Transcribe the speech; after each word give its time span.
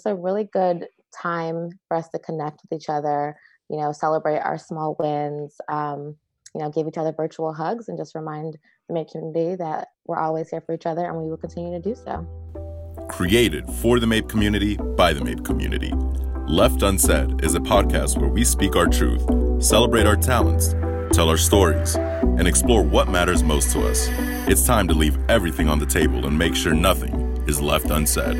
It's 0.00 0.06
a 0.06 0.14
really 0.14 0.44
good 0.44 0.86
time 1.14 1.68
for 1.86 1.94
us 1.94 2.08
to 2.08 2.18
connect 2.18 2.62
with 2.62 2.80
each 2.80 2.88
other, 2.88 3.36
you 3.68 3.76
know, 3.76 3.92
celebrate 3.92 4.38
our 4.38 4.56
small 4.56 4.96
wins, 4.98 5.56
um, 5.68 6.16
you 6.54 6.62
know, 6.62 6.70
give 6.70 6.88
each 6.88 6.96
other 6.96 7.12
virtual 7.12 7.52
hugs 7.52 7.86
and 7.86 7.98
just 7.98 8.14
remind 8.14 8.56
the 8.88 8.94
MAPE 8.94 9.10
community 9.12 9.56
that 9.56 9.88
we're 10.06 10.18
always 10.18 10.48
here 10.48 10.62
for 10.62 10.74
each 10.74 10.86
other 10.86 11.04
and 11.04 11.18
we 11.18 11.28
will 11.28 11.36
continue 11.36 11.78
to 11.78 11.86
do 11.86 11.94
so. 11.94 12.26
Created 13.10 13.66
for 13.82 14.00
the 14.00 14.06
MAPE 14.06 14.26
community 14.26 14.78
by 14.78 15.12
the 15.12 15.22
MAPE 15.22 15.44
community. 15.44 15.92
Left 16.48 16.82
Unsaid 16.82 17.44
is 17.44 17.54
a 17.54 17.60
podcast 17.60 18.18
where 18.18 18.30
we 18.30 18.42
speak 18.42 18.76
our 18.76 18.86
truth, 18.86 19.22
celebrate 19.62 20.06
our 20.06 20.16
talents, 20.16 20.74
tell 21.12 21.28
our 21.28 21.36
stories, 21.36 21.94
and 21.96 22.48
explore 22.48 22.82
what 22.82 23.10
matters 23.10 23.42
most 23.42 23.70
to 23.72 23.86
us. 23.86 24.08
It's 24.48 24.64
time 24.64 24.88
to 24.88 24.94
leave 24.94 25.18
everything 25.28 25.68
on 25.68 25.78
the 25.78 25.84
table 25.84 26.24
and 26.26 26.38
make 26.38 26.56
sure 26.56 26.72
nothing 26.72 27.44
is 27.46 27.60
left 27.60 27.90
unsaid. 27.90 28.38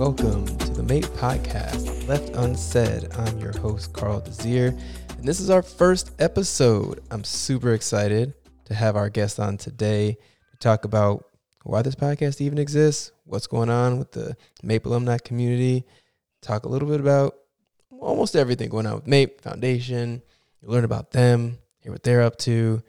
Welcome 0.00 0.46
to 0.46 0.70
the 0.70 0.82
MAPE 0.82 1.04
Podcast, 1.18 2.08
Left 2.08 2.30
Unsaid. 2.30 3.12
I'm 3.18 3.38
your 3.38 3.52
host, 3.58 3.92
Carl 3.92 4.22
Desir, 4.22 4.74
and 5.18 5.28
this 5.28 5.40
is 5.40 5.50
our 5.50 5.60
first 5.60 6.12
episode. 6.18 7.02
I'm 7.10 7.22
super 7.22 7.74
excited 7.74 8.32
to 8.64 8.72
have 8.72 8.96
our 8.96 9.10
guest 9.10 9.38
on 9.38 9.58
today 9.58 10.16
to 10.52 10.56
talk 10.56 10.86
about 10.86 11.26
why 11.64 11.82
this 11.82 11.94
podcast 11.94 12.40
even 12.40 12.56
exists, 12.56 13.12
what's 13.24 13.46
going 13.46 13.68
on 13.68 13.98
with 13.98 14.12
the 14.12 14.38
MAPE 14.62 14.86
alumni 14.86 15.18
community, 15.18 15.84
talk 16.40 16.64
a 16.64 16.70
little 16.70 16.88
bit 16.88 17.00
about 17.00 17.34
almost 17.90 18.34
everything 18.34 18.70
going 18.70 18.86
on 18.86 18.94
with 18.94 19.06
MAPE 19.06 19.42
Foundation. 19.42 20.22
You 20.62 20.68
learn 20.70 20.84
about 20.84 21.10
them, 21.10 21.58
hear 21.80 21.92
what 21.92 22.04
they're 22.04 22.22
up 22.22 22.38
to. 22.38 22.82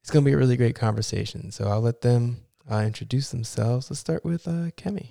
It's 0.00 0.10
going 0.10 0.24
to 0.24 0.28
be 0.28 0.34
a 0.34 0.36
really 0.36 0.56
great 0.56 0.74
conversation. 0.74 1.52
So 1.52 1.68
I'll 1.68 1.80
let 1.80 2.00
them 2.00 2.38
uh, 2.68 2.78
introduce 2.78 3.30
themselves. 3.30 3.88
Let's 3.88 4.00
start 4.00 4.24
with 4.24 4.48
uh, 4.48 4.72
Kemi. 4.76 5.10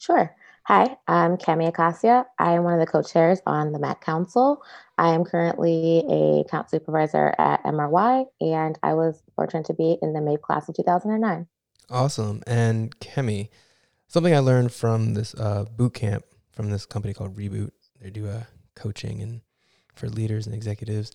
Sure. 0.00 0.34
Hi, 0.64 0.96
I'm 1.06 1.36
Kemi 1.36 1.68
Acacia. 1.68 2.24
I 2.38 2.52
am 2.52 2.64
one 2.64 2.72
of 2.72 2.80
the 2.80 2.90
co-chairs 2.90 3.42
on 3.46 3.72
the 3.72 3.78
MAC 3.78 4.00
Council. 4.00 4.62
I 4.96 5.14
am 5.14 5.24
currently 5.24 6.02
a 6.08 6.44
count 6.48 6.70
supervisor 6.70 7.34
at 7.38 7.62
MRY, 7.64 8.24
and 8.40 8.78
I 8.82 8.94
was 8.94 9.22
fortunate 9.36 9.66
to 9.66 9.74
be 9.74 9.98
in 10.00 10.14
the 10.14 10.22
MAPE 10.22 10.40
class 10.40 10.70
of 10.70 10.76
2009. 10.76 11.46
Awesome. 11.90 12.42
And 12.46 12.98
Kemi, 12.98 13.50
something 14.08 14.34
I 14.34 14.38
learned 14.38 14.72
from 14.72 15.12
this 15.12 15.34
uh, 15.34 15.64
boot 15.64 15.92
camp 15.92 16.24
from 16.50 16.70
this 16.70 16.86
company 16.86 17.12
called 17.12 17.36
Reboot. 17.36 17.72
They 18.00 18.08
do 18.08 18.26
a 18.26 18.36
uh, 18.36 18.42
coaching 18.74 19.20
and 19.20 19.42
for 19.96 20.08
leaders 20.08 20.46
and 20.46 20.54
executives. 20.54 21.12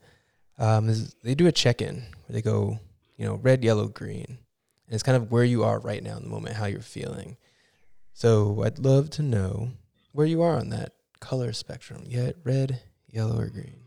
Um, 0.59 0.89
is 0.89 1.15
they 1.23 1.33
do 1.33 1.47
a 1.47 1.51
check-in 1.51 1.95
where 1.95 2.33
they 2.33 2.43
go, 2.43 2.77
you 3.17 3.25
know, 3.25 3.37
red, 3.37 3.63
yellow, 3.63 3.87
green, 3.87 4.25
and 4.27 4.93
it's 4.93 5.01
kind 5.01 5.17
of 5.17 5.31
where 5.31 5.43
you 5.43 5.63
are 5.63 5.79
right 5.79 6.03
now 6.03 6.17
in 6.17 6.23
the 6.23 6.29
moment, 6.29 6.57
how 6.57 6.67
you're 6.67 6.81
feeling. 6.81 7.37
So 8.15 8.63
I'd 8.63 8.79
love 8.79 9.09
to 9.11 9.21
know 9.21 9.71
where 10.13 10.25
you 10.25 10.41
are 10.41 10.57
on 10.57 10.69
that 10.69 10.93
color 11.19 11.51
spectrum. 11.51 12.03
Yet 12.07 12.37
red, 12.45 12.81
yellow, 13.09 13.37
or 13.41 13.49
green, 13.49 13.81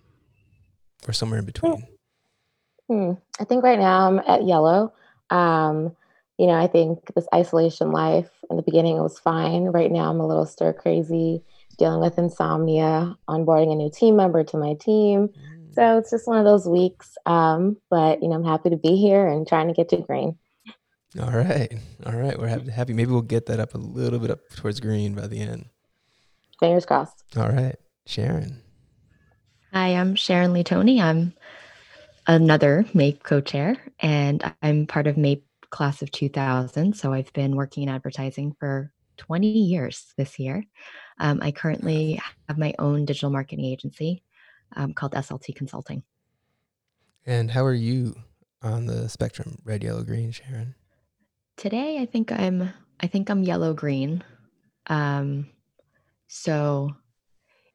or 1.08 1.14
somewhere 1.14 1.38
in 1.38 1.46
between. 1.46 1.86
Hmm. 2.88 3.12
I 3.40 3.44
think 3.44 3.64
right 3.64 3.78
now 3.78 4.06
I'm 4.06 4.18
at 4.18 4.46
yellow. 4.46 4.92
Um, 5.30 5.96
you 6.36 6.46
know, 6.46 6.52
I 6.52 6.66
think 6.66 7.10
this 7.14 7.26
isolation 7.34 7.90
life 7.90 8.28
in 8.50 8.58
the 8.58 8.62
beginning 8.62 8.98
it 8.98 9.00
was 9.00 9.18
fine. 9.18 9.64
Right 9.64 9.90
now 9.90 10.10
I'm 10.10 10.20
a 10.20 10.26
little 10.26 10.46
stir 10.46 10.74
crazy, 10.74 11.42
dealing 11.78 12.02
with 12.02 12.18
insomnia, 12.18 13.16
onboarding 13.30 13.72
a 13.72 13.76
new 13.76 13.90
team 13.90 14.16
member 14.16 14.44
to 14.44 14.58
my 14.58 14.74
team. 14.74 15.28
Mm. 15.28 15.74
So 15.74 15.96
it's 15.96 16.10
just 16.10 16.26
one 16.26 16.38
of 16.38 16.44
those 16.44 16.68
weeks. 16.68 17.16
Um, 17.24 17.78
but 17.88 18.22
you 18.22 18.28
know, 18.28 18.34
I'm 18.34 18.44
happy 18.44 18.68
to 18.68 18.76
be 18.76 18.96
here 18.96 19.26
and 19.26 19.48
trying 19.48 19.68
to 19.68 19.74
get 19.74 19.88
to 19.88 19.96
green. 19.96 20.36
All 21.20 21.31
right. 21.31 21.73
All 22.05 22.12
right. 22.12 22.39
We're 22.39 22.48
happy, 22.48 22.70
happy. 22.70 22.92
Maybe 22.92 23.11
we'll 23.11 23.23
get 23.23 23.47
that 23.47 23.61
up 23.61 23.75
a 23.75 23.78
little 23.78 24.19
bit 24.19 24.31
up 24.31 24.41
towards 24.56 24.78
green 24.78 25.14
by 25.14 25.27
the 25.27 25.41
end. 25.41 25.67
Fingers 26.61 26.84
crossed. 26.84 27.25
All 27.37 27.48
right. 27.48 27.77
Sharon. 28.07 28.61
Hi, 29.73 29.97
I'm 29.97 30.14
Sharon 30.14 30.52
Lee 30.52 30.64
Tony. 30.64 31.01
I'm 31.01 31.35
another 32.27 32.85
MAPE 32.95 33.23
co 33.23 33.41
chair, 33.41 33.77
and 34.01 34.42
I'm 34.63 34.86
part 34.86 35.07
of 35.07 35.17
MAPE 35.17 35.45
class 35.70 36.02
of 36.02 36.11
2000. 36.11 36.95
So 36.95 37.13
I've 37.13 37.33
been 37.33 37.57
working 37.57 37.85
in 37.85 37.89
advertising 37.89 38.55
for 38.58 38.92
20 39.18 39.47
years 39.47 40.13
this 40.17 40.39
year. 40.39 40.64
Um, 41.20 41.41
I 41.42 41.52
currently 41.52 42.20
have 42.48 42.58
my 42.58 42.74
own 42.79 43.05
digital 43.05 43.30
marketing 43.30 43.64
agency 43.64 44.23
um, 44.77 44.95
called 44.95 45.13
SLT 45.13 45.55
Consulting. 45.55 46.02
And 47.27 47.51
how 47.51 47.64
are 47.64 47.74
you 47.74 48.14
on 48.63 48.86
the 48.86 49.08
spectrum, 49.08 49.58
red, 49.64 49.85
yellow, 49.85 50.02
green, 50.02 50.33
Sharon? 50.33 50.74
Today, 51.58 51.98
I 51.98 52.07
think 52.07 52.30
I'm 52.30 52.73
I 53.01 53.08
think 53.08 53.29
I'm 53.29 53.42
yellow 53.42 53.74
green. 53.74 54.23
Um, 54.86 55.51
so 56.29 56.92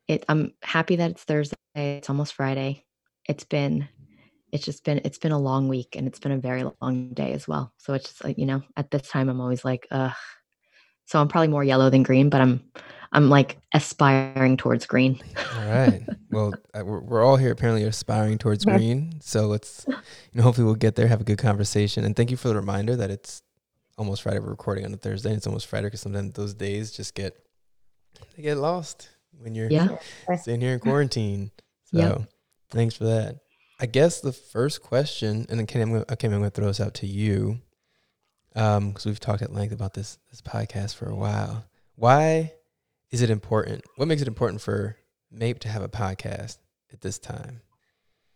it 0.08 0.24
I'm 0.30 0.54
happy 0.64 0.96
that 0.96 1.12
it's 1.12 1.24
Thursday. 1.24 1.58
It's 1.76 2.10
almost 2.10 2.34
Friday. 2.34 2.86
It's 3.28 3.44
been 3.44 3.90
it's 4.54 4.64
just 4.64 4.86
been 4.86 5.02
it's 5.04 5.18
been 5.18 5.34
a 5.34 5.38
long 5.38 5.68
week 5.68 5.98
and 5.98 6.08
it's 6.08 6.20
been 6.20 6.32
a 6.32 6.38
very 6.38 6.64
long 6.82 7.10
day 7.10 7.34
as 7.34 7.46
well. 7.46 7.74
So 7.78 7.94
it's 7.94 8.08
just 8.08 8.24
like, 8.24 8.38
you 8.38 8.46
know, 8.46 8.62
at 8.78 8.90
this 8.90 9.10
time 9.10 9.28
I'm 9.28 9.42
always 9.42 9.66
like, 9.66 9.86
ugh. 9.92 10.14
So 11.08 11.20
I'm 11.20 11.28
probably 11.28 11.50
more 11.50 11.66
yellow 11.66 11.90
than 11.90 12.04
green, 12.04 12.30
but 12.30 12.40
I'm 12.40 12.64
I'm 13.12 13.30
like 13.30 13.58
aspiring 13.74 14.56
towards 14.56 14.86
green. 14.86 15.20
all 15.58 15.68
right. 15.68 16.04
Well, 16.32 16.54
we're, 16.74 17.02
we're 17.02 17.24
all 17.24 17.36
here 17.36 17.52
apparently 17.52 17.84
aspiring 17.84 18.38
towards 18.38 18.64
green. 18.74 19.20
So 19.20 19.48
let's, 19.48 19.86
you 19.90 19.94
know, 20.36 20.44
hopefully 20.44 20.64
we'll 20.64 20.76
get 20.76 20.96
there, 20.96 21.08
have 21.08 21.20
a 21.20 21.26
good 21.26 21.38
conversation. 21.38 22.06
And 22.06 22.16
thank 22.16 22.32
you 22.32 22.38
for 22.38 22.48
the 22.48 22.56
reminder 22.56 22.96
that 22.96 23.12
it's 23.12 23.44
almost 24.04 24.22
Friday. 24.22 24.40
We're 24.40 24.50
recording 24.50 24.86
on 24.86 24.94
a 24.94 24.98
Thursday. 24.98 25.30
And 25.30 25.38
it's 25.38 25.48
almost 25.48 25.68
Friday 25.68 25.88
because 25.88 26.02
sometimes 26.02 26.34
those 26.34 26.54
days 26.54 26.92
just 26.92 27.16
get 27.16 27.38
they 28.36 28.44
get 28.44 28.58
lost 28.58 29.10
when 29.40 29.56
you're 29.56 29.70
yeah. 29.70 29.98
sitting 30.42 30.60
here 30.60 30.74
in 30.74 30.80
quarantine. 30.80 31.52
So 31.86 31.98
yep. 31.98 32.22
thanks 32.70 32.96
for 32.96 33.06
that. 33.06 33.40
I 33.80 33.86
guess 33.86 34.20
the 34.20 34.34
first 34.34 34.82
question, 34.82 35.46
and 35.50 35.60
then 35.60 35.66
Kenny, 35.66 35.84
I'm 35.84 35.92
gonna, 35.92 36.06
okay, 36.12 36.28
I'm 36.28 36.34
going 36.34 36.44
to 36.44 36.50
throw 36.50 36.68
this 36.68 36.80
out 36.80 36.94
to 36.96 37.08
you, 37.08 37.60
because 38.54 38.78
um, 38.78 38.94
we've 39.06 39.20
talked 39.20 39.42
at 39.42 39.52
length 39.52 39.74
about 39.74 39.94
this 39.94 40.20
this 40.30 40.42
podcast 40.42 40.96
for 40.96 41.10
a 41.10 41.16
while. 41.16 41.66
Why 41.96 42.54
is 43.10 43.22
it 43.22 43.30
important? 43.30 43.84
What 43.96 44.08
makes 44.08 44.22
it 44.22 44.28
important 44.28 44.62
for 44.62 44.98
MAPE 45.32 45.60
to 45.60 45.70
have 45.70 45.82
a 45.82 45.90
podcast 45.90 46.58
at 46.92 47.02
this 47.02 47.18
time? 47.18 47.62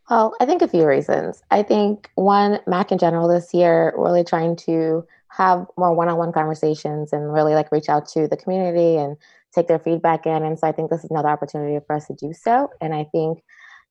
Well, 0.10 0.34
I 0.40 0.46
think 0.46 0.62
a 0.62 0.68
few 0.68 0.86
reasons. 0.86 1.44
I 1.52 1.64
think 1.64 2.10
one, 2.16 2.60
Mac 2.66 2.92
in 2.92 2.98
general 2.98 3.28
this 3.28 3.54
year, 3.54 3.94
really 3.98 4.24
trying 4.24 4.56
to 4.58 5.06
have 5.30 5.66
more 5.78 5.94
one-on-one 5.94 6.32
conversations 6.32 7.14
and 7.14 7.34
really 7.34 7.54
like 7.54 7.72
reach 7.72 7.90
out 7.90 8.08
to 8.10 8.28
the 8.28 8.38
community 8.38 8.96
and 8.96 9.18
take 9.54 9.68
their 9.68 9.80
feedback 9.80 10.26
in. 10.26 10.44
And 10.44 10.58
so 10.58 10.68
I 10.68 10.72
think 10.72 10.90
this 10.90 11.04
is 11.04 11.12
another 11.12 11.30
opportunity 11.30 11.78
for 11.86 11.96
us 11.96 12.08
to 12.08 12.14
do 12.14 12.34
so. 12.34 12.70
And 12.82 12.94
I 12.94 13.06
think, 13.12 13.44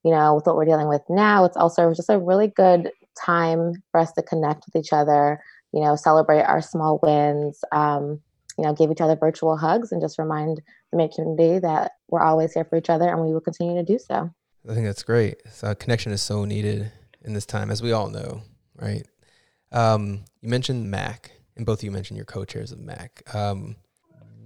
you 0.04 0.10
know, 0.10 0.34
with 0.34 0.47
what 0.47 0.56
we're 0.56 0.64
dealing 0.64 0.88
with 0.88 1.02
now, 1.08 1.44
it's 1.44 1.56
also 1.56 1.92
just 1.94 2.10
a 2.10 2.19
really 2.19 2.48
good 2.48 2.91
time 3.19 3.74
for 3.91 4.00
us 4.00 4.12
to 4.12 4.22
connect 4.22 4.64
with 4.66 4.76
each 4.76 4.92
other, 4.92 5.41
you 5.72 5.80
know, 5.80 5.97
celebrate 5.97 6.42
our 6.42 6.62
small 6.62 7.00
wins, 7.02 7.62
um, 7.72 8.20
you 8.58 8.64
know, 8.64 8.72
give 8.72 8.91
each 8.91 9.00
other 9.00 9.16
virtual 9.16 9.56
hugs 9.56 9.92
and 9.92 10.00
just 10.00 10.18
remind 10.18 10.60
the 10.91 10.97
MAPE 10.97 11.14
community 11.14 11.58
that 11.58 11.92
we're 12.08 12.22
always 12.22 12.53
here 12.53 12.64
for 12.64 12.76
each 12.76 12.88
other 12.88 13.08
and 13.08 13.20
we 13.20 13.32
will 13.32 13.41
continue 13.41 13.74
to 13.74 13.82
do 13.82 13.98
so. 13.98 14.30
I 14.68 14.74
think 14.74 14.86
that's 14.86 15.03
great. 15.03 15.42
So 15.50 15.74
connection 15.74 16.12
is 16.12 16.22
so 16.22 16.44
needed 16.44 16.91
in 17.22 17.34
this 17.34 17.47
time, 17.47 17.70
as 17.70 17.82
we 17.82 17.92
all 17.92 18.08
know, 18.08 18.42
right? 18.76 19.06
Um, 19.72 20.25
you 20.41 20.49
mentioned 20.49 20.91
Mac, 20.91 21.32
and 21.56 21.66
both 21.66 21.81
of 21.81 21.84
you 21.84 21.91
mentioned 21.91 22.16
your 22.16 22.27
co-chairs 22.27 22.72
of 22.72 22.78
Mac. 22.78 23.22
Um, 23.34 23.77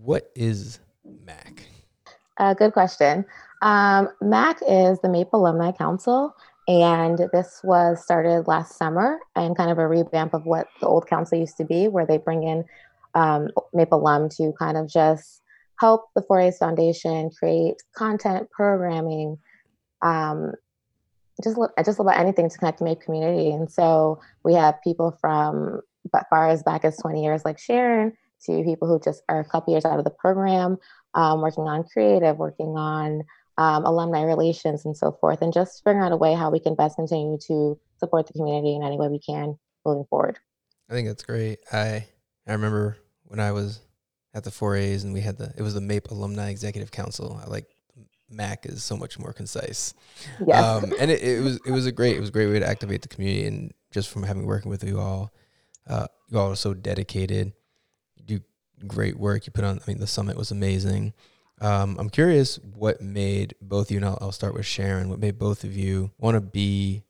what 0.01 0.31
is 0.35 0.81
Mac? 1.05 1.65
Uh, 2.39 2.55
good 2.55 2.73
question. 2.73 3.25
Um, 3.63 4.09
MAC 4.23 4.61
is 4.67 4.99
the 5.01 5.09
MAPE 5.09 5.33
Alumni 5.33 5.73
Council, 5.73 6.35
and 6.67 7.19
this 7.33 7.61
was 7.63 8.03
started 8.03 8.47
last 8.47 8.77
summer 8.77 9.19
and 9.37 9.57
kind 9.57 9.71
of 9.71 9.79
a 9.79 9.87
revamp 9.87 10.35
of 10.35 10.47
what 10.47 10.69
the 10.81 10.87
old 10.87 11.07
council 11.07 11.39
used 11.39 11.57
to 11.59 11.65
be, 11.65 11.89
where 11.89 12.07
they 12.07 12.17
bring 12.17 12.45
in 12.45 12.65
um, 13.15 13.49
MAPE 13.75 13.93
alum 13.93 14.29
to 14.31 14.53
kind 14.59 14.77
of 14.77 14.89
just 14.89 15.43
help 15.79 16.07
the 16.15 16.23
4A's 16.23 16.59
Foundation 16.59 17.31
create 17.39 17.77
content, 17.95 18.51
programming, 18.51 19.39
um, 20.03 20.53
just 21.43 21.59
just 21.85 22.01
about 22.01 22.19
anything 22.19 22.49
to 22.49 22.59
connect 22.59 22.79
the 22.79 22.85
MAPE 22.85 23.01
community. 23.01 23.51
And 23.51 23.71
so 23.71 24.21
we 24.45 24.55
have 24.55 24.83
people 24.83 25.17
from 25.21 25.81
as 26.15 26.25
far 26.31 26.49
as 26.49 26.63
back 26.63 26.85
as 26.85 26.97
20 26.97 27.23
years, 27.23 27.45
like 27.45 27.59
Sharon, 27.59 28.17
to 28.47 28.65
people 28.65 28.89
who 28.89 28.99
just 29.01 29.23
are 29.29 29.41
a 29.41 29.45
couple 29.45 29.73
years 29.73 29.85
out 29.85 29.99
of 29.99 30.05
the 30.05 30.11
program, 30.11 30.79
um, 31.15 31.41
working 31.41 31.65
on 31.65 31.85
creative, 31.85 32.39
working 32.39 32.77
on 32.77 33.23
um, 33.59 33.85
alumni 33.85 34.23
relations, 34.23 34.85
and 34.85 34.97
so 34.97 35.13
forth, 35.21 35.43
and 35.43 35.53
just 35.53 35.83
figuring 35.85 36.05
out 36.05 36.13
a 36.13 36.17
way 36.17 36.35
how 36.35 36.51
we 36.51 36.61
can 36.61 36.75
best 36.75 36.97
continue 36.97 37.39
to 37.47 37.79
support 37.99 38.27
the 38.27 38.33
community 38.33 38.75
in 38.75 38.83
any 38.83 38.97
way 38.97 39.09
we 39.09 39.19
can 39.19 39.59
moving 39.85 40.05
forward. 40.09 40.39
I 40.89 40.95
think 40.95 41.09
that's 41.09 41.23
great. 41.23 41.59
I 41.73 42.07
I 42.47 42.53
remember 42.53 42.97
when 43.25 43.41
I 43.41 43.53
was 43.53 43.81
at 44.33 44.45
the 44.45 44.51
4As 44.51 45.05
and 45.05 45.13
we 45.13 45.21
had 45.21 45.37
the 45.37 45.53
it 45.57 45.63
was 45.63 45.75
the 45.75 45.81
MAPE 45.81 46.11
Alumni 46.11 46.51
Executive 46.51 46.91
Council. 46.91 47.41
I 47.45 47.49
like 47.49 47.67
Mac 48.31 48.67
is 48.67 48.83
so 48.83 48.97
much 48.97 49.19
more 49.19 49.33
concise. 49.33 49.95
Yeah. 50.47 50.61
Um, 50.61 50.93
and 50.99 51.11
it, 51.11 51.23
it 51.23 51.43
was 51.43 51.61
it 51.67 51.73
was 51.73 51.87
a 51.87 51.93
great 51.93 52.17
it 52.17 52.21
was 52.21 52.29
a 52.29 52.33
great 52.33 52.47
way 52.47 52.59
to 52.59 52.67
activate 52.67 53.03
the 53.03 53.09
community 53.09 53.47
and 53.47 53.73
just 53.91 54.09
from 54.09 54.23
having 54.23 54.47
working 54.47 54.71
with 54.71 54.85
you 54.85 54.99
all. 55.01 55.33
Uh, 55.87 56.07
you 56.29 56.39
all 56.39 56.53
are 56.53 56.57
so 56.57 56.75
dedicated. 56.75 57.53
You 58.17 58.25
do 58.25 58.41
great 58.87 59.19
work. 59.19 59.47
You 59.47 59.53
put 59.53 59.65
on. 59.65 59.79
I 59.79 59.91
mean, 59.91 59.99
the 59.99 60.07
summit 60.07 60.37
was 60.37 60.51
amazing. 60.51 61.13
Um, 61.61 61.97
I'm 61.99 62.09
curious 62.09 62.57
what 62.57 63.03
made 63.03 63.55
both 63.61 63.89
of 63.89 63.91
you, 63.91 63.99
and 63.99 64.07
I'll, 64.07 64.19
I'll 64.21 64.33
start 64.33 64.55
with 64.55 64.65
Sharon, 64.65 65.11
what 65.11 65.19
made 65.19 65.39
both 65.39 65.63
of 65.63 65.77
you 65.77 66.11
want 66.19 66.35
to 66.35 66.41
be 66.41 67.03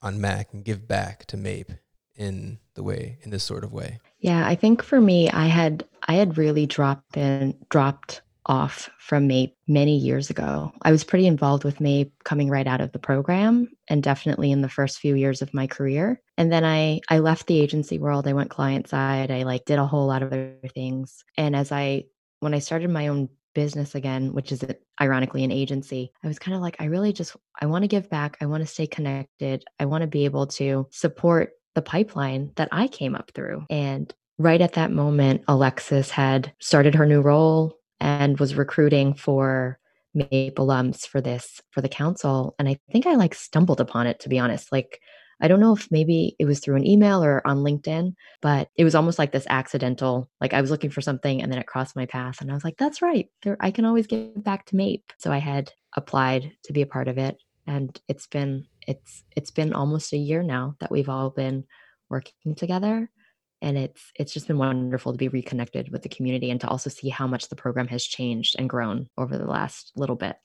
on 0.00 0.20
MAC 0.20 0.52
and 0.52 0.64
give 0.64 0.88
back 0.88 1.26
to 1.26 1.36
MAPE 1.36 1.72
in 2.16 2.58
the 2.74 2.82
way, 2.82 3.18
in 3.22 3.30
this 3.30 3.44
sort 3.44 3.64
of 3.64 3.72
way? 3.72 3.98
Yeah, 4.18 4.46
I 4.46 4.54
think 4.54 4.82
for 4.82 5.00
me, 5.00 5.30
I 5.30 5.46
had 5.46 5.84
I 6.06 6.14
had 6.14 6.38
really 6.38 6.66
dropped 6.66 7.16
in 7.16 7.54
dropped 7.68 8.22
off 8.48 8.90
from 8.98 9.28
MAPE 9.28 9.54
many 9.66 9.96
years 9.96 10.30
ago. 10.30 10.72
I 10.82 10.90
was 10.90 11.04
pretty 11.04 11.26
involved 11.26 11.64
with 11.64 11.80
MAPE 11.80 12.12
coming 12.24 12.48
right 12.48 12.66
out 12.66 12.80
of 12.80 12.92
the 12.92 12.98
program 12.98 13.68
and 13.88 14.02
definitely 14.02 14.50
in 14.50 14.62
the 14.62 14.68
first 14.68 14.98
few 14.98 15.14
years 15.14 15.42
of 15.42 15.54
my 15.54 15.66
career. 15.66 16.20
And 16.36 16.50
then 16.50 16.64
I 16.64 17.00
I 17.08 17.18
left 17.18 17.46
the 17.46 17.60
agency 17.60 17.98
world. 17.98 18.26
I 18.26 18.32
went 18.32 18.50
client 18.50 18.88
side. 18.88 19.30
I 19.30 19.42
like 19.42 19.64
did 19.64 19.78
a 19.78 19.86
whole 19.86 20.06
lot 20.06 20.22
of 20.22 20.32
other 20.32 20.56
things. 20.74 21.24
And 21.36 21.54
as 21.54 21.72
I 21.72 22.04
when 22.40 22.54
I 22.54 22.60
started 22.60 22.90
my 22.90 23.08
own 23.08 23.28
business 23.54 23.94
again, 23.94 24.32
which 24.32 24.52
is 24.52 24.64
ironically 25.00 25.42
an 25.44 25.50
agency, 25.50 26.12
I 26.22 26.28
was 26.28 26.38
kind 26.38 26.54
of 26.54 26.60
like, 26.60 26.76
I 26.78 26.84
really 26.84 27.12
just, 27.12 27.36
I 27.60 27.66
want 27.66 27.82
to 27.82 27.88
give 27.88 28.08
back. 28.08 28.36
I 28.40 28.46
want 28.46 28.62
to 28.62 28.66
stay 28.66 28.86
connected. 28.86 29.64
I 29.80 29.86
want 29.86 30.02
to 30.02 30.06
be 30.06 30.24
able 30.24 30.46
to 30.48 30.86
support 30.90 31.54
the 31.74 31.82
pipeline 31.82 32.52
that 32.56 32.68
I 32.72 32.88
came 32.88 33.14
up 33.14 33.32
through. 33.34 33.64
And 33.68 34.14
right 34.38 34.60
at 34.60 34.74
that 34.74 34.92
moment, 34.92 35.42
Alexis 35.48 36.10
had 36.10 36.52
started 36.60 36.94
her 36.94 37.06
new 37.06 37.20
role 37.20 37.77
and 38.00 38.38
was 38.38 38.54
recruiting 38.54 39.14
for 39.14 39.78
MAPE 40.14 40.58
lumps 40.58 41.06
for 41.06 41.20
this, 41.20 41.60
for 41.70 41.80
the 41.80 41.88
council. 41.88 42.54
And 42.58 42.68
I 42.68 42.78
think 42.90 43.06
I 43.06 43.14
like 43.14 43.34
stumbled 43.34 43.80
upon 43.80 44.06
it, 44.06 44.20
to 44.20 44.28
be 44.28 44.38
honest. 44.38 44.72
Like, 44.72 45.00
I 45.40 45.46
don't 45.46 45.60
know 45.60 45.74
if 45.74 45.88
maybe 45.90 46.34
it 46.38 46.46
was 46.46 46.58
through 46.58 46.76
an 46.76 46.86
email 46.86 47.22
or 47.22 47.46
on 47.46 47.58
LinkedIn, 47.58 48.14
but 48.42 48.68
it 48.76 48.84
was 48.84 48.94
almost 48.94 49.18
like 49.18 49.30
this 49.30 49.46
accidental, 49.48 50.28
like 50.40 50.52
I 50.52 50.60
was 50.60 50.70
looking 50.70 50.90
for 50.90 51.00
something 51.00 51.40
and 51.40 51.52
then 51.52 51.60
it 51.60 51.66
crossed 51.66 51.94
my 51.94 52.06
path. 52.06 52.40
And 52.40 52.50
I 52.50 52.54
was 52.54 52.64
like, 52.64 52.76
that's 52.76 53.02
right. 53.02 53.28
There, 53.42 53.56
I 53.60 53.70
can 53.70 53.84
always 53.84 54.06
get 54.06 54.42
back 54.42 54.66
to 54.66 54.76
MAPE. 54.76 55.04
So 55.18 55.30
I 55.30 55.38
had 55.38 55.72
applied 55.96 56.52
to 56.64 56.72
be 56.72 56.82
a 56.82 56.86
part 56.86 57.06
of 57.06 57.18
it. 57.18 57.36
And 57.66 57.98
it's 58.08 58.26
been, 58.26 58.66
it's, 58.86 59.22
it's 59.36 59.50
been 59.50 59.74
almost 59.74 60.12
a 60.12 60.16
year 60.16 60.42
now 60.42 60.74
that 60.80 60.90
we've 60.90 61.08
all 61.08 61.30
been 61.30 61.64
working 62.08 62.54
together. 62.56 63.10
And 63.60 63.76
it's, 63.76 64.12
it's 64.14 64.32
just 64.32 64.46
been 64.46 64.58
wonderful 64.58 65.12
to 65.12 65.18
be 65.18 65.28
reconnected 65.28 65.90
with 65.90 66.02
the 66.02 66.08
community 66.08 66.50
and 66.50 66.60
to 66.60 66.68
also 66.68 66.90
see 66.90 67.08
how 67.08 67.26
much 67.26 67.48
the 67.48 67.56
program 67.56 67.88
has 67.88 68.04
changed 68.04 68.56
and 68.58 68.68
grown 68.68 69.08
over 69.18 69.36
the 69.36 69.46
last 69.46 69.92
little 69.96 70.16
bit. 70.16 70.36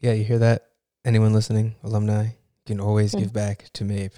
Yeah. 0.00 0.12
You 0.12 0.24
hear 0.24 0.38
that? 0.38 0.62
Anyone 1.04 1.32
listening, 1.32 1.74
alumni, 1.82 2.28
can 2.66 2.80
always 2.80 3.12
mm-hmm. 3.12 3.24
give 3.24 3.32
back 3.32 3.70
to 3.74 3.84
MAPE. 3.84 4.14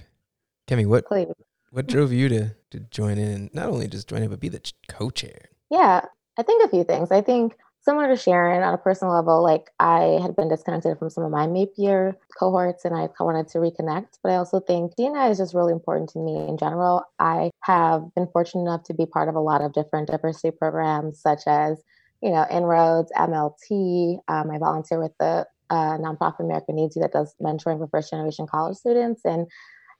Kemi, 0.68 0.86
what 0.86 1.06
Please. 1.06 1.28
what 1.70 1.86
drove 1.86 2.12
you 2.12 2.28
to 2.28 2.50
to 2.70 2.80
join 2.90 3.18
in? 3.18 3.50
Not 3.52 3.68
only 3.68 3.88
just 3.88 4.08
join 4.08 4.22
in, 4.22 4.30
but 4.30 4.40
be 4.40 4.48
the 4.48 4.60
co-chair. 4.88 5.48
Yeah, 5.70 6.02
I 6.38 6.42
think 6.42 6.64
a 6.64 6.68
few 6.68 6.84
things. 6.84 7.10
I 7.10 7.20
think 7.20 7.54
similar 7.84 8.08
to 8.08 8.16
Sharon 8.16 8.62
on 8.62 8.74
a 8.74 8.78
personal 8.78 9.14
level, 9.14 9.42
like 9.42 9.70
I 9.78 10.18
had 10.22 10.34
been 10.34 10.48
disconnected 10.48 10.98
from 10.98 11.10
some 11.10 11.24
of 11.24 11.30
my 11.30 11.46
MAPE 11.46 11.74
year 11.76 12.16
cohorts 12.38 12.84
and 12.84 12.96
I 12.96 13.08
wanted 13.20 13.48
to 13.48 13.58
reconnect. 13.58 14.18
But 14.22 14.32
I 14.32 14.36
also 14.36 14.60
think 14.60 14.94
DNI 14.96 15.30
is 15.30 15.38
just 15.38 15.54
really 15.54 15.72
important 15.72 16.10
to 16.10 16.18
me 16.18 16.48
in 16.48 16.56
general. 16.56 17.04
I 17.18 17.50
have 17.60 18.14
been 18.14 18.26
fortunate 18.32 18.62
enough 18.62 18.84
to 18.84 18.94
be 18.94 19.06
part 19.06 19.28
of 19.28 19.34
a 19.34 19.40
lot 19.40 19.60
of 19.60 19.72
different 19.72 20.08
diversity 20.08 20.50
programs, 20.50 21.20
such 21.20 21.42
as, 21.46 21.82
you 22.22 22.30
know, 22.30 22.46
Inroads, 22.50 23.12
MLT. 23.16 24.18
Um, 24.28 24.50
I 24.50 24.58
volunteer 24.58 25.00
with 25.00 25.12
the 25.20 25.46
uh, 25.70 25.98
nonprofit 25.98 26.40
America 26.40 26.72
Needs 26.72 26.96
You 26.96 27.02
that 27.02 27.12
does 27.12 27.34
mentoring 27.42 27.78
for 27.78 27.88
first 27.88 28.10
generation 28.10 28.46
college 28.46 28.76
students. 28.76 29.20
And 29.24 29.46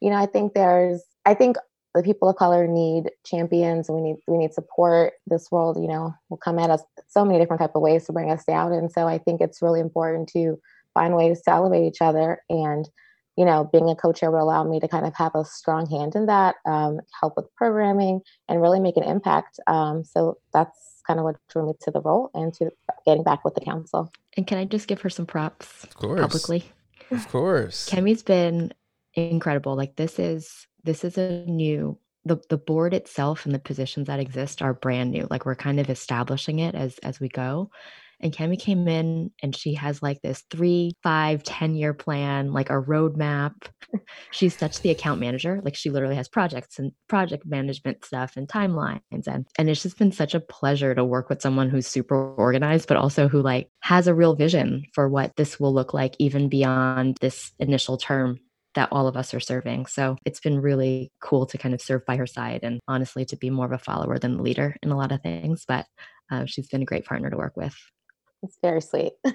you 0.00 0.10
know, 0.10 0.16
I 0.16 0.26
think 0.26 0.52
there's, 0.52 1.02
I 1.24 1.32
think 1.32 1.56
the 1.94 2.02
people 2.02 2.28
of 2.28 2.36
color 2.36 2.66
need 2.66 3.10
champions 3.24 3.88
and 3.88 3.96
we 3.96 4.02
need 4.02 4.16
we 4.26 4.36
need 4.36 4.52
support. 4.52 5.14
This 5.26 5.50
world 5.50 5.76
you 5.80 5.88
know 5.88 6.14
will 6.28 6.36
come 6.36 6.58
at 6.58 6.70
us 6.70 6.82
so 7.08 7.24
many 7.24 7.38
different 7.38 7.60
type 7.60 7.74
of 7.74 7.82
ways 7.82 8.04
to 8.06 8.12
bring 8.12 8.30
us 8.30 8.44
down. 8.44 8.72
And 8.72 8.90
so 8.90 9.06
i 9.06 9.18
think 9.18 9.40
it's 9.40 9.62
really 9.62 9.80
important 9.80 10.28
to 10.30 10.60
find 10.92 11.16
ways 11.16 11.42
to 11.42 11.50
elevate 11.50 11.84
each 11.84 12.02
other. 12.02 12.42
And 12.50 12.88
you 13.36 13.44
know 13.44 13.68
being 13.72 13.88
a 13.88 13.96
co-chair 13.96 14.30
would 14.30 14.38
allow 14.38 14.64
me 14.64 14.80
to 14.80 14.88
kind 14.88 15.06
of 15.06 15.14
have 15.14 15.34
a 15.34 15.44
strong 15.44 15.88
hand 15.88 16.14
in 16.14 16.26
that 16.26 16.56
um, 16.66 17.00
help 17.20 17.34
with 17.36 17.54
programming 17.56 18.20
and 18.48 18.60
really 18.60 18.80
make 18.80 18.96
an 18.96 19.04
impact. 19.04 19.60
Um, 19.66 20.04
so 20.04 20.38
that's 20.52 21.02
kind 21.06 21.20
of 21.20 21.24
what 21.24 21.36
drew 21.48 21.66
me 21.66 21.74
to 21.82 21.90
the 21.90 22.00
role 22.00 22.30
and 22.34 22.52
to 22.54 22.70
getting 23.06 23.22
back 23.22 23.44
with 23.44 23.54
the 23.54 23.60
council. 23.60 24.10
And 24.36 24.46
can 24.46 24.58
i 24.58 24.64
just 24.64 24.88
give 24.88 25.00
her 25.02 25.10
some 25.10 25.26
props 25.26 25.84
of 25.84 25.96
course. 25.96 26.20
publicly? 26.20 26.64
Of 27.10 27.28
course. 27.28 27.88
Kemi's 27.88 28.22
been 28.22 28.72
incredible. 29.14 29.76
Like 29.76 29.96
this 29.96 30.18
is 30.18 30.66
this 30.84 31.04
is 31.04 31.18
a 31.18 31.44
new 31.46 31.98
the 32.24 32.40
the 32.48 32.58
board 32.58 32.94
itself 32.94 33.44
and 33.44 33.54
the 33.54 33.58
positions 33.58 34.06
that 34.06 34.20
exist 34.20 34.62
are 34.62 34.74
brand 34.74 35.10
new. 35.10 35.26
Like 35.30 35.44
we're 35.44 35.54
kind 35.54 35.80
of 35.80 35.90
establishing 35.90 36.58
it 36.58 36.74
as 36.74 36.98
as 36.98 37.20
we 37.20 37.28
go. 37.28 37.70
And 38.20 38.32
Kemi 38.32 38.58
came 38.58 38.88
in 38.88 39.32
and 39.42 39.54
she 39.54 39.74
has 39.74 40.00
like 40.00 40.22
this 40.22 40.44
three, 40.48 40.92
five, 41.02 41.42
ten 41.42 41.74
year 41.74 41.92
plan, 41.92 42.52
like 42.52 42.70
a 42.70 42.80
roadmap. 42.80 43.52
She's 44.30 44.56
such 44.56 44.80
the 44.80 44.90
account 44.90 45.20
manager. 45.20 45.60
Like 45.62 45.74
she 45.74 45.90
literally 45.90 46.14
has 46.14 46.28
projects 46.28 46.78
and 46.78 46.92
project 47.08 47.44
management 47.44 48.04
stuff 48.04 48.36
and 48.36 48.48
timelines. 48.48 49.26
And 49.26 49.46
and 49.58 49.68
it's 49.68 49.82
just 49.82 49.98
been 49.98 50.12
such 50.12 50.34
a 50.34 50.40
pleasure 50.40 50.94
to 50.94 51.04
work 51.04 51.28
with 51.28 51.42
someone 51.42 51.68
who's 51.68 51.86
super 51.86 52.34
organized, 52.34 52.88
but 52.88 52.96
also 52.96 53.28
who 53.28 53.42
like 53.42 53.68
has 53.80 54.06
a 54.06 54.14
real 54.14 54.34
vision 54.34 54.84
for 54.94 55.08
what 55.08 55.36
this 55.36 55.60
will 55.60 55.74
look 55.74 55.92
like 55.92 56.14
even 56.18 56.48
beyond 56.48 57.18
this 57.20 57.52
initial 57.58 57.98
term 57.98 58.38
that 58.74 58.88
all 58.92 59.06
of 59.06 59.16
us 59.16 59.32
are 59.34 59.40
serving. 59.40 59.86
So 59.86 60.16
it's 60.24 60.40
been 60.40 60.60
really 60.60 61.10
cool 61.20 61.46
to 61.46 61.58
kind 61.58 61.74
of 61.74 61.80
serve 61.80 62.04
by 62.06 62.16
her 62.16 62.26
side 62.26 62.60
and 62.62 62.80
honestly 62.88 63.24
to 63.26 63.36
be 63.36 63.50
more 63.50 63.66
of 63.66 63.72
a 63.72 63.78
follower 63.78 64.18
than 64.18 64.36
the 64.36 64.42
leader 64.42 64.76
in 64.82 64.90
a 64.90 64.96
lot 64.96 65.12
of 65.12 65.22
things. 65.22 65.64
But 65.66 65.86
uh, 66.30 66.46
she's 66.46 66.68
been 66.68 66.82
a 66.82 66.86
great 66.86 67.04
partner 67.04 67.30
to 67.30 67.36
work 67.36 67.56
with. 67.56 67.74
It's 68.42 68.58
very 68.62 68.80
sweet. 68.80 69.12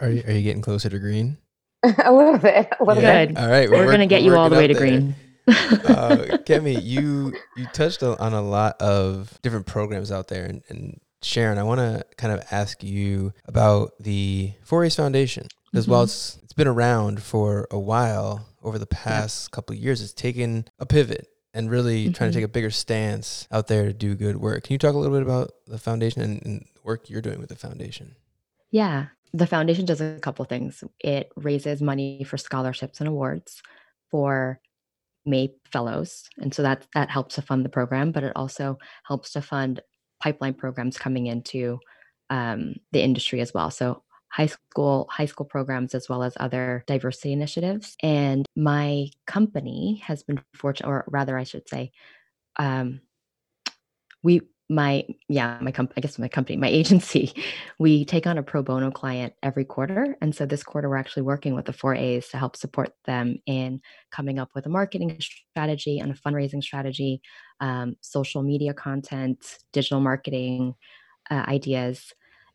are 0.00 0.10
you 0.10 0.24
are 0.26 0.32
you 0.32 0.42
getting 0.42 0.62
closer 0.62 0.88
to 0.88 0.98
green? 0.98 1.38
a 2.04 2.12
little 2.12 2.38
bit. 2.38 2.68
A 2.80 2.84
little 2.84 3.02
yeah. 3.02 3.26
Good. 3.26 3.38
All 3.38 3.48
right, 3.48 3.70
we're, 3.70 3.78
we're 3.78 3.86
going 3.86 4.00
to 4.00 4.06
get 4.06 4.22
you 4.22 4.36
all 4.36 4.50
the 4.50 4.56
way 4.56 4.66
to 4.66 4.74
there. 4.74 4.82
green. 4.82 5.14
uh, 5.46 6.38
Kemi, 6.46 6.82
you 6.82 7.34
you 7.56 7.66
touched 7.72 8.02
on 8.02 8.32
a 8.32 8.42
lot 8.42 8.80
of 8.80 9.38
different 9.42 9.66
programs 9.66 10.10
out 10.10 10.28
there, 10.28 10.46
and, 10.46 10.62
and 10.68 11.00
Sharon, 11.22 11.58
I 11.58 11.62
want 11.62 11.80
to 11.80 12.04
kind 12.16 12.32
of 12.32 12.42
ask 12.50 12.82
you 12.82 13.32
about 13.44 13.92
the 14.00 14.52
4A's 14.66 14.96
Foundation, 14.96 15.48
as 15.74 15.84
mm-hmm. 15.84 15.92
well 15.92 16.02
as 16.02 16.38
it's 16.42 16.54
been 16.54 16.68
around 16.68 17.22
for 17.22 17.68
a 17.70 17.78
while 17.78 18.46
over 18.64 18.78
the 18.78 18.86
past 18.86 19.48
yeah. 19.48 19.54
couple 19.54 19.74
years. 19.76 20.00
has 20.00 20.12
taken 20.12 20.66
a 20.78 20.86
pivot 20.86 21.28
and 21.52 21.70
really 21.70 22.04
mm-hmm. 22.04 22.12
trying 22.12 22.30
to 22.30 22.32
mm-hmm. 22.32 22.40
take 22.40 22.50
a 22.50 22.52
bigger 22.52 22.70
stance 22.70 23.46
out 23.52 23.68
there 23.68 23.84
to 23.84 23.92
do 23.92 24.14
good 24.14 24.36
work. 24.36 24.64
Can 24.64 24.72
you 24.72 24.78
talk 24.78 24.94
a 24.94 24.98
little 24.98 25.16
bit 25.16 25.22
about 25.22 25.52
the 25.66 25.78
foundation 25.78 26.22
and, 26.22 26.44
and 26.44 26.64
work 26.82 27.08
you're 27.08 27.22
doing 27.22 27.38
with 27.38 27.48
the 27.48 27.56
foundation? 27.56 28.16
Yeah, 28.70 29.06
the 29.32 29.46
foundation 29.46 29.84
does 29.84 30.00
a 30.00 30.18
couple 30.20 30.44
things. 30.44 30.84
It 31.00 31.30
raises 31.36 31.82
money 31.82 32.24
for 32.24 32.36
scholarships 32.36 33.00
and 33.00 33.08
awards 33.08 33.62
for 34.10 34.60
MAPE 35.26 35.56
fellows, 35.72 36.28
and 36.38 36.54
so 36.54 36.62
that 36.62 36.86
that 36.94 37.10
helps 37.10 37.34
to 37.34 37.42
fund 37.42 37.64
the 37.64 37.70
program. 37.70 38.12
But 38.12 38.24
it 38.24 38.32
also 38.36 38.78
helps 39.04 39.32
to 39.32 39.42
fund 39.42 39.80
pipeline 40.20 40.54
programs 40.54 40.98
coming 40.98 41.26
into 41.26 41.80
um, 42.30 42.76
the 42.92 43.02
industry 43.02 43.40
as 43.40 43.52
well. 43.52 43.70
So 43.70 44.03
high 44.34 44.46
school 44.46 45.06
high 45.12 45.26
school 45.26 45.46
programs 45.46 45.94
as 45.94 46.08
well 46.08 46.24
as 46.24 46.36
other 46.40 46.82
diversity 46.88 47.32
initiatives. 47.32 47.96
And 48.02 48.44
my 48.56 49.10
company 49.26 50.02
has 50.04 50.24
been 50.24 50.40
fortunate 50.54 50.88
or 50.88 51.04
rather 51.06 51.38
i 51.38 51.44
should 51.44 51.68
say 51.68 51.92
um, 52.56 53.00
we 54.24 54.40
my 54.68 55.04
yeah 55.28 55.58
my 55.60 55.70
company 55.70 55.94
i 55.98 56.00
guess 56.00 56.18
my 56.18 56.26
company 56.26 56.56
my 56.56 56.68
agency 56.80 57.32
we 57.78 58.04
take 58.04 58.26
on 58.26 58.38
a 58.38 58.42
pro 58.42 58.62
bono 58.62 58.90
client 58.90 59.34
every 59.40 59.64
quarter. 59.64 60.16
And 60.20 60.34
so 60.34 60.46
this 60.46 60.64
quarter 60.64 60.88
we're 60.88 60.96
actually 60.96 61.22
working 61.22 61.54
with 61.54 61.66
the 61.66 61.72
4a's 61.72 62.28
to 62.30 62.36
help 62.36 62.56
support 62.56 62.92
them 63.04 63.36
in 63.46 63.80
coming 64.10 64.40
up 64.40 64.50
with 64.54 64.66
a 64.66 64.70
marketing 64.70 65.16
strategy 65.20 66.00
and 66.00 66.10
a 66.10 66.14
fundraising 66.14 66.62
strategy 66.62 67.22
um, 67.60 67.94
social 68.00 68.42
media 68.42 68.74
content 68.74 69.58
digital 69.72 70.00
marketing 70.00 70.74
uh, 71.30 71.44
ideas 71.46 72.12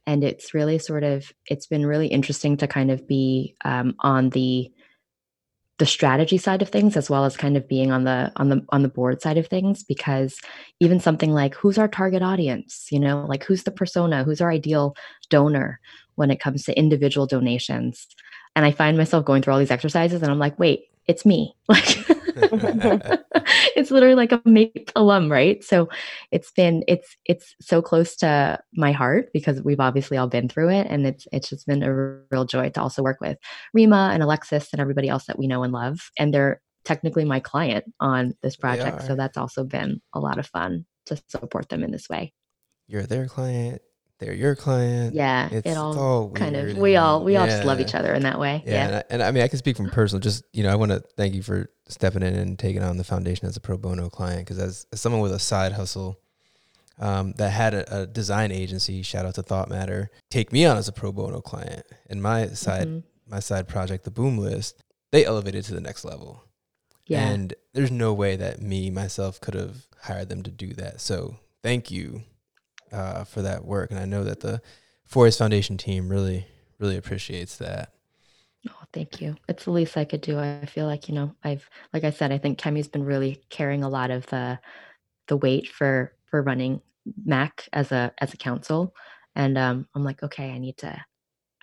and 0.10 0.24
it's 0.24 0.56
really 0.56 0.80
sort 0.80 1.04
of 1.04 1.32
it's 1.46 1.68
been 1.68 1.86
really 1.86 2.08
interesting 2.08 2.58
to 2.58 2.68
kind 2.68 2.90
of 2.90 3.08
be 3.08 3.56
um, 3.64 3.94
on 4.00 4.32
the 4.32 4.72
the 5.78 5.86
strategy 5.86 6.40
side 6.40 6.64
of 6.64 6.70
things 6.70 6.98
as 6.98 7.12
well 7.12 7.26
as 7.26 7.38
kind 7.38 7.56
of 7.56 7.68
being 7.68 7.92
on 7.92 8.06
the 8.06 8.32
on 8.38 8.50
the 8.50 8.66
on 8.70 8.82
the 8.82 8.90
board 8.90 9.22
side 9.22 9.38
of 9.38 9.46
things 9.46 9.84
because 9.84 10.40
even 10.80 11.00
something 11.00 11.32
like 11.32 11.54
who's 11.54 11.78
our 11.78 11.88
target 11.88 12.24
audience? 12.24 12.88
You 12.90 13.00
know 13.00 13.24
like 13.30 13.44
who's 13.44 13.64
the 13.64 13.72
persona? 13.72 14.24
Who's 14.24 14.42
our 14.42 14.50
ideal 14.50 14.96
donor 15.30 15.80
when 16.16 16.32
it 16.32 16.40
comes 16.40 16.64
to 16.64 16.78
individual 16.78 17.28
donations? 17.28 18.08
And 18.56 18.66
i 18.66 18.72
find 18.72 18.98
myself 18.98 19.26
going 19.26 19.44
through 19.44 19.54
all 19.54 19.60
these 19.60 19.72
exercises 19.72 20.24
and 20.24 20.32
i'm 20.32 20.40
like 20.40 20.58
wait 20.58 20.90
it's 21.10 21.26
me. 21.26 21.56
Like 21.68 22.19
it's 23.76 23.92
literally 23.92 24.16
like 24.16 24.32
a 24.32 24.42
MAPE 24.46 24.92
alum, 24.96 25.32
right? 25.32 25.64
So 25.64 25.90
it's 26.32 26.52
been 26.52 26.84
it's 26.88 27.16
it's 27.26 27.56
so 27.62 27.82
close 27.82 28.16
to 28.18 28.60
my 28.74 28.92
heart 28.92 29.30
because 29.34 29.62
we've 29.62 29.80
obviously 29.80 30.18
all 30.18 30.28
been 30.28 30.50
through 30.50 30.70
it, 30.70 30.88
and 30.90 31.06
it's 31.06 31.28
it's 31.32 31.50
just 31.50 31.68
been 31.68 31.84
a 31.84 31.94
real 32.32 32.46
joy 32.46 32.70
to 32.70 32.82
also 32.82 33.04
work 33.04 33.20
with 33.22 33.38
Rima 33.74 34.12
and 34.14 34.24
Alexis 34.24 34.70
and 34.72 34.80
everybody 34.80 35.10
else 35.10 35.26
that 35.26 35.40
we 35.40 35.48
know 35.48 35.64
and 35.64 35.74
love. 35.74 36.10
And 36.18 36.34
they're 36.34 36.62
technically 36.86 37.26
my 37.26 37.40
client 37.40 37.86
on 38.00 38.36
this 38.42 38.56
project. 38.56 39.04
So 39.04 39.16
that's 39.16 39.38
also 39.38 39.64
been 39.64 40.02
a 40.14 40.20
lot 40.20 40.40
of 40.40 40.48
fun 40.48 40.86
to 41.08 41.22
support 41.28 41.70
them 41.70 41.84
in 41.84 41.92
this 41.92 42.10
way. 42.10 42.34
You're 42.88 43.04
their 43.04 43.28
client. 43.28 43.82
They're 44.20 44.34
your 44.34 44.54
client. 44.56 45.16
Yeah, 45.16 45.48
It's, 45.50 45.66
it 45.66 45.78
all 45.78 45.98
all 45.98 46.30
kind 46.32 46.56
of 46.56 46.78
we 46.78 46.98
all 46.98 47.24
we 47.24 47.38
all 47.38 47.48
just 47.48 47.64
love 47.64 47.80
each 47.80 47.96
other 47.96 48.14
in 48.14 48.24
that 48.24 48.38
way. 48.40 48.62
Yeah, 48.66 48.72
Yeah. 48.74 48.86
And, 48.88 48.96
I, 48.96 49.04
and 49.10 49.24
I 49.24 49.32
mean, 49.32 49.44
I 49.44 49.48
can 49.48 49.58
speak 49.58 49.78
from 49.78 49.90
personal. 49.90 50.20
Just 50.20 50.44
you 50.54 50.64
know, 50.64 50.70
I 50.70 50.76
want 50.76 50.92
to 50.92 51.00
thank 51.16 51.34
you 51.34 51.42
for 51.42 51.70
stepping 51.88 52.22
in 52.22 52.36
and 52.36 52.60
taking 52.60 52.84
on 52.84 52.98
the 52.98 53.04
foundation 53.06 53.48
as 53.48 53.56
a 53.56 53.62
pro 53.62 53.78
bono 53.78 54.10
client. 54.10 54.42
Because 54.42 54.60
as, 54.60 54.86
as 54.92 55.00
someone 55.02 55.22
with 55.22 55.32
a 55.32 55.40
side 55.40 55.72
hustle 55.72 56.20
um, 57.00 57.32
that 57.38 57.50
had 57.52 57.74
a, 57.74 58.02
a 58.02 58.06
design 58.08 58.52
agency, 58.52 59.02
shout 59.04 59.26
out 59.26 59.36
to 59.36 59.44
ThoughtMatter, 59.44 60.08
take 60.30 60.52
me 60.52 60.66
on 60.66 60.76
as 60.78 60.90
a 60.90 60.92
pro 60.92 61.12
bono 61.14 61.40
client, 61.40 61.86
and 62.10 62.22
my 62.22 62.48
side 62.48 62.88
Mhm. 62.88 63.04
my 63.26 63.40
side 63.40 63.68
project, 63.70 64.04
the 64.04 64.12
Boom 64.12 64.38
List, 64.38 64.84
they 65.12 65.26
elevated 65.26 65.64
to 65.66 65.74
the 65.74 65.82
next 65.82 66.04
level. 66.04 66.44
Yeah. 67.08 67.26
And 67.28 67.54
there's 67.74 67.90
no 67.90 68.14
way 68.14 68.36
that 68.36 68.62
me 68.62 68.90
myself 68.92 69.40
could 69.40 69.54
have 69.56 69.86
hired 70.02 70.28
them 70.30 70.44
to 70.44 70.52
do 70.52 70.74
that. 70.74 71.00
So 71.02 71.38
thank 71.64 71.90
you 71.90 72.24
uh, 72.92 73.24
for 73.24 73.42
that 73.42 73.66
work, 73.66 73.92
and 73.92 74.00
I 74.00 74.06
know 74.06 74.24
that 74.24 74.42
the 74.42 74.62
4A's 75.12 75.38
Foundation 75.38 75.78
team 75.78 76.10
really 76.10 76.48
really 76.80 76.98
appreciates 76.98 77.58
that. 77.58 77.94
Oh, 78.68 78.84
thank 78.94 79.22
you. 79.22 79.36
It's 79.48 79.66
the 79.66 79.72
least 79.72 79.98
I 79.98 80.06
could 80.06 80.22
do. 80.22 80.38
I 80.38 80.66
feel 80.66 80.86
like, 80.86 81.08
you 81.08 81.16
know, 81.16 81.36
I've 81.44 81.70
like 81.94 82.04
I 82.04 82.10
said, 82.10 82.32
I 82.32 82.38
think 82.38 82.60
Kemi's 82.60 82.88
been 82.88 83.04
really 83.06 83.42
carrying 83.50 83.84
a 83.84 83.90
lot 83.90 84.12
of 84.12 84.26
the 84.28 84.60
the 85.28 85.38
weight 85.38 85.68
for 85.68 86.14
for 86.26 86.42
running 86.42 86.82
Mac 87.26 87.68
as 87.72 87.92
a 87.92 88.12
as 88.18 88.34
a 88.34 88.38
council. 88.38 88.94
And 89.36 89.58
um 89.58 89.88
I'm 89.96 90.04
like, 90.04 90.24
okay, 90.24 90.52
I 90.52 90.58
need 90.58 90.78
to 90.78 91.06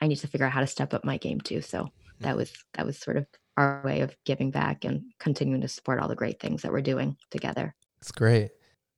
I 0.01 0.07
need 0.07 0.17
to 0.17 0.29
figure 0.29 0.47
out 0.47 0.53
how 0.53 0.61
to 0.61 0.67
step 0.67 0.95
up 0.95 1.05
my 1.05 1.19
game 1.19 1.41
too. 1.41 1.61
So 1.61 1.89
that 2.21 2.37
was 2.37 2.53
that 2.75 2.87
was 2.87 2.99
sort 2.99 3.17
of 3.17 3.27
our 3.57 3.83
way 3.85 4.01
of 4.01 4.17
giving 4.25 4.51
back 4.51 4.85
and 4.85 5.03
continuing 5.19 5.63
to 5.63 5.69
support 5.69 5.99
all 5.99 6.09
the 6.09 6.15
great 6.15 6.41
things 6.41 6.63
that 6.63 6.73
we're 6.73 6.83
doing 6.83 7.17
together. 7.31 7.75
It's 8.01 8.13
great. 8.13 8.51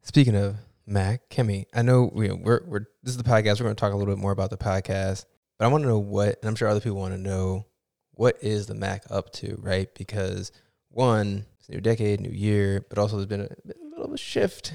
Speaking 0.03 0.37
of 0.37 0.57
Mac, 0.89 1.29
Kemi, 1.29 1.67
I 1.75 1.83
know 1.83 2.11
we, 2.13 2.33
we're 2.33 2.63
we're 2.67 2.87
this 3.03 3.15
is 3.15 3.19
the 3.19 3.23
podcast. 3.23 3.61
We're 3.61 3.65
going 3.65 3.77
to 3.77 3.81
talk 3.81 3.93
a 3.93 3.97
little 3.97 4.13
bit 4.13 4.21
more 4.21 4.33
about 4.33 4.49
the 4.51 4.57
podcast, 4.57 5.27
but 5.59 5.67
I 5.67 5.69
want 5.69 5.83
to 5.85 5.89
know 5.89 5.99
what, 5.99 6.39
and 6.41 6.49
I'm 6.49 6.55
sure 6.55 6.67
other 6.67 6.81
people 6.81 6.99
want 6.99 7.13
to 7.13 7.21
know 7.21 7.67
what 8.13 8.39
is 8.41 8.67
the 8.67 8.75
Mac 8.75 9.05
up 9.11 9.31
to, 9.35 9.59
right? 9.61 9.95
Because 9.95 10.51
one, 10.89 11.45
it's 11.59 11.69
new 11.69 11.81
decade, 11.81 12.21
new 12.21 12.31
year, 12.31 12.87
but 12.89 12.99
also 12.99 13.17
there's 13.17 13.27
been 13.27 13.43
a, 13.43 13.45
a 13.45 13.85
little 13.91 14.07
of 14.07 14.13
a 14.13 14.19
shift 14.19 14.75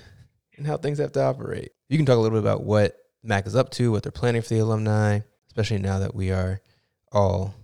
in 0.54 0.66
how 0.66 0.78
things 0.78 1.00
have 1.00 1.12
to 1.14 1.24
operate. 1.24 1.72
You 1.90 1.98
can 1.98 2.06
talk 2.06 2.18
a 2.18 2.20
little 2.20 2.38
bit 2.40 2.48
about 2.48 2.64
what 2.64 2.96
Mac 3.24 3.48
is 3.48 3.56
up 3.56 3.72
to, 3.72 3.92
what 3.92 4.04
they're 4.04 4.12
planning 4.12 4.44
for 4.44 4.50
the 4.50 4.60
alumni, 4.60 5.22
especially 5.48 5.80
now 5.80 6.00
that 6.00 6.14
we 6.14 6.32
are 6.32 6.62
all 7.12 7.56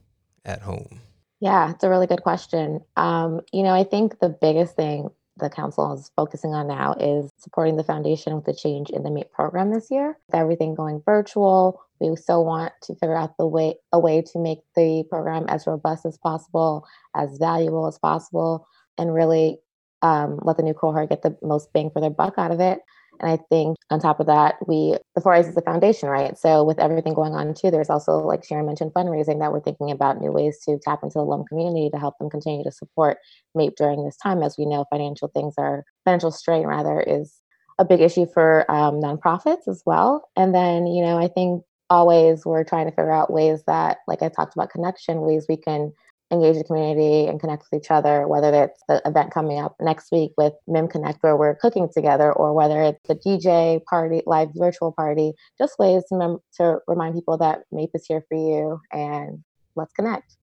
at 0.43 0.61
home. 0.61 1.01
Yeah, 1.39 1.69
it's 1.69 1.83
a 1.83 1.89
really 1.89 2.07
good 2.07 2.23
question. 2.23 2.81
Um, 2.97 3.41
you 3.53 3.63
know, 3.63 3.73
I 3.73 3.83
think 3.83 4.19
the 4.19 4.29
biggest 4.29 4.75
thing 4.75 5.09
the 5.39 5.49
council 5.49 5.93
is 5.93 6.11
focusing 6.15 6.53
on 6.53 6.67
now 6.67 6.93
is 6.99 7.31
supporting 7.37 7.75
the 7.77 7.83
foundation 7.83 8.35
with 8.35 8.45
the 8.45 8.53
change 8.53 8.89
in 8.89 9.03
the 9.03 9.09
MAPE 9.09 9.31
program 9.31 9.71
this 9.71 9.89
year. 9.89 10.17
With 10.27 10.35
everything 10.35 10.75
going 10.75 11.01
virtual, 11.05 11.81
we 11.99 12.15
still 12.15 12.45
want 12.45 12.73
to 12.83 12.95
figure 12.95 13.15
out 13.15 13.37
the 13.37 13.47
way 13.47 13.75
a 13.91 13.99
way 13.99 14.21
to 14.21 14.39
make 14.39 14.59
the 14.75 15.03
program 15.09 15.45
as 15.47 15.67
robust 15.67 16.05
as 16.05 16.17
possible, 16.17 16.85
as 17.15 17.37
valuable 17.37 17.87
as 17.87 17.97
possible, 17.97 18.67
and 18.97 19.13
really 19.13 19.57
um, 20.01 20.39
let 20.43 20.57
the 20.57 20.63
new 20.63 20.73
cohort 20.73 21.09
get 21.09 21.21
the 21.21 21.37
most 21.41 21.71
bang 21.73 21.89
for 21.91 21.99
their 21.99 22.09
buck 22.09 22.35
out 22.37 22.51
of 22.51 22.59
it. 22.59 22.79
And 23.19 23.31
I 23.31 23.37
think 23.49 23.77
on 23.89 23.99
top 23.99 24.19
of 24.19 24.27
that, 24.27 24.55
we 24.67 24.97
the 25.15 25.21
4As 25.21 25.49
is 25.49 25.55
the 25.55 25.61
foundation, 25.61 26.09
right? 26.09 26.37
So 26.37 26.63
with 26.63 26.79
everything 26.79 27.13
going 27.13 27.33
on 27.33 27.53
too, 27.53 27.71
there's 27.71 27.89
also 27.89 28.19
like 28.19 28.43
Sharon 28.43 28.65
mentioned 28.65 28.93
fundraising 28.93 29.39
that 29.39 29.51
we're 29.51 29.61
thinking 29.61 29.91
about 29.91 30.19
new 30.19 30.31
ways 30.31 30.59
to 30.65 30.79
tap 30.83 30.99
into 31.03 31.15
the 31.15 31.21
alum 31.21 31.45
community 31.45 31.89
to 31.91 31.99
help 31.99 32.17
them 32.19 32.29
continue 32.29 32.63
to 32.63 32.71
support 32.71 33.17
MAPE 33.55 33.75
during 33.77 34.05
this 34.05 34.17
time. 34.17 34.43
As 34.43 34.55
we 34.57 34.65
know, 34.65 34.85
financial 34.89 35.29
things 35.29 35.55
are 35.57 35.83
financial 36.05 36.31
strain 36.31 36.65
rather 36.65 36.99
is 36.99 37.39
a 37.77 37.85
big 37.85 38.01
issue 38.01 38.25
for 38.33 38.69
um, 38.69 38.95
nonprofits 38.95 39.67
as 39.67 39.83
well. 39.85 40.29
And 40.35 40.53
then 40.53 40.87
you 40.87 41.03
know, 41.03 41.17
I 41.17 41.27
think 41.27 41.63
always 41.89 42.45
we're 42.45 42.63
trying 42.63 42.85
to 42.85 42.91
figure 42.91 43.11
out 43.11 43.33
ways 43.33 43.63
that, 43.67 43.97
like 44.07 44.21
I 44.21 44.29
talked 44.29 44.55
about 44.55 44.69
connection, 44.69 45.21
ways 45.21 45.45
we 45.49 45.57
can 45.57 45.91
engage 46.31 46.57
the 46.57 46.63
community 46.63 47.27
and 47.27 47.39
connect 47.39 47.65
with 47.69 47.81
each 47.81 47.91
other, 47.91 48.27
whether 48.27 48.53
it's 48.63 48.81
the 48.87 49.01
event 49.05 49.31
coming 49.31 49.59
up 49.59 49.75
next 49.79 50.11
week 50.11 50.31
with 50.37 50.53
MIM 50.67 50.87
Connect 50.87 51.21
where 51.21 51.35
we're 51.35 51.55
cooking 51.55 51.89
together, 51.93 52.31
or 52.31 52.53
whether 52.53 52.81
it's 52.81 52.99
the 53.07 53.15
DJ 53.15 53.83
party, 53.85 54.21
live 54.25 54.49
virtual 54.55 54.91
party, 54.91 55.33
just 55.57 55.79
ways 55.79 56.03
to, 56.09 56.15
mem- 56.15 56.39
to 56.57 56.79
remind 56.87 57.15
people 57.15 57.37
that 57.37 57.61
MAPE 57.71 57.91
is 57.93 58.05
here 58.05 58.23
for 58.29 58.37
you 58.37 58.79
and 58.91 59.43
let's 59.75 59.93
connect. 59.93 60.35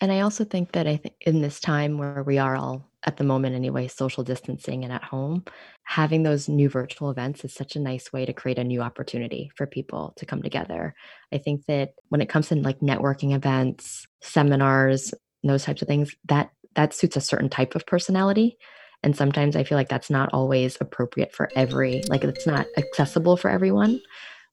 And 0.00 0.12
I 0.12 0.20
also 0.20 0.44
think 0.44 0.72
that 0.72 0.86
I 0.86 0.96
think 0.96 1.14
in 1.22 1.40
this 1.40 1.58
time 1.58 1.96
where 1.96 2.22
we 2.22 2.38
are 2.38 2.56
all 2.56 2.90
at 3.04 3.16
the 3.16 3.24
moment 3.24 3.54
anyway, 3.54 3.86
social 3.86 4.24
distancing 4.24 4.82
and 4.82 4.92
at 4.92 5.04
home, 5.04 5.44
having 5.84 6.22
those 6.24 6.48
new 6.48 6.68
virtual 6.68 7.10
events 7.10 7.44
is 7.44 7.54
such 7.54 7.76
a 7.76 7.80
nice 7.80 8.12
way 8.12 8.26
to 8.26 8.32
create 8.32 8.58
a 8.58 8.64
new 8.64 8.82
opportunity 8.82 9.50
for 9.54 9.66
people 9.66 10.12
to 10.16 10.26
come 10.26 10.42
together. 10.42 10.94
I 11.32 11.38
think 11.38 11.64
that 11.66 11.94
when 12.08 12.20
it 12.20 12.28
comes 12.28 12.48
to 12.48 12.56
like 12.56 12.80
networking 12.80 13.34
events, 13.34 14.06
seminars, 14.20 15.14
and 15.46 15.54
those 15.54 15.64
types 15.64 15.80
of 15.80 15.86
things, 15.86 16.16
that 16.28 16.50
that 16.74 16.92
suits 16.92 17.16
a 17.16 17.20
certain 17.20 17.48
type 17.48 17.76
of 17.76 17.86
personality. 17.86 18.58
And 19.04 19.14
sometimes 19.14 19.54
I 19.54 19.62
feel 19.62 19.78
like 19.78 19.88
that's 19.88 20.10
not 20.10 20.28
always 20.32 20.76
appropriate 20.80 21.32
for 21.32 21.48
every, 21.54 22.02
like 22.08 22.24
it's 22.24 22.46
not 22.46 22.66
accessible 22.76 23.36
for 23.36 23.48
everyone. 23.48 24.00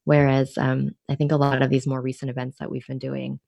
Whereas 0.04 0.56
um, 0.56 0.92
I 1.08 1.16
think 1.16 1.32
a 1.32 1.36
lot 1.36 1.62
of 1.62 1.70
these 1.70 1.86
more 1.86 2.00
recent 2.00 2.30
events 2.30 2.58
that 2.60 2.70
we've 2.70 2.86
been 2.86 2.98
doing 2.98 3.40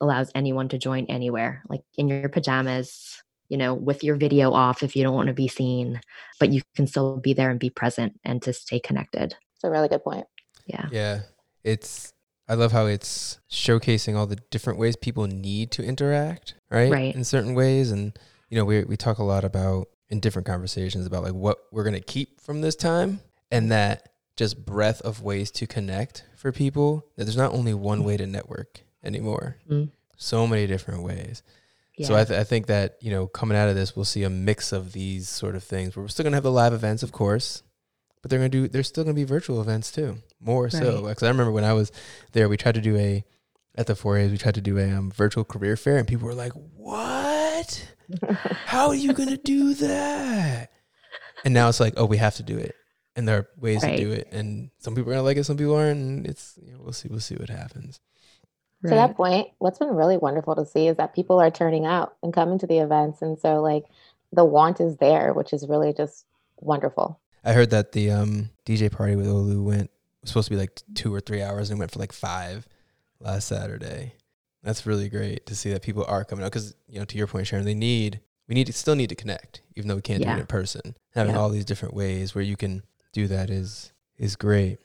allows 0.00 0.30
anyone 0.34 0.68
to 0.68 0.78
join 0.78 1.06
anywhere, 1.06 1.64
like 1.68 1.80
in 1.96 2.06
your 2.06 2.28
pajamas, 2.28 3.22
you 3.48 3.56
know, 3.56 3.74
with 3.74 4.04
your 4.04 4.16
video 4.16 4.52
off 4.52 4.82
if 4.82 4.94
you 4.94 5.02
don't 5.02 5.14
want 5.14 5.26
to 5.26 5.34
be 5.34 5.48
seen, 5.48 6.00
but 6.38 6.50
you 6.52 6.62
can 6.76 6.86
still 6.86 7.18
be 7.18 7.34
there 7.34 7.50
and 7.50 7.58
be 7.58 7.70
present 7.70 8.18
and 8.24 8.40
to 8.42 8.52
stay 8.52 8.78
connected. 8.78 9.34
It's 9.56 9.64
a 9.64 9.70
really 9.70 9.88
good 9.88 10.04
point. 10.04 10.26
Yeah. 10.66 10.86
Yeah. 10.92 11.20
It's 11.64 12.12
I 12.48 12.54
love 12.54 12.72
how 12.72 12.86
it's 12.86 13.38
showcasing 13.50 14.16
all 14.16 14.26
the 14.26 14.38
different 14.50 14.78
ways 14.78 14.96
people 14.96 15.26
need 15.26 15.70
to 15.72 15.84
interact, 15.84 16.54
right? 16.70 16.90
Right. 16.90 17.14
In 17.14 17.24
certain 17.24 17.54
ways. 17.54 17.90
And 17.90 18.18
you 18.48 18.58
know, 18.58 18.64
we 18.64 18.84
we 18.84 18.96
talk 18.96 19.18
a 19.18 19.24
lot 19.24 19.44
about 19.44 19.88
in 20.08 20.20
different 20.20 20.46
conversations 20.46 21.06
about 21.06 21.22
like 21.22 21.34
what 21.34 21.58
we're 21.70 21.84
gonna 21.84 22.00
keep 22.00 22.40
from 22.40 22.60
this 22.60 22.76
time 22.76 23.20
and 23.50 23.70
that 23.70 24.08
just 24.36 24.64
breadth 24.64 25.00
of 25.02 25.22
ways 25.22 25.50
to 25.52 25.66
connect 25.66 26.24
for 26.36 26.52
people. 26.52 27.06
That 27.16 27.24
there's 27.24 27.36
not 27.36 27.52
only 27.52 27.74
one 27.74 28.04
way 28.04 28.16
to 28.16 28.26
network 28.26 28.80
anymore. 29.04 29.56
Mm. 29.70 29.90
So 30.16 30.46
many 30.46 30.66
different 30.66 31.02
ways. 31.02 31.42
Yeah. 31.96 32.06
So 32.06 32.16
I, 32.16 32.24
th- 32.24 32.38
I 32.38 32.44
think 32.44 32.66
that 32.66 32.96
you 33.00 33.10
know 33.10 33.26
coming 33.26 33.56
out 33.56 33.68
of 33.68 33.74
this, 33.74 33.94
we'll 33.94 34.04
see 34.04 34.24
a 34.24 34.30
mix 34.30 34.72
of 34.72 34.92
these 34.92 35.28
sort 35.28 35.54
of 35.54 35.62
things. 35.62 35.96
We're 35.96 36.08
still 36.08 36.24
gonna 36.24 36.36
have 36.36 36.42
the 36.42 36.50
live 36.50 36.72
events, 36.72 37.02
of 37.02 37.12
course, 37.12 37.62
but 38.22 38.30
they're 38.30 38.38
gonna 38.38 38.48
do. 38.48 38.68
There's 38.68 38.88
still 38.88 39.04
gonna 39.04 39.14
be 39.14 39.24
virtual 39.24 39.60
events 39.60 39.90
too, 39.92 40.18
more 40.40 40.70
so. 40.70 41.02
Because 41.02 41.22
I 41.24 41.28
remember 41.28 41.52
when 41.52 41.64
I 41.64 41.72
was 41.72 41.92
there, 42.32 42.48
we 42.48 42.56
tried 42.56 42.76
to 42.76 42.80
do 42.80 42.96
a 42.96 43.24
at 43.74 43.86
the 43.86 43.94
4As, 43.94 44.30
we 44.30 44.38
tried 44.38 44.54
to 44.54 44.60
do 44.60 44.78
a 44.78 44.90
um, 44.90 45.10
virtual 45.10 45.44
career 45.44 45.76
fair, 45.76 45.96
and 45.96 46.06
people 46.06 46.26
were 46.26 46.34
like, 46.34 46.52
"What? 46.76 47.94
How 48.66 48.88
are 48.88 48.94
you 48.94 49.12
gonna 49.12 49.36
do 49.38 49.74
that?" 49.74 50.70
And 51.44 51.52
now 51.54 51.68
it's 51.68 51.80
like, 51.80 51.94
"Oh, 51.96 52.04
we 52.04 52.18
have 52.18 52.36
to 52.36 52.42
do 52.42 52.58
it." 52.58 52.74
And 53.16 53.26
there 53.28 53.38
are 53.38 53.48
ways 53.58 53.82
Right. 53.82 53.96
to 53.96 54.04
do 54.04 54.12
it, 54.12 54.28
and 54.30 54.70
some 54.78 54.94
people 54.94 55.10
are 55.10 55.14
gonna 55.14 55.24
like 55.24 55.36
it, 55.36 55.44
some 55.44 55.56
people 55.56 55.74
aren't, 55.74 55.98
and 56.00 56.26
it's 56.26 56.58
you 56.64 56.72
know, 56.72 56.80
we'll 56.82 56.92
see, 56.92 57.08
we'll 57.08 57.20
see 57.20 57.34
what 57.36 57.48
happens. 57.50 58.00
To 58.82 58.88
that 58.88 59.16
point, 59.16 59.46
what's 59.58 59.78
been 59.78 59.94
really 59.94 60.16
wonderful 60.16 60.56
to 60.56 60.66
see 60.66 60.88
is 60.88 60.96
that 60.96 61.14
people 61.14 61.40
are 61.40 61.52
turning 61.52 61.86
out 61.86 62.16
and 62.20 62.34
coming 62.34 62.58
to 62.58 62.66
the 62.66 62.78
events. 62.78 63.22
And 63.22 63.38
so, 63.38 63.62
like, 63.62 63.84
the 64.32 64.44
want 64.44 64.80
is 64.80 64.96
there, 64.96 65.32
which 65.32 65.52
is 65.52 65.68
really 65.68 65.92
just 65.92 66.26
wonderful. 66.58 67.20
I 67.44 67.52
heard 67.52 67.70
that 67.70 67.92
the 67.92 68.10
um, 68.10 68.50
DJ 68.66 68.90
party 68.90 69.16
with 69.16 69.26
Olu 69.26 69.62
went 69.62 69.90
was 70.20 70.30
supposed 70.30 70.48
to 70.48 70.54
be 70.54 70.56
like 70.60 70.80
two 70.94 71.12
or 71.14 71.20
three 71.20 71.42
hours 71.42 71.70
and 71.70 71.78
it 71.78 71.80
went 71.80 71.90
for 71.90 71.98
like 71.98 72.12
five 72.12 72.66
last 73.20 73.48
Saturday. 73.48 74.14
That's 74.62 74.86
really 74.86 75.08
great 75.08 75.46
to 75.46 75.56
see 75.56 75.70
that 75.72 75.82
people 75.82 76.04
are 76.06 76.24
coming 76.24 76.44
out 76.44 76.52
because 76.52 76.74
you 76.88 76.98
know 77.00 77.04
to 77.06 77.18
your 77.18 77.26
point, 77.26 77.46
Sharon, 77.48 77.64
they 77.64 77.74
need 77.74 78.20
we 78.48 78.54
need 78.54 78.66
to 78.68 78.72
still 78.72 78.94
need 78.94 79.08
to 79.08 79.14
connect 79.16 79.62
even 79.74 79.88
though 79.88 79.96
we 79.96 80.02
can't 80.02 80.22
do 80.22 80.28
it 80.28 80.38
in 80.38 80.46
person. 80.46 80.96
Having 81.14 81.34
Yeah. 81.34 81.40
all 81.40 81.48
these 81.48 81.64
different 81.64 81.94
ways 81.94 82.34
where 82.34 82.44
you 82.44 82.56
can 82.56 82.82
do 83.12 83.26
that 83.28 83.50
is 83.50 83.92
is 84.18 84.36
great. 84.36 84.78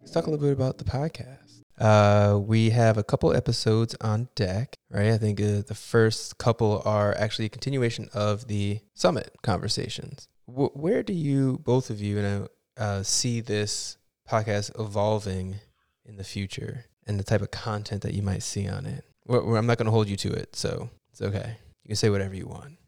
Let's 0.00 0.12
talk 0.12 0.26
a 0.26 0.30
little 0.30 0.44
bit 0.46 0.52
about 0.52 0.78
the 0.78 0.84
podcast. 0.84 1.62
Uh, 1.78 2.38
we 2.38 2.70
have 2.70 2.98
a 2.98 3.02
couple 3.04 3.32
episodes 3.34 3.94
on 4.02 4.28
deck, 4.34 4.76
right? 4.90 5.12
I 5.12 5.18
think 5.18 5.40
uh, 5.40 5.62
the 5.66 5.74
first 5.76 6.36
couple 6.38 6.82
are 6.84 7.14
actually 7.16 7.46
a 7.46 7.48
continuation 7.50 8.08
of 8.12 8.48
the 8.48 8.80
summit 8.94 9.34
conversations. 9.42 10.28
Wh- 10.54 10.76
where 10.76 11.02
do 11.02 11.12
you, 11.12 11.58
both 11.64 11.90
of 11.90 12.00
you, 12.00 12.16
you 12.16 12.22
know, 12.22 12.48
uh, 12.76 13.02
see 13.02 13.40
this 13.40 13.96
podcast 14.28 14.78
evolving 14.78 15.56
in 16.04 16.16
the 16.16 16.24
future 16.24 16.84
and 17.06 17.18
the 17.18 17.24
type 17.24 17.42
of 17.42 17.50
content 17.50 18.02
that 18.02 18.14
you 18.14 18.22
might 18.22 18.42
see 18.42 18.68
on 18.68 18.86
it? 18.86 19.04
Well, 19.26 19.44
well, 19.46 19.56
I'm 19.56 19.66
not 19.66 19.78
going 19.78 19.86
to 19.86 19.92
hold 19.92 20.08
you 20.08 20.16
to 20.16 20.32
it, 20.32 20.56
so 20.56 20.90
it's 21.12 21.22
okay. 21.22 21.56
You 21.84 21.88
can 21.88 21.96
say 21.96 22.10
whatever 22.10 22.34
you 22.34 22.46
want. 22.46 22.78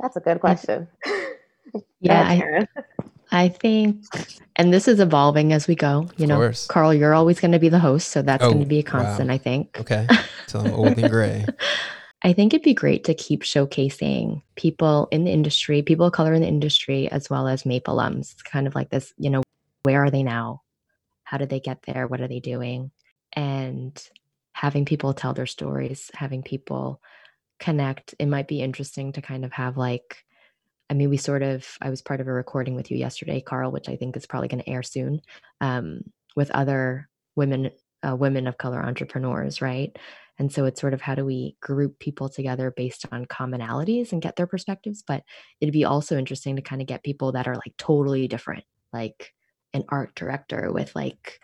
That's 0.00 0.16
a 0.16 0.20
good 0.20 0.40
question. 0.40 0.88
Yeah, 2.00 2.22
I- 2.26 2.66
I 3.30 3.48
think, 3.48 4.02
and 4.56 4.72
this 4.74 4.88
is 4.88 4.98
evolving 4.98 5.52
as 5.52 5.68
we 5.68 5.76
go. 5.76 6.08
You 6.16 6.24
Of 6.24 6.28
know, 6.30 6.36
course. 6.36 6.66
Carl, 6.66 6.92
you're 6.92 7.14
always 7.14 7.38
going 7.38 7.52
to 7.52 7.60
be 7.60 7.68
the 7.68 7.78
host, 7.78 8.08
so 8.08 8.22
that's 8.22 8.42
Oh, 8.42 8.48
going 8.48 8.60
to 8.62 8.66
be 8.66 8.80
a 8.80 8.82
wow. 8.82 8.90
constant, 8.90 9.30
I 9.30 9.38
think. 9.38 9.78
Okay. 9.78 10.08
So 10.48 10.58
I'm 10.58 10.72
old 10.72 10.98
and 10.98 11.08
gray. 11.08 11.46
I 12.22 12.34
think 12.34 12.52
it'd 12.52 12.62
be 12.62 12.74
great 12.74 13.04
to 13.04 13.14
keep 13.14 13.42
showcasing 13.42 14.42
people 14.54 15.08
in 15.10 15.24
the 15.24 15.30
industry, 15.30 15.80
people 15.80 16.06
of 16.06 16.12
color 16.12 16.34
in 16.34 16.42
the 16.42 16.48
industry, 16.48 17.10
as 17.10 17.30
well 17.30 17.48
as 17.48 17.64
MAPE 17.64 17.84
alums. 17.84 18.32
It's 18.32 18.42
kind 18.42 18.66
of 18.66 18.74
like 18.74 18.90
this, 18.90 19.14
you 19.16 19.30
know, 19.30 19.42
where 19.84 20.04
are 20.04 20.10
they 20.10 20.22
now? 20.22 20.62
How 21.24 21.38
did 21.38 21.48
they 21.48 21.60
get 21.60 21.82
there? 21.86 22.06
What 22.06 22.20
are 22.20 22.28
they 22.28 22.40
doing? 22.40 22.90
And 23.32 24.02
having 24.52 24.84
people 24.84 25.14
tell 25.14 25.32
their 25.32 25.46
stories, 25.46 26.10
having 26.12 26.42
people 26.42 27.00
connect. 27.58 28.14
It 28.18 28.26
might 28.26 28.48
be 28.48 28.60
interesting 28.60 29.12
to 29.12 29.22
kind 29.22 29.44
of 29.44 29.52
have 29.52 29.78
like, 29.78 30.24
I 30.90 30.94
mean, 30.94 31.08
we 31.08 31.16
sort 31.16 31.42
of, 31.42 31.66
I 31.80 31.88
was 31.88 32.02
part 32.02 32.20
of 32.20 32.28
a 32.28 32.32
recording 32.32 32.74
with 32.74 32.90
you 32.90 32.98
yesterday, 32.98 33.40
Carl, 33.40 33.70
which 33.70 33.88
I 33.88 33.96
think 33.96 34.16
is 34.16 34.26
probably 34.26 34.48
going 34.48 34.62
to 34.62 34.68
air 34.68 34.82
soon, 34.82 35.22
um, 35.62 36.02
with 36.36 36.50
other 36.50 37.08
women, 37.36 37.70
uh, 38.06 38.16
women 38.16 38.46
of 38.46 38.58
color 38.58 38.82
entrepreneurs, 38.84 39.62
right? 39.62 39.96
And 40.40 40.50
so 40.50 40.64
it's 40.64 40.80
sort 40.80 40.94
of 40.94 41.02
how 41.02 41.14
do 41.14 41.24
we 41.26 41.54
group 41.60 41.98
people 41.98 42.30
together 42.30 42.72
based 42.74 43.04
on 43.12 43.26
commonalities 43.26 44.10
and 44.10 44.22
get 44.22 44.36
their 44.36 44.46
perspectives. 44.46 45.04
But 45.06 45.22
it'd 45.60 45.74
be 45.74 45.84
also 45.84 46.16
interesting 46.16 46.56
to 46.56 46.62
kind 46.62 46.80
of 46.80 46.88
get 46.88 47.02
people 47.02 47.32
that 47.32 47.46
are 47.46 47.56
like 47.56 47.76
totally 47.76 48.26
different, 48.26 48.64
like 48.90 49.34
an 49.74 49.84
art 49.90 50.14
director 50.14 50.72
with 50.72 50.96
like 50.96 51.40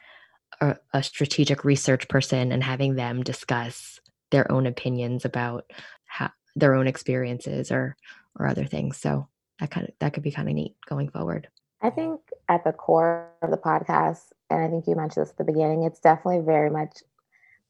a, 0.63 0.77
a 0.95 1.03
strategic 1.03 1.63
research 1.63 2.09
person 2.09 2.53
and 2.53 2.65
having 2.65 2.95
them 2.95 3.23
discuss 3.23 4.01
their 4.31 4.51
own 4.51 4.67
opinions 4.67 5.27
about 5.27 5.71
how, 6.07 6.31
their 6.57 6.75
own 6.75 6.87
experiences 6.87 7.71
or 7.71 7.99
or 8.39 8.47
other 8.47 8.65
things. 8.65 8.97
So 8.97 9.29
that 9.61 9.71
kind 9.71 9.87
of 9.87 9.95
that 9.99 10.15
could 10.15 10.23
be 10.23 10.33
kind 10.33 10.49
of 10.49 10.55
neat 10.55 10.75
going 10.89 11.11
forward. 11.11 11.49
I 11.83 11.91
think 11.91 12.23
at 12.49 12.65
the 12.65 12.73
core 12.73 13.29
of 13.43 13.51
the 13.51 13.59
podcast, 13.59 14.33
and 14.49 14.65
I 14.65 14.69
think 14.69 14.87
you 14.87 14.97
mentioned 14.97 15.27
this 15.27 15.33
at 15.33 15.37
the 15.37 15.45
beginning, 15.45 15.83
it's 15.83 16.01
definitely 16.01 16.41
very 16.41 16.71
much 16.71 17.03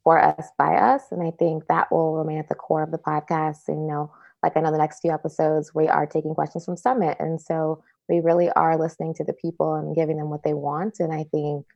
for 0.06 0.22
us 0.22 0.50
by 0.56 0.76
us. 0.76 1.02
And 1.10 1.20
I 1.20 1.32
think 1.32 1.66
that 1.66 1.90
will 1.90 2.14
remain 2.14 2.38
at 2.38 2.48
the 2.48 2.54
core 2.54 2.84
of 2.84 2.92
the 2.92 2.96
podcast. 2.96 3.66
And, 3.66 3.80
you 3.80 3.88
know, 3.88 4.12
like 4.40 4.56
I 4.56 4.60
know 4.60 4.70
the 4.70 4.78
next 4.78 5.00
few 5.00 5.10
episodes, 5.10 5.74
we 5.74 5.88
are 5.88 6.06
taking 6.06 6.32
questions 6.32 6.64
from 6.64 6.76
Summit. 6.76 7.16
And 7.18 7.40
so 7.40 7.82
we 8.08 8.20
really 8.20 8.48
are 8.50 8.78
listening 8.78 9.14
to 9.14 9.24
the 9.24 9.32
people 9.32 9.74
and 9.74 9.96
giving 9.96 10.16
them 10.16 10.30
what 10.30 10.44
they 10.44 10.54
want. 10.54 11.00
And 11.00 11.12
I 11.12 11.24
think 11.32 11.66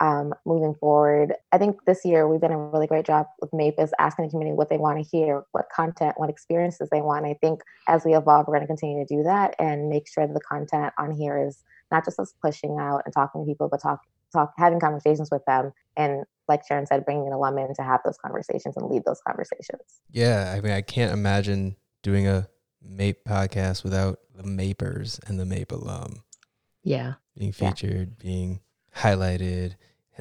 um, 0.00 0.32
moving 0.46 0.74
forward, 0.80 1.34
I 1.52 1.58
think 1.58 1.76
this 1.84 2.06
year 2.06 2.26
we've 2.26 2.40
done 2.40 2.52
a 2.52 2.58
really 2.58 2.86
great 2.86 3.04
job 3.04 3.26
with 3.42 3.52
MAPE 3.52 3.74
is 3.78 3.92
asking 3.98 4.24
the 4.24 4.30
community 4.30 4.56
what 4.56 4.70
they 4.70 4.78
want 4.78 4.96
to 4.96 5.04
hear, 5.04 5.44
what 5.52 5.66
content, 5.68 6.14
what 6.16 6.30
experiences 6.30 6.88
they 6.90 7.02
want. 7.02 7.26
I 7.26 7.36
think 7.42 7.60
as 7.86 8.02
we 8.02 8.16
evolve, 8.16 8.46
we're 8.48 8.54
going 8.54 8.62
to 8.62 8.66
continue 8.66 9.04
to 9.04 9.14
do 9.14 9.22
that 9.24 9.56
and 9.58 9.90
make 9.90 10.08
sure 10.08 10.26
that 10.26 10.32
the 10.32 10.40
content 10.40 10.94
on 10.98 11.10
here 11.10 11.36
is 11.46 11.62
not 11.92 12.06
just 12.06 12.18
us 12.18 12.32
pushing 12.40 12.78
out 12.80 13.02
and 13.04 13.12
talking 13.12 13.42
to 13.42 13.46
people, 13.46 13.68
but 13.68 13.82
talk, 13.82 14.00
talk, 14.34 14.52
having 14.58 14.80
conversations 14.80 15.30
with 15.30 15.44
them 15.46 15.72
and 15.96 16.24
like 16.48 16.66
Sharon 16.66 16.86
said, 16.86 17.04
bringing 17.04 17.26
an 17.26 17.32
alum 17.32 17.58
in 17.58 17.74
to 17.74 17.82
have 17.82 18.00
those 18.04 18.18
conversations 18.18 18.76
and 18.76 18.88
lead 18.90 19.02
those 19.04 19.20
conversations. 19.26 20.00
Yeah, 20.10 20.52
I 20.54 20.60
mean, 20.60 20.72
I 20.72 20.82
can't 20.82 21.12
imagine 21.12 21.76
doing 22.02 22.28
a 22.28 22.48
MAPE 22.82 23.24
podcast 23.24 23.82
without 23.82 24.18
the 24.34 24.42
MAPers 24.42 25.26
and 25.28 25.38
the 25.38 25.46
MAPE 25.46 25.72
alum. 25.72 26.22
Yeah. 26.82 27.14
Being 27.36 27.52
featured, 27.52 28.16
yeah. 28.18 28.22
being 28.22 28.60
highlighted, 28.96 29.76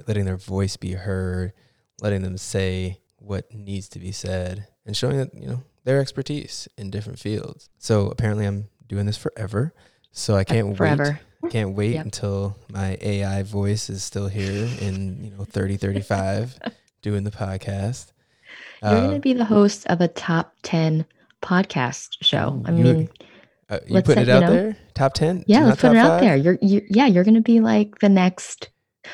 letting 0.08 0.25
their 0.25 0.38
voice 0.38 0.77
be 0.77 0.93
heard, 0.93 1.53
letting 2.01 2.22
them 2.22 2.38
say 2.38 3.01
what 3.17 3.53
needs 3.53 3.89
to 3.89 4.00
be 4.00 4.12
said, 4.12 4.67
and 4.86 4.96
showing 4.96 5.17
that, 5.17 5.34
you 5.34 5.48
know, 5.48 5.63
their 5.84 6.00
expertise 6.00 6.67
in 6.77 6.89
different 6.89 7.20
fields. 7.20 7.70
So 7.77 8.08
apparently 8.08 8.46
I'm 8.46 8.70
doing 8.88 9.05
this 9.05 9.17
forever. 9.17 9.74
So 10.13 10.36
I 10.36 10.43
can't 10.43 10.77
forever. 10.77 11.03
wait 11.03 11.34
can't 11.50 11.75
wait 11.75 11.93
yep. 11.93 12.05
until 12.05 12.58
my 12.72 12.98
AI 13.01 13.43
voice 13.43 13.89
is 13.89 14.03
still 14.03 14.27
here 14.27 14.70
in, 14.79 15.24
you 15.24 15.32
know, 15.32 15.43
30, 15.43 15.77
35 15.77 16.60
doing 17.01 17.24
the 17.24 17.32
podcast. 17.32 18.12
You're 18.82 18.91
uh, 18.91 19.01
going 19.01 19.13
to 19.15 19.20
be 19.20 19.34
the 19.34 19.46
host 19.46 19.88
of 19.88 20.01
a 20.01 20.08
top 20.08 20.53
10 20.63 21.05
podcast 21.41 22.17
show. 22.22 22.62
I 22.65 22.72
mean, 22.72 23.10
uh, 23.70 23.79
you 23.88 24.01
put 24.01 24.17
it 24.17 24.29
out 24.29 24.41
you 24.41 24.48
know, 24.48 24.53
there? 24.53 24.77
Top 24.93 25.13
10? 25.13 25.46
Yeah, 25.48 25.65
let's 25.65 25.82
put 25.82 25.91
it 25.91 25.98
out 25.98 26.20
five? 26.20 26.22
there. 26.22 26.36
You're, 26.36 26.58
you 26.62 26.82
yeah, 26.89 27.08
you're 27.08 27.24
going 27.24 27.34
to 27.36 27.41
be 27.41 27.60
like 27.60 28.00
the 28.00 28.10
next 28.10 28.70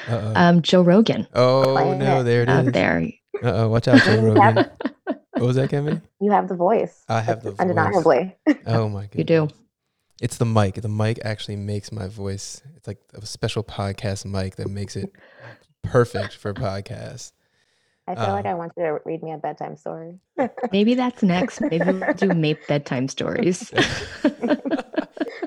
um, 0.07 0.61
Joe 0.61 0.81
Rogan. 0.81 1.27
Oh, 1.33 1.95
no, 1.97 2.23
there 2.23 2.43
it 2.43 2.49
out 2.49 2.65
is. 2.65 2.73
there. 2.73 3.07
Uh-oh, 3.41 3.69
watch 3.69 3.87
out, 3.87 4.01
Joe 4.01 4.21
Rogan. 4.33 4.69
what 5.05 5.45
was 5.45 5.55
that, 5.55 5.69
Kemi? 5.69 6.01
You 6.19 6.31
have 6.31 6.49
the 6.49 6.55
voice. 6.55 7.03
I 7.07 7.21
have 7.21 7.43
the 7.43 7.51
voice. 7.51 7.59
Undeniably. 7.59 8.35
Oh, 8.65 8.89
my 8.89 9.03
god. 9.03 9.15
You 9.15 9.23
do. 9.23 9.49
It's 10.21 10.37
the 10.37 10.45
mic. 10.45 10.75
The 10.75 10.89
mic 10.89 11.19
actually 11.23 11.55
makes 11.55 11.91
my 11.91 12.07
voice. 12.07 12.61
It's 12.75 12.87
like 12.87 12.99
a 13.13 13.25
special 13.25 13.63
podcast 13.63 14.25
mic 14.25 14.57
that 14.57 14.69
makes 14.69 14.95
it 14.95 15.11
perfect 15.83 16.35
for 16.35 16.53
podcasts. 16.53 17.31
I 18.07 18.15
feel 18.15 18.25
um, 18.25 18.31
like 18.31 18.45
I 18.47 18.55
want 18.55 18.73
you 18.75 18.83
to 18.83 18.99
read 19.05 19.21
me 19.21 19.33
a 19.33 19.37
bedtime 19.37 19.77
story. 19.77 20.19
maybe 20.71 20.95
that's 20.95 21.21
next. 21.21 21.61
Maybe 21.69 21.85
we'll 21.85 22.13
do 22.15 22.29
MAPE 22.29 22.65
bedtime 22.67 23.07
stories. 23.07 23.71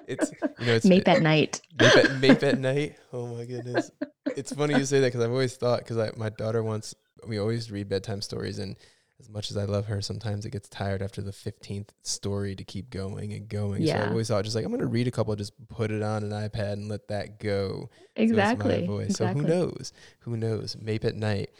it's 0.06 0.30
you 0.60 0.66
know 0.66 0.72
it's 0.74 0.86
MAPE 0.86 1.08
at 1.08 1.22
night. 1.22 1.60
MAPE 1.80 1.96
at, 1.96 2.20
MAPE 2.20 2.42
at 2.44 2.58
night. 2.60 2.96
Oh 3.12 3.26
my 3.26 3.46
goodness! 3.46 3.90
It's 4.36 4.52
funny 4.52 4.74
you 4.78 4.84
say 4.84 5.00
that 5.00 5.08
because 5.08 5.24
I've 5.24 5.32
always 5.32 5.56
thought 5.56 5.80
because 5.80 6.16
my 6.16 6.28
daughter 6.28 6.62
wants 6.62 6.94
we 7.26 7.38
always 7.38 7.72
read 7.72 7.88
bedtime 7.88 8.22
stories 8.22 8.60
and 8.60 8.76
as 9.22 9.30
much 9.30 9.50
as 9.50 9.56
I 9.56 9.64
love 9.64 9.86
her, 9.86 10.02
sometimes 10.02 10.44
it 10.44 10.50
gets 10.50 10.68
tired 10.68 11.00
after 11.00 11.22
the 11.22 11.30
15th 11.30 11.90
story 12.02 12.54
to 12.56 12.64
keep 12.64 12.90
going 12.90 13.32
and 13.32 13.48
going. 13.48 13.82
Yeah. 13.82 13.98
So 13.98 14.04
I 14.04 14.08
always 14.10 14.28
thought 14.28 14.44
just 14.44 14.56
like, 14.56 14.64
I'm 14.64 14.70
going 14.70 14.80
to 14.80 14.86
read 14.86 15.06
a 15.06 15.10
couple, 15.10 15.34
just 15.36 15.52
put 15.68 15.90
it 15.90 16.02
on 16.02 16.24
an 16.24 16.30
iPad 16.30 16.74
and 16.74 16.88
let 16.88 17.08
that 17.08 17.38
go. 17.38 17.88
Exactly. 18.16 18.86
So, 18.86 18.98
exactly. 18.98 19.42
so 19.42 19.46
who 19.46 19.48
knows? 19.48 19.92
Who 20.20 20.36
knows? 20.36 20.76
Mape 20.80 21.04
at 21.04 21.14
night. 21.14 21.50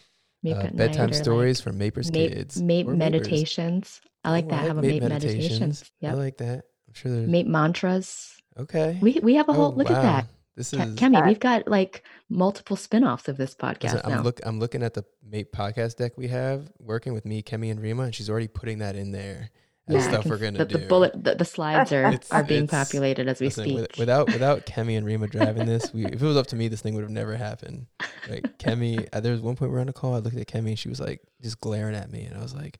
Mape 0.43 0.57
uh, 0.57 0.61
at 0.61 0.77
bedtime 0.77 1.11
night 1.11 1.15
stories 1.17 1.61
like 1.61 1.65
from 1.65 1.79
Mapers 1.79 2.11
Mape, 2.11 2.33
Kids. 2.33 2.61
Mape 2.61 2.89
meditations. 2.89 4.01
I 4.25 4.31
like 4.31 4.47
oh, 4.47 4.49
that. 4.49 4.55
I 4.55 4.59
like 4.59 4.69
Have 4.69 4.79
a 4.79 4.83
Mape, 4.83 5.03
meditations. 5.03 5.37
meditations. 5.37 5.91
Yep. 6.01 6.13
I 6.13 6.15
like 6.17 6.37
that. 6.39 6.65
I'm 6.89 6.95
sure 6.95 7.13
there's 7.13 7.29
Mape 7.29 7.47
mantras. 7.47 8.35
Okay. 8.59 8.99
We 9.01 9.21
we 9.23 9.35
have 9.37 9.49
a 9.49 9.53
whole 9.53 9.73
oh, 9.73 9.77
look 9.77 9.89
wow. 9.89 9.97
at 9.97 10.03
that. 10.03 10.27
This 10.55 10.73
is 10.73 10.81
Kemi. 10.97 11.27
We've 11.27 11.41
got 11.41 11.67
like 11.67 12.03
multiple 12.29 12.77
spin-offs 12.77 13.29
of 13.29 13.39
this 13.39 13.55
podcast. 13.55 13.95
Listen, 13.95 14.13
I'm 14.13 14.23
look. 14.23 14.41
I'm 14.45 14.59
looking 14.59 14.83
at 14.83 14.93
the 14.93 15.05
mate 15.27 15.51
podcast 15.53 15.97
deck 15.97 16.19
we 16.19 16.29
have 16.29 16.71
working 16.79 17.15
with 17.15 17.25
me, 17.25 17.43
Kemi, 17.43 17.71
and 17.71 17.81
Rima, 17.81 18.03
and 18.05 18.15
she's 18.15 18.29
already 18.29 18.49
putting 18.49 18.79
that 18.79 18.95
in 18.95 19.13
there. 19.13 19.51
Yeah, 19.89 20.01
stuff 20.01 20.27
we're 20.27 20.39
gonna 20.39 20.59
the, 20.59 20.65
do. 20.65 20.79
The 20.79 20.87
bullet, 20.87 21.25
the, 21.25 21.35
the 21.35 21.45
slides 21.45 21.91
are 21.93 22.19
are 22.31 22.45
being 22.45 22.69
populated 22.69 23.29
as 23.29 23.41
we 23.41 23.47
listen, 23.47 23.65
speak. 23.65 23.97
without 23.99 24.27
without 24.33 24.67
Kemi 24.67 24.97
and 24.97 25.07
Rima 25.07 25.27
driving 25.27 25.67
this, 25.67 25.93
we 25.93 26.05
if 26.07 26.23
it 26.23 26.27
was 26.27 26.37
up 26.37 26.47
to 26.49 26.57
me, 26.57 26.69
this 26.69 26.83
thing 26.83 26.95
would 26.95 27.03
have 27.03 27.11
never 27.11 27.35
happened. 27.35 27.87
Like 28.29 28.59
Kemi, 28.59 29.09
uh, 29.13 29.21
there 29.21 29.33
was 29.33 29.41
one 29.41 29.57
point 29.57 29.71
we 29.71 29.75
were 29.75 29.81
on 29.81 29.89
a 29.89 29.93
call. 29.93 30.15
I 30.15 30.19
looked 30.19 30.37
at 30.37 30.47
Kemi, 30.47 30.69
and 30.69 30.79
she 30.79 30.89
was 30.89 31.01
like 31.01 31.21
just 31.41 31.61
glaring 31.61 31.97
at 31.97 32.11
me, 32.11 32.25
and 32.25 32.37
I 32.37 32.43
was 32.43 32.55
like, 32.55 32.79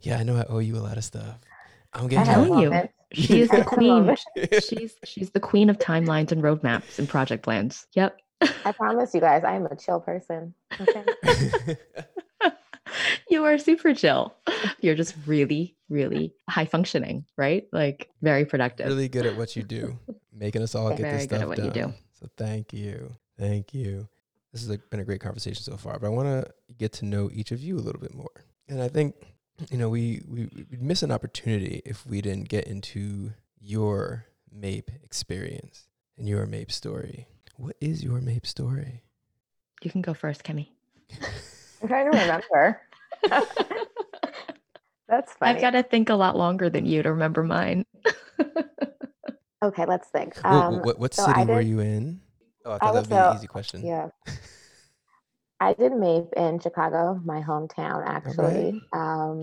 "Yeah, 0.00 0.18
I 0.18 0.24
know 0.24 0.36
I 0.36 0.44
owe 0.48 0.58
you 0.58 0.76
a 0.76 0.80
lot 0.80 0.98
of 0.98 1.04
stuff. 1.04 1.38
I'm 1.94 2.08
getting 2.08 2.26
telling 2.26 2.58
you." 2.58 2.88
She 3.12 3.40
is 3.40 3.48
the 3.48 3.64
queen. 3.64 4.16
she's 4.62 4.96
she's 5.04 5.30
the 5.30 5.40
queen 5.40 5.70
of 5.70 5.78
timelines 5.78 6.32
and 6.32 6.42
roadmaps 6.42 6.98
and 6.98 7.08
project 7.08 7.42
plans. 7.42 7.86
Yep. 7.94 8.18
I 8.64 8.72
promise 8.72 9.14
you 9.14 9.20
guys, 9.20 9.44
I 9.44 9.54
am 9.54 9.66
a 9.66 9.76
chill 9.76 10.00
person. 10.00 10.54
Okay. 10.80 11.76
you 13.30 13.44
are 13.44 13.58
super 13.58 13.94
chill. 13.94 14.34
You're 14.80 14.94
just 14.94 15.14
really, 15.26 15.76
really 15.88 16.34
high 16.48 16.64
functioning, 16.64 17.24
right? 17.36 17.66
Like 17.72 18.10
very 18.20 18.44
productive. 18.44 18.86
Really 18.86 19.08
good 19.08 19.26
at 19.26 19.36
what 19.36 19.54
you 19.54 19.62
do, 19.62 19.98
making 20.32 20.62
us 20.62 20.74
all 20.74 20.90
get 20.90 21.00
very 21.00 21.12
this 21.18 21.24
stuff 21.24 21.54
done. 21.54 21.70
Do. 21.70 21.94
So 22.14 22.28
thank 22.36 22.72
you, 22.72 23.14
thank 23.38 23.74
you. 23.74 24.08
This 24.52 24.66
has 24.66 24.76
been 24.90 25.00
a 25.00 25.04
great 25.04 25.20
conversation 25.20 25.62
so 25.62 25.76
far, 25.76 25.98
but 25.98 26.06
I 26.06 26.10
want 26.10 26.28
to 26.28 26.74
get 26.74 26.92
to 26.94 27.06
know 27.06 27.30
each 27.32 27.52
of 27.52 27.62
you 27.62 27.76
a 27.76 27.80
little 27.80 28.00
bit 28.00 28.14
more. 28.14 28.44
And 28.68 28.82
I 28.82 28.88
think 28.88 29.14
you 29.70 29.78
know, 29.78 29.88
we, 29.88 30.22
we 30.26 30.48
would 30.70 30.82
miss 30.82 31.02
an 31.02 31.10
opportunity 31.10 31.82
if 31.84 32.06
we 32.06 32.20
didn't 32.20 32.48
get 32.48 32.66
into 32.66 33.32
your 33.60 34.26
MAPE 34.50 34.90
experience 35.02 35.88
and 36.18 36.28
your 36.28 36.46
MAPE 36.46 36.72
story. 36.72 37.28
What 37.56 37.76
is 37.80 38.02
your 38.02 38.20
MAPE 38.20 38.46
story? 38.46 39.02
You 39.82 39.90
can 39.90 40.02
go 40.02 40.14
first, 40.14 40.44
Kemi. 40.44 40.68
I'm 41.82 41.88
trying 41.88 42.10
to 42.10 42.18
remember. 42.18 42.80
That's 45.08 45.32
funny. 45.34 45.56
I've 45.56 45.60
got 45.60 45.70
to 45.70 45.82
think 45.82 46.08
a 46.08 46.14
lot 46.14 46.36
longer 46.36 46.70
than 46.70 46.86
you 46.86 47.02
to 47.02 47.10
remember 47.10 47.42
mine. 47.42 47.84
okay, 49.64 49.84
let's 49.86 50.08
think. 50.08 50.42
Um, 50.44 50.76
what, 50.76 50.84
what, 50.84 50.98
what 50.98 51.14
so 51.14 51.26
city 51.26 51.40
did, 51.40 51.48
were 51.48 51.60
you 51.60 51.80
in? 51.80 52.20
Oh, 52.64 52.72
I 52.72 52.78
thought 52.78 52.94
that 52.94 53.00
would 53.02 53.10
be 53.10 53.16
an 53.16 53.34
easy 53.34 53.46
question. 53.46 53.84
Yeah. 53.84 54.08
I 55.62 55.74
did 55.74 55.92
MAPE 55.92 56.32
in 56.36 56.58
Chicago, 56.58 57.20
my 57.24 57.40
hometown, 57.40 58.04
actually. 58.04 58.82
Um. 58.92 59.42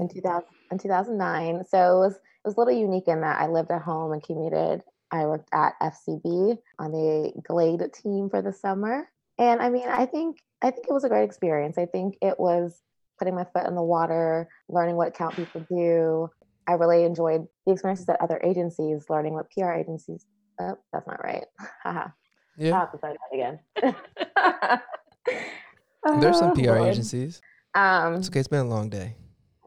In 0.00 0.08
2000, 0.08 0.44
in 0.70 0.78
2009. 0.78 1.64
So 1.68 1.96
it 1.96 1.98
was 1.98 2.14
it 2.14 2.46
was 2.46 2.54
a 2.54 2.60
little 2.60 2.74
unique 2.74 3.06
in 3.06 3.20
that 3.20 3.38
I 3.38 3.48
lived 3.48 3.70
at 3.70 3.82
home 3.82 4.12
and 4.12 4.22
commuted. 4.22 4.82
I 5.10 5.26
worked 5.26 5.50
at 5.52 5.74
FCB 5.82 6.56
on 6.78 6.92
the 6.92 7.32
Glade 7.46 7.82
team 7.92 8.30
for 8.30 8.40
the 8.40 8.52
summer, 8.52 9.10
and 9.38 9.60
I 9.60 9.68
mean, 9.68 9.88
I 9.88 10.06
think 10.06 10.38
I 10.62 10.70
think 10.70 10.86
it 10.88 10.92
was 10.92 11.04
a 11.04 11.08
great 11.08 11.24
experience. 11.24 11.76
I 11.76 11.86
think 11.86 12.16
it 12.22 12.40
was 12.40 12.80
putting 13.18 13.34
my 13.34 13.44
foot 13.44 13.66
in 13.66 13.74
the 13.74 13.82
water, 13.82 14.48
learning 14.68 14.96
what 14.96 15.14
count 15.14 15.36
people 15.36 15.66
do. 15.68 16.30
I 16.66 16.72
really 16.72 17.04
enjoyed 17.04 17.46
the 17.66 17.72
experiences 17.72 18.08
at 18.08 18.20
other 18.22 18.40
agencies, 18.42 19.04
learning 19.10 19.34
what 19.34 19.50
PR 19.50 19.72
agencies. 19.72 20.24
Oh, 20.60 20.78
that's 20.92 21.06
not 21.06 21.22
right. 21.22 21.44
yeah. 21.84 22.74
I'll 22.74 22.80
have 22.80 22.92
to 22.92 22.98
start 22.98 23.16
that 23.30 23.34
again. 23.34 24.80
There's 26.20 26.38
some 26.38 26.54
PR 26.54 26.70
oh, 26.70 26.86
agencies. 26.86 27.40
Um, 27.74 28.14
it's 28.14 28.28
okay. 28.28 28.40
It's 28.40 28.48
been 28.48 28.60
a 28.60 28.64
long 28.64 28.88
day. 28.88 29.16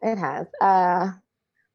It 0.01 0.17
has. 0.17 0.47
Uh, 0.59 1.11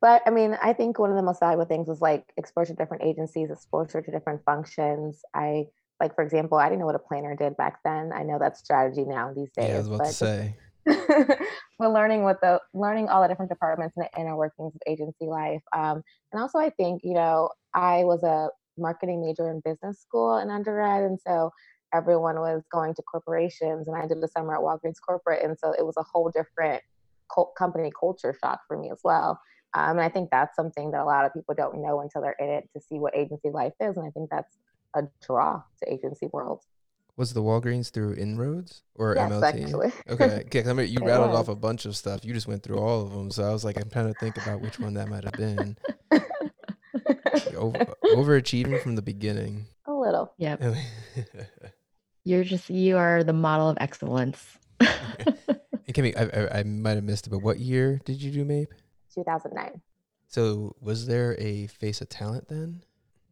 but 0.01 0.23
I 0.27 0.31
mean, 0.31 0.57
I 0.63 0.73
think 0.73 0.99
one 0.99 1.11
of 1.11 1.17
the 1.17 1.23
most 1.23 1.41
valuable 1.41 1.65
things 1.65 1.89
was 1.89 2.01
like 2.01 2.33
exposure 2.37 2.73
to 2.73 2.77
different 2.77 3.05
agencies, 3.05 3.51
exposure 3.51 4.03
to 4.03 4.11
different 4.11 4.43
functions. 4.45 5.23
I 5.35 5.67
like, 6.01 6.15
for 6.15 6.23
example, 6.23 6.59
I 6.59 6.69
didn't 6.69 6.81
know 6.81 6.87
what 6.87 6.95
a 6.95 7.01
planner 7.01 7.35
did 7.35 7.57
back 7.57 7.79
then. 7.85 8.13
I 8.13 8.23
know 8.23 8.39
that's 8.39 8.61
strategy 8.61 9.05
now 9.05 9.33
these 9.35 9.51
days. 9.53 9.69
Yeah, 9.69 9.75
I 9.75 9.79
was 9.79 9.87
about 9.89 10.07
to 10.07 10.13
say. 10.13 10.57
but 10.87 11.93
learning 11.93 12.23
what 12.23 12.41
the 12.41 12.61
learning 12.75 13.09
all 13.09 13.23
the 13.23 13.29
different 13.29 13.51
departments 13.51 13.97
and 13.97 14.07
the 14.07 14.21
inner 14.21 14.37
workings 14.37 14.75
of 14.75 14.81
agency 14.87 15.27
life. 15.27 15.63
Um, 15.75 16.03
and 16.33 16.41
also, 16.41 16.59
I 16.59 16.71
think 16.71 17.03
you 17.03 17.15
know, 17.15 17.51
I 17.75 18.05
was 18.05 18.23
a 18.23 18.51
marketing 18.79 19.23
major 19.25 19.51
in 19.51 19.61
business 19.65 20.01
school 20.01 20.39
in 20.39 20.51
undergrad, 20.51 21.03
and 21.03 21.19
so 21.21 21.51
everyone 21.97 22.37
was 22.37 22.63
going 22.71 22.95
to 22.95 23.03
corporations, 23.03 23.89
and 23.89 23.97
I 23.97 24.07
did 24.07 24.21
the 24.21 24.29
summer 24.29 24.55
at 24.55 24.61
Walgreens 24.61 25.01
corporate, 25.05 25.45
and 25.45 25.59
so 25.59 25.73
it 25.73 25.85
was 25.85 25.97
a 25.97 26.03
whole 26.03 26.31
different 26.31 26.83
company 27.57 27.91
culture 27.99 28.37
shock 28.41 28.61
for 28.69 28.79
me 28.79 28.91
as 28.91 29.01
well. 29.03 29.41
Um, 29.75 29.99
and 29.99 30.01
I 30.01 30.09
think 30.09 30.31
that's 30.31 30.57
something 30.57 30.91
that 30.93 31.03
a 31.03 31.05
lot 31.05 31.25
of 31.25 31.35
people 31.35 31.55
don't 31.55 31.83
know 31.83 32.01
until 32.01 32.23
they're 32.23 32.37
in 32.39 32.49
it 32.49 32.69
to 32.75 32.81
see 32.81 32.99
what 32.99 33.17
agency 33.17 33.51
life 33.51 33.75
is. 33.81 33.97
And 33.97 34.07
I 34.07 34.11
think 34.11 34.31
that's 34.31 34.57
a 34.95 35.03
draw 35.25 35.63
to 35.83 35.93
agency 35.93 36.29
world. 36.33 36.63
Was 37.17 37.33
the 37.33 37.43
Walgreens 37.43 37.91
through 37.91 38.15
Inroads 38.15 38.83
or 38.95 39.15
yes, 39.17 39.31
MLT? 39.31 39.65
Actually. 39.65 39.93
Okay, 40.09 40.43
okay. 40.47 40.69
I 40.69 40.73
mean, 40.73 40.89
you 40.89 40.99
rattled 41.05 41.35
off 41.35 41.49
a 41.49 41.55
bunch 41.55 41.87
of 41.87 41.97
stuff. 41.97 42.25
You 42.25 42.35
just 42.35 42.47
went 42.47 42.63
through 42.63 42.79
all 42.79 43.03
of 43.03 43.13
them, 43.13 43.31
so 43.31 43.43
I 43.45 43.53
was 43.53 43.65
like, 43.65 43.81
I'm 43.81 43.89
trying 43.89 44.13
to 44.13 44.19
think 44.19 44.37
about 44.37 44.61
which 44.61 44.79
one 44.79 44.95
that 44.95 45.09
might 45.09 45.25
have 45.25 45.33
been. 45.33 45.77
Over, 47.57 47.87
overachieving 48.05 48.83
from 48.83 48.97
the 48.97 49.03
beginning. 49.03 49.67
A 49.87 49.93
little. 49.93 50.35
Yep. 50.39 50.63
You're 52.27 52.43
just 52.43 52.69
you 52.69 52.97
are 52.97 53.23
the 53.23 53.33
model 53.33 53.69
of 53.69 53.79
excellence. 53.81 54.59
Kimmy, 55.93 56.13
I, 56.19 56.25
I, 56.25 56.59
I 56.59 56.63
might 56.65 56.97
have 56.97 57.05
missed 57.05 57.29
it, 57.29 57.31
but 57.31 57.39
what 57.39 57.61
year 57.61 58.01
did 58.05 58.21
you 58.21 58.33
do 58.33 58.45
MAPE? 58.45 58.69
2009. 59.15 59.81
So 60.27 60.75
was 60.81 61.07
there 61.07 61.37
a 61.39 61.69
face 61.69 62.01
of 62.01 62.09
talent 62.09 62.49
then? 62.49 62.83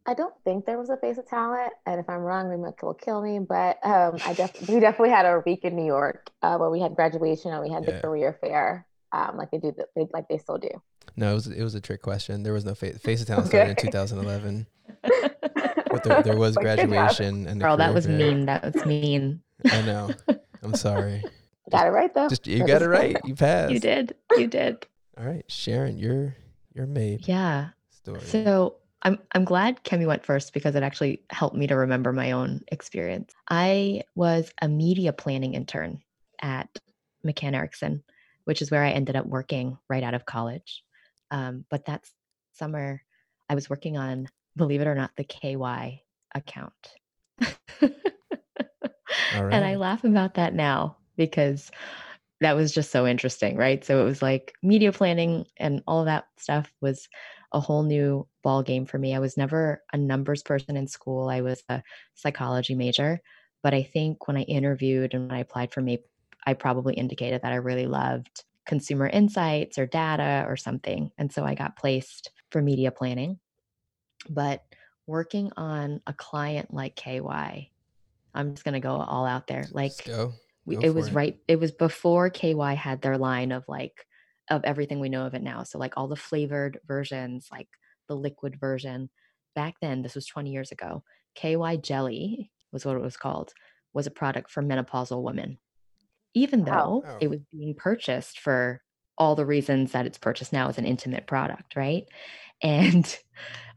I 0.05 0.13
don't 0.13 0.33
think 0.45 0.65
there 0.65 0.77
was 0.77 0.89
a 0.89 0.95
face 0.95 1.17
of 1.17 1.27
talent, 1.27 1.73
and 1.85 1.99
if 1.99 2.09
I'm 2.09 2.21
wrong, 2.21 2.49
they 2.49 2.55
might 2.55 2.81
will 2.81 2.93
kill 2.93 3.21
me. 3.21 3.39
But 3.39 3.85
um, 3.85 4.17
I 4.25 4.33
def- 4.33 4.61
we 4.69 4.79
definitely 4.79 5.09
had 5.09 5.25
a 5.25 5.43
week 5.45 5.65
in 5.65 5.75
New 5.75 5.85
York 5.85 6.31
uh, 6.41 6.55
where 6.57 6.69
we 6.69 6.79
had 6.79 6.95
graduation 6.95 7.51
and 7.51 7.61
we 7.61 7.69
had 7.69 7.83
yeah. 7.83 7.95
the 7.95 7.99
career 7.99 8.37
fair, 8.39 8.87
um, 9.11 9.35
like 9.35 9.51
they 9.51 9.57
do, 9.57 9.73
the, 9.75 9.87
they, 9.93 10.07
like 10.13 10.29
they 10.29 10.37
still 10.37 10.57
do. 10.57 10.69
No, 11.17 11.31
it 11.31 11.33
was 11.33 11.47
it 11.47 11.63
was 11.63 11.75
a 11.75 11.81
trick 11.81 12.01
question. 12.01 12.43
There 12.43 12.53
was 12.53 12.63
no 12.63 12.75
face. 12.75 12.97
Face 12.99 13.19
of 13.19 13.27
talent 13.27 13.47
started 13.49 13.71
in 13.71 13.75
2011, 13.75 14.67
but 15.95 16.03
there, 16.03 16.23
there 16.23 16.37
was 16.45 16.55
graduation 16.55 17.47
and. 17.47 17.59
Girl, 17.61 17.77
that 17.77 17.93
was 17.93 18.05
fair. 18.05 18.17
mean. 18.17 18.45
That 18.45 18.63
was 18.63 18.85
mean. 18.85 19.41
I 19.71 19.81
know. 19.81 20.11
I'm 20.63 20.75
sorry. 20.75 21.23
got 21.71 21.87
it 21.87 21.91
right 21.91 22.13
though. 22.13 22.29
Just 22.29 22.47
you 22.47 22.65
got 22.65 22.81
it 22.81 22.87
right. 22.87 23.17
You 23.25 23.35
passed. 23.35 23.73
You 23.73 23.79
did. 23.79 24.15
You 24.37 24.47
did. 24.47 24.85
All 25.17 25.25
right, 25.25 25.45
Sharon, 25.47 25.97
you're 25.97 26.35
you're 26.73 26.87
made. 26.87 27.27
Yeah. 27.27 27.69
Story. 27.89 28.19
So 28.21 28.75
I'm 29.03 29.19
I'm 29.33 29.45
glad 29.45 29.83
Kemi 29.83 30.05
went 30.07 30.25
first 30.25 30.53
because 30.53 30.75
it 30.75 30.83
actually 30.83 31.21
helped 31.29 31.55
me 31.55 31.67
to 31.67 31.75
remember 31.75 32.11
my 32.11 32.31
own 32.31 32.61
experience. 32.69 33.33
I 33.49 34.01
was 34.15 34.51
a 34.61 34.67
media 34.67 35.13
planning 35.13 35.53
intern 35.53 36.01
at 36.41 36.69
McCann 37.25 37.55
Erickson, 37.55 38.03
which 38.45 38.61
is 38.61 38.71
where 38.71 38.83
I 38.83 38.91
ended 38.91 39.15
up 39.15 39.25
working 39.25 39.77
right 39.89 40.03
out 40.03 40.13
of 40.13 40.25
college. 40.25 40.83
Um, 41.31 41.65
but 41.69 41.85
that 41.85 42.05
summer, 42.53 43.01
I 43.49 43.55
was 43.55 43.69
working 43.69 43.97
on, 43.97 44.27
believe 44.55 44.81
it 44.81 44.87
or 44.87 44.95
not, 44.95 45.15
the 45.15 45.23
KY 45.23 46.03
account. 46.33 46.95
And 49.51 49.65
I 49.65 49.75
laugh 49.75 50.03
about 50.03 50.35
that 50.35 50.53
now 50.53 50.97
because 51.17 51.71
that 52.41 52.55
was 52.55 52.73
just 52.73 52.91
so 52.91 53.07
interesting, 53.07 53.57
right? 53.57 53.83
So 53.85 54.01
it 54.01 54.05
was 54.05 54.21
like 54.21 54.53
media 54.63 54.91
planning 54.91 55.47
and 55.57 55.83
all 55.87 56.05
that 56.05 56.27
stuff 56.37 56.73
was 56.81 57.07
a 57.53 57.59
whole 57.59 57.83
new 57.83 58.27
ball 58.43 58.63
game 58.63 58.85
for 58.85 58.99
me. 58.99 59.15
I 59.15 59.19
was 59.19 59.37
never 59.37 59.83
a 59.93 59.97
numbers 59.97 60.43
person 60.43 60.77
in 60.77 60.87
school. 60.87 61.29
I 61.29 61.41
was 61.41 61.63
a 61.69 61.83
psychology 62.15 62.75
major, 62.75 63.21
but 63.63 63.73
I 63.73 63.83
think 63.83 64.27
when 64.27 64.37
I 64.37 64.43
interviewed 64.43 65.13
and 65.13 65.27
when 65.29 65.37
I 65.37 65.41
applied 65.41 65.73
for 65.73 65.81
me, 65.81 65.99
I 66.45 66.53
probably 66.53 66.95
indicated 66.95 67.41
that 67.43 67.53
I 67.53 67.57
really 67.57 67.87
loved 67.87 68.43
consumer 68.65 69.07
insights 69.07 69.77
or 69.77 69.85
data 69.87 70.45
or 70.47 70.57
something. 70.57 71.11
And 71.17 71.31
so 71.31 71.45
I 71.45 71.55
got 71.55 71.77
placed 71.77 72.31
for 72.51 72.61
media 72.61 72.91
planning. 72.91 73.39
But 74.29 74.63
working 75.07 75.51
on 75.57 76.01
a 76.07 76.13
client 76.13 76.73
like 76.73 76.95
KY, 76.95 77.71
I'm 78.33 78.51
just 78.53 78.63
going 78.63 78.73
to 78.73 78.79
go 78.79 78.95
all 78.95 79.25
out 79.25 79.47
there. 79.47 79.65
Like 79.71 79.93
we, 80.65 80.77
it 80.77 80.93
was 80.93 81.07
it. 81.07 81.13
right 81.13 81.39
it 81.47 81.59
was 81.59 81.71
before 81.71 82.29
ky 82.29 82.55
had 82.75 83.01
their 83.01 83.17
line 83.17 83.51
of 83.51 83.63
like 83.67 84.05
of 84.49 84.63
everything 84.63 84.99
we 84.99 85.09
know 85.09 85.25
of 85.25 85.33
it 85.33 85.43
now 85.43 85.63
so 85.63 85.77
like 85.77 85.93
all 85.95 86.07
the 86.07 86.15
flavored 86.15 86.79
versions 86.87 87.47
like 87.51 87.67
the 88.07 88.15
liquid 88.15 88.59
version 88.59 89.09
back 89.55 89.75
then 89.81 90.01
this 90.01 90.15
was 90.15 90.25
20 90.25 90.51
years 90.51 90.71
ago 90.71 91.03
ky 91.35 91.55
jelly 91.81 92.51
was 92.71 92.85
what 92.85 92.95
it 92.95 93.01
was 93.01 93.17
called 93.17 93.53
was 93.93 94.07
a 94.07 94.11
product 94.11 94.51
for 94.51 94.61
menopausal 94.61 95.21
women 95.21 95.57
even 96.33 96.65
though 96.65 97.03
oh. 97.07 97.17
it 97.21 97.29
was 97.29 97.39
being 97.51 97.73
purchased 97.75 98.39
for 98.39 98.81
all 99.17 99.35
the 99.35 99.45
reasons 99.45 99.93
that 99.93 100.05
it's 100.05 100.17
purchased 100.17 100.51
now 100.51 100.67
as 100.67 100.77
an 100.77 100.85
intimate 100.85 101.25
product 101.27 101.75
right 101.75 102.07
and 102.61 103.19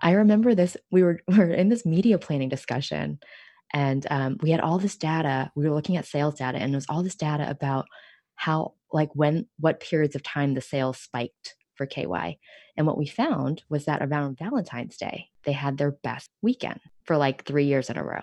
i 0.00 0.12
remember 0.12 0.54
this 0.54 0.76
we 0.90 1.02
were 1.02 1.20
we 1.28 1.36
were 1.38 1.52
in 1.52 1.68
this 1.68 1.86
media 1.86 2.18
planning 2.18 2.48
discussion 2.48 3.18
and 3.74 4.06
um, 4.10 4.38
we 4.40 4.50
had 4.50 4.60
all 4.60 4.78
this 4.78 4.96
data 4.96 5.50
we 5.54 5.68
were 5.68 5.74
looking 5.74 5.96
at 5.96 6.06
sales 6.06 6.36
data 6.36 6.58
and 6.58 6.72
it 6.72 6.76
was 6.76 6.86
all 6.88 7.02
this 7.02 7.16
data 7.16 7.48
about 7.48 7.86
how 8.34 8.74
like 8.92 9.10
when 9.14 9.46
what 9.58 9.80
periods 9.80 10.14
of 10.14 10.22
time 10.22 10.54
the 10.54 10.60
sales 10.60 10.98
spiked 10.98 11.54
for 11.74 11.86
ky 11.86 12.06
and 12.76 12.86
what 12.86 12.98
we 12.98 13.06
found 13.06 13.62
was 13.68 13.84
that 13.84 14.02
around 14.02 14.38
valentine's 14.38 14.96
day 14.96 15.28
they 15.44 15.52
had 15.52 15.78
their 15.78 15.92
best 15.92 16.30
weekend 16.42 16.80
for 17.04 17.16
like 17.16 17.44
three 17.44 17.64
years 17.64 17.88
in 17.88 17.96
a 17.96 18.04
row. 18.04 18.20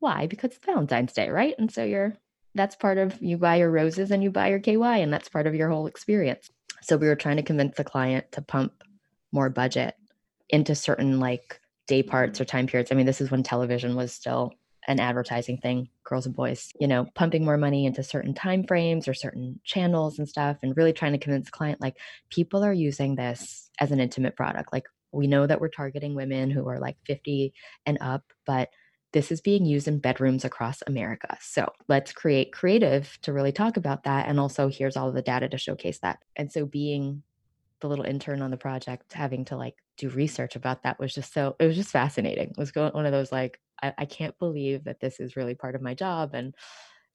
Why? 0.00 0.26
Because 0.26 0.50
it's 0.50 0.66
valentine's 0.66 1.14
day 1.14 1.30
right? 1.30 1.54
And 1.58 1.72
so 1.72 1.82
you're 1.82 2.14
that's 2.54 2.76
part 2.76 2.98
of 2.98 3.20
you 3.22 3.38
buy 3.38 3.56
your 3.56 3.70
roses 3.70 4.10
and 4.10 4.22
you 4.22 4.30
buy 4.30 4.48
your 4.48 4.58
ky 4.58 4.76
and 4.76 5.12
that's 5.12 5.28
part 5.28 5.46
of 5.46 5.54
your 5.54 5.70
whole 5.70 5.86
experience. 5.86 6.50
So 6.82 6.96
we 6.96 7.08
were 7.08 7.16
trying 7.16 7.36
to 7.36 7.42
convince 7.42 7.76
the 7.76 7.84
client 7.84 8.30
to 8.32 8.42
pump 8.42 8.72
more 9.36 9.50
budget 9.50 9.94
into 10.48 10.74
certain 10.74 11.20
like 11.20 11.60
day 11.86 12.02
parts 12.02 12.38
mm-hmm. 12.38 12.42
or 12.42 12.46
time 12.46 12.66
periods. 12.66 12.90
I 12.90 12.96
mean, 12.96 13.06
this 13.06 13.20
is 13.20 13.30
when 13.30 13.44
television 13.44 13.94
was 13.94 14.12
still 14.12 14.52
an 14.88 14.98
advertising 14.98 15.58
thing, 15.58 15.88
girls 16.04 16.26
and 16.26 16.34
boys, 16.34 16.72
you 16.80 16.86
know, 16.86 17.06
pumping 17.14 17.44
more 17.44 17.56
money 17.56 17.86
into 17.86 18.02
certain 18.02 18.34
time 18.34 18.64
frames 18.64 19.06
or 19.06 19.14
certain 19.14 19.60
channels 19.64 20.18
and 20.18 20.28
stuff, 20.28 20.56
and 20.62 20.76
really 20.76 20.92
trying 20.92 21.12
to 21.12 21.18
convince 21.18 21.50
client 21.50 21.80
like 21.80 21.96
people 22.30 22.64
are 22.64 22.72
using 22.72 23.14
this 23.14 23.70
as 23.78 23.90
an 23.90 24.00
intimate 24.00 24.36
product. 24.36 24.72
Like 24.72 24.86
we 25.12 25.26
know 25.26 25.46
that 25.46 25.60
we're 25.60 25.68
targeting 25.68 26.14
women 26.14 26.50
who 26.50 26.66
are 26.68 26.78
like 26.78 26.96
50 27.06 27.52
and 27.84 27.98
up, 28.00 28.22
but 28.46 28.70
this 29.12 29.32
is 29.32 29.40
being 29.40 29.64
used 29.64 29.88
in 29.88 29.98
bedrooms 29.98 30.44
across 30.44 30.82
America. 30.86 31.36
So 31.40 31.72
let's 31.88 32.12
create 32.12 32.52
creative 32.52 33.18
to 33.22 33.32
really 33.32 33.52
talk 33.52 33.76
about 33.76 34.04
that. 34.04 34.28
And 34.28 34.38
also, 34.38 34.68
here's 34.68 34.96
all 34.96 35.08
of 35.08 35.14
the 35.14 35.22
data 35.22 35.48
to 35.48 35.58
showcase 35.58 35.98
that. 36.00 36.18
And 36.36 36.52
so, 36.52 36.66
being 36.66 37.22
the 37.80 37.88
little 37.88 38.04
intern 38.04 38.42
on 38.42 38.50
the 38.50 38.56
project 38.56 39.12
having 39.12 39.44
to 39.46 39.56
like 39.56 39.74
do 39.96 40.08
research 40.08 40.56
about 40.56 40.82
that 40.82 40.98
was 40.98 41.14
just 41.14 41.32
so 41.32 41.56
it 41.58 41.66
was 41.66 41.76
just 41.76 41.90
fascinating. 41.90 42.50
It 42.50 42.58
was 42.58 42.72
going 42.72 42.92
one 42.92 43.06
of 43.06 43.12
those 43.12 43.32
like 43.32 43.60
I, 43.82 43.92
I 43.98 44.04
can't 44.04 44.38
believe 44.38 44.84
that 44.84 45.00
this 45.00 45.20
is 45.20 45.36
really 45.36 45.54
part 45.54 45.74
of 45.74 45.82
my 45.82 45.94
job 45.94 46.30
and 46.34 46.54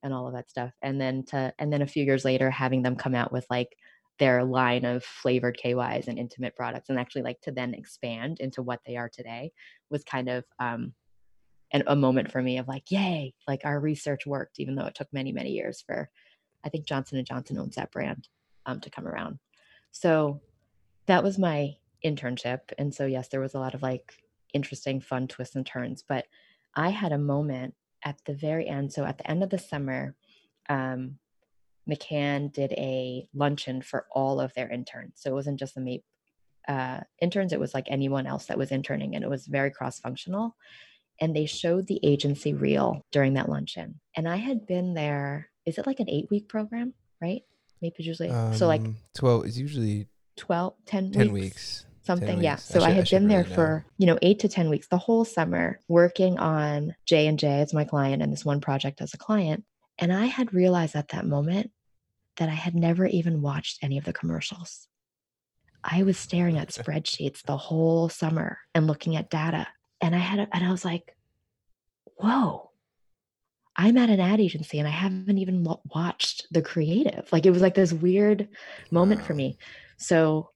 and 0.03 0.13
all 0.13 0.27
of 0.27 0.33
that 0.33 0.49
stuff. 0.49 0.71
And 0.81 0.99
then 0.99 1.23
to 1.25 1.53
and 1.59 1.71
then 1.71 1.81
a 1.81 1.87
few 1.87 2.03
years 2.03 2.25
later 2.25 2.49
having 2.49 2.81
them 2.81 2.95
come 2.95 3.15
out 3.15 3.31
with 3.31 3.45
like 3.49 3.75
their 4.19 4.43
line 4.43 4.85
of 4.85 5.03
flavored 5.03 5.57
KYs 5.63 6.07
and 6.07 6.19
intimate 6.19 6.55
products 6.55 6.89
and 6.89 6.99
actually 6.99 7.23
like 7.23 7.41
to 7.41 7.51
then 7.51 7.73
expand 7.73 8.39
into 8.39 8.61
what 8.61 8.79
they 8.85 8.95
are 8.97 9.09
today 9.09 9.51
was 9.89 10.03
kind 10.03 10.29
of 10.29 10.43
um 10.59 10.93
and 11.73 11.83
a 11.87 11.95
moment 11.95 12.31
for 12.31 12.41
me 12.41 12.57
of 12.57 12.67
like 12.67 12.91
yay 12.91 13.33
like 13.47 13.61
our 13.63 13.79
research 13.79 14.27
worked 14.27 14.59
even 14.59 14.75
though 14.75 14.85
it 14.85 14.93
took 14.93 15.07
many 15.13 15.31
many 15.31 15.51
years 15.51 15.83
for 15.85 16.09
I 16.63 16.69
think 16.69 16.85
Johnson 16.85 17.17
and 17.17 17.25
Johnson 17.25 17.57
owns 17.57 17.75
that 17.75 17.91
brand 17.91 18.27
um 18.65 18.79
to 18.81 18.89
come 18.89 19.07
around. 19.07 19.39
So 19.91 20.41
that 21.07 21.23
was 21.23 21.37
my 21.37 21.75
internship. 22.05 22.59
And 22.77 22.93
so, 22.93 23.05
yes, 23.05 23.27
there 23.27 23.39
was 23.39 23.53
a 23.53 23.59
lot 23.59 23.73
of 23.73 23.81
like 23.81 24.13
interesting, 24.53 25.01
fun 25.01 25.27
twists 25.27 25.55
and 25.55 25.65
turns. 25.65 26.03
But 26.07 26.25
I 26.75 26.89
had 26.89 27.11
a 27.11 27.17
moment 27.17 27.73
at 28.03 28.19
the 28.25 28.33
very 28.33 28.67
end. 28.67 28.93
So, 28.93 29.05
at 29.05 29.17
the 29.17 29.29
end 29.29 29.43
of 29.43 29.49
the 29.49 29.59
summer, 29.59 30.15
um, 30.69 31.17
McCann 31.89 32.51
did 32.53 32.71
a 32.73 33.27
luncheon 33.33 33.81
for 33.81 34.05
all 34.11 34.39
of 34.39 34.53
their 34.53 34.69
interns. 34.69 35.13
So, 35.15 35.31
it 35.31 35.35
wasn't 35.35 35.59
just 35.59 35.75
the 35.75 35.81
MAPE 35.81 36.03
uh, 36.67 37.01
interns, 37.19 37.53
it 37.53 37.59
was 37.59 37.73
like 37.73 37.87
anyone 37.89 38.27
else 38.27 38.45
that 38.45 38.57
was 38.57 38.71
interning, 38.71 39.15
and 39.15 39.23
it 39.23 39.29
was 39.29 39.47
very 39.47 39.71
cross 39.71 39.99
functional. 39.99 40.55
And 41.19 41.35
they 41.35 41.45
showed 41.45 41.87
the 41.87 41.99
agency 42.03 42.53
reel 42.53 43.05
during 43.11 43.35
that 43.35 43.49
luncheon. 43.49 43.99
And 44.15 44.27
I 44.27 44.37
had 44.37 44.65
been 44.65 44.95
there, 44.95 45.49
is 45.65 45.77
it 45.77 45.85
like 45.85 45.99
an 45.99 46.09
eight 46.09 46.27
week 46.31 46.49
program, 46.49 46.93
right? 47.21 47.43
MAPE 47.81 47.99
is 47.99 48.07
usually 48.07 48.29
um, 48.29 48.55
so 48.55 48.67
like 48.67 48.81
12 49.15 49.45
is 49.45 49.59
usually 49.59 50.07
12, 50.41 50.73
10, 50.85 51.11
10 51.11 51.31
weeks. 51.31 51.43
weeks 51.43 51.85
something 52.03 52.27
10 52.27 52.43
yeah 52.43 52.53
weeks. 52.53 52.63
so 52.63 52.79
i, 52.79 52.81
should, 52.81 52.89
I 52.89 52.91
had 52.93 53.07
I 53.07 53.09
been 53.11 53.27
there 53.27 53.43
for 53.43 53.85
you 53.99 54.07
know 54.07 54.17
eight 54.23 54.39
to 54.39 54.49
ten 54.49 54.71
weeks 54.71 54.87
the 54.87 54.97
whole 54.97 55.23
summer 55.23 55.79
working 55.87 56.39
on 56.39 56.95
j 57.05 57.27
and 57.27 57.37
j 57.37 57.61
as 57.61 57.75
my 57.75 57.83
client 57.83 58.23
and 58.23 58.33
this 58.33 58.43
one 58.43 58.59
project 58.59 59.01
as 59.01 59.13
a 59.13 59.19
client 59.19 59.63
and 59.99 60.11
i 60.11 60.25
had 60.25 60.51
realized 60.51 60.95
at 60.95 61.09
that 61.09 61.27
moment 61.27 61.69
that 62.37 62.49
i 62.49 62.55
had 62.55 62.73
never 62.73 63.05
even 63.05 63.43
watched 63.43 63.77
any 63.83 63.99
of 63.99 64.03
the 64.03 64.13
commercials 64.13 64.87
I 65.83 66.03
was 66.03 66.17
staring 66.17 66.57
at 66.57 66.69
spreadsheets 66.71 67.43
the 67.43 67.57
whole 67.57 68.09
summer 68.09 68.59
and 68.73 68.87
looking 68.87 69.15
at 69.15 69.29
data. 69.29 69.67
And 69.99 70.15
I 70.15 70.19
had, 70.19 70.39
a, 70.39 70.47
and 70.53 70.65
I 70.65 70.71
was 70.71 70.85
like, 70.85 71.15
whoa, 72.15 72.71
I'm 73.75 73.97
at 73.97 74.09
an 74.09 74.19
ad 74.19 74.39
agency 74.39 74.79
and 74.79 74.87
I 74.87 74.91
haven't 74.91 75.37
even 75.37 75.65
watched 75.93 76.47
the 76.51 76.61
creative. 76.61 77.31
Like 77.31 77.45
it 77.45 77.51
was 77.51 77.61
like 77.61 77.75
this 77.75 77.93
weird 77.93 78.47
moment 78.91 79.21
wow. 79.21 79.27
for 79.27 79.33
me. 79.33 79.57
So 80.01 80.49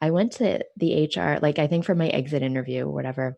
I 0.00 0.10
went 0.10 0.32
to 0.32 0.64
the 0.76 1.04
HR, 1.04 1.38
like 1.40 1.58
I 1.58 1.66
think 1.66 1.84
for 1.84 1.94
my 1.94 2.08
exit 2.08 2.42
interview 2.42 2.88
whatever, 2.88 3.36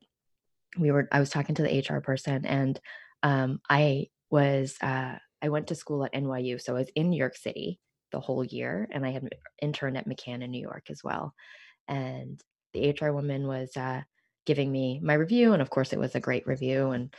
we 0.79 0.90
were, 0.90 1.09
I 1.11 1.21
was 1.21 1.31
talking 1.31 1.55
to 1.57 1.62
the 1.62 1.85
HR 1.87 2.01
person 2.01 2.47
and 2.47 2.81
um, 3.23 3.61
I 3.68 4.07
was, 4.31 4.77
uh, 4.81 5.16
I 5.42 5.49
went 5.49 5.68
to 5.68 5.75
school 5.75 6.05
at 6.05 6.14
NYU. 6.14 6.61
So 6.61 6.75
I 6.75 6.81
was 6.81 6.90
in 6.94 7.11
New 7.11 7.18
York 7.18 7.37
City 7.37 7.81
the 8.12 8.21
whole 8.21 8.44
year 8.44 8.88
and 8.90 9.05
I 9.05 9.11
had 9.11 9.29
interned 9.61 9.97
at 9.97 10.09
McCann 10.09 10.42
in 10.42 10.51
New 10.51 10.61
York 10.61 10.87
as 10.90 11.03
well. 11.03 11.35
And 11.88 12.40
the 12.73 12.90
HR 12.90 13.12
woman 13.12 13.47
was 13.47 13.77
uh, 13.77 14.03
giving 14.47 14.71
me 14.71 15.01
my 15.03 15.14
review. 15.14 15.53
And 15.53 15.62
of 15.62 15.71
course, 15.71 15.92
it 15.92 15.99
was 15.99 16.14
a 16.14 16.21
great 16.21 16.47
review 16.47 16.90
and, 16.90 17.14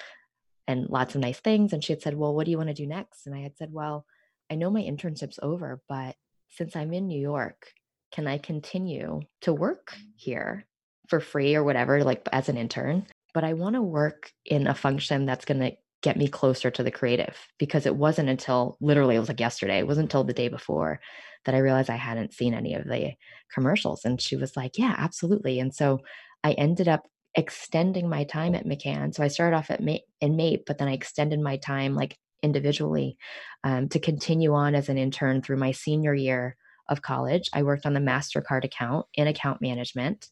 and 0.68 0.90
lots 0.90 1.16
of 1.16 1.22
nice 1.22 1.40
things. 1.40 1.74
And 1.74 1.84
she 1.84 1.94
had 1.94 2.02
said, 2.02 2.16
Well, 2.16 2.36
what 2.36 2.46
do 2.46 2.52
you 2.52 2.58
want 2.58 2.70
to 2.70 2.76
do 2.76 2.88
next? 2.88 3.26
And 3.26 3.36
I 3.36 3.40
had 3.40 3.58
said, 3.58 3.70
Well, 3.72 4.06
I 4.52 4.56
know 4.56 4.70
my 4.70 4.82
internship's 4.82 5.40
over, 5.42 5.82
but 5.90 6.16
since 6.50 6.76
I'm 6.76 6.94
in 6.94 7.08
New 7.08 7.20
York, 7.20 7.72
can 8.12 8.28
I 8.28 8.38
continue 8.38 9.22
to 9.42 9.54
work 9.54 9.96
here 10.16 10.66
for 11.08 11.20
free 11.20 11.56
or 11.56 11.64
whatever, 11.64 12.04
like 12.04 12.28
as 12.32 12.50
an 12.50 12.58
intern? 12.58 13.06
But 13.34 13.44
I 13.44 13.54
want 13.54 13.76
to 13.76 13.82
work 13.82 14.32
in 14.46 14.68
a 14.68 14.74
function 14.74 15.26
that's 15.26 15.46
going 15.46 15.60
to 15.60 15.72
get 16.02 16.18
me 16.18 16.28
closer 16.28 16.72
to 16.72 16.84
the 16.84 16.92
creative 16.92 17.36
because 17.58 17.86
it 17.86 17.96
wasn't 17.96 18.30
until 18.30 18.78
literally 18.80 19.16
it 19.16 19.20
was 19.20 19.28
like 19.28 19.40
yesterday 19.40 19.80
it 19.80 19.88
wasn't 19.88 20.06
until 20.06 20.24
the 20.24 20.34
day 20.34 20.48
before 20.48 21.00
that 21.46 21.54
i 21.54 21.58
realized 21.58 21.90
i 21.90 21.96
hadn't 21.96 22.34
seen 22.34 22.54
any 22.54 22.74
of 22.74 22.86
the 22.86 23.12
commercials 23.54 24.06
and 24.06 24.22
she 24.22 24.36
was 24.36 24.56
like 24.56 24.78
yeah 24.78 24.96
absolutely 24.98 25.60
and 25.60 25.74
so 25.74 26.00
i 26.44 26.54
ended 26.54 26.88
up 26.88 27.06
extending 27.36 28.08
my 28.08 28.24
time 28.24 28.56
at 28.56 28.66
mccann 28.66 29.14
so 29.14 29.24
i 29.24 29.28
started 29.28 29.56
off 29.56 29.70
at 29.70 29.84
Ma- 29.84 29.98
in 30.22 30.36
mape 30.36 30.64
but 30.66 30.78
then 30.78 30.88
i 30.88 30.94
extended 30.94 31.40
my 31.40 31.58
time 31.58 31.96
like 31.96 32.18
individually 32.42 33.18
um, 33.66 33.90
to 33.90 34.00
continue 34.00 34.54
on 34.54 34.76
as 34.76 34.88
an 34.88 34.98
intern 34.98 35.42
through 35.42 35.58
my 35.58 35.72
senior 35.72 36.14
year 36.14 36.56
of 36.90 37.02
college 37.02 37.50
i 37.54 37.64
worked 37.64 37.86
on 37.86 37.94
the 37.94 38.00
mastercard 38.00 38.64
account 38.66 39.06
in 39.14 39.28
account 39.28 39.62
management 39.62 40.28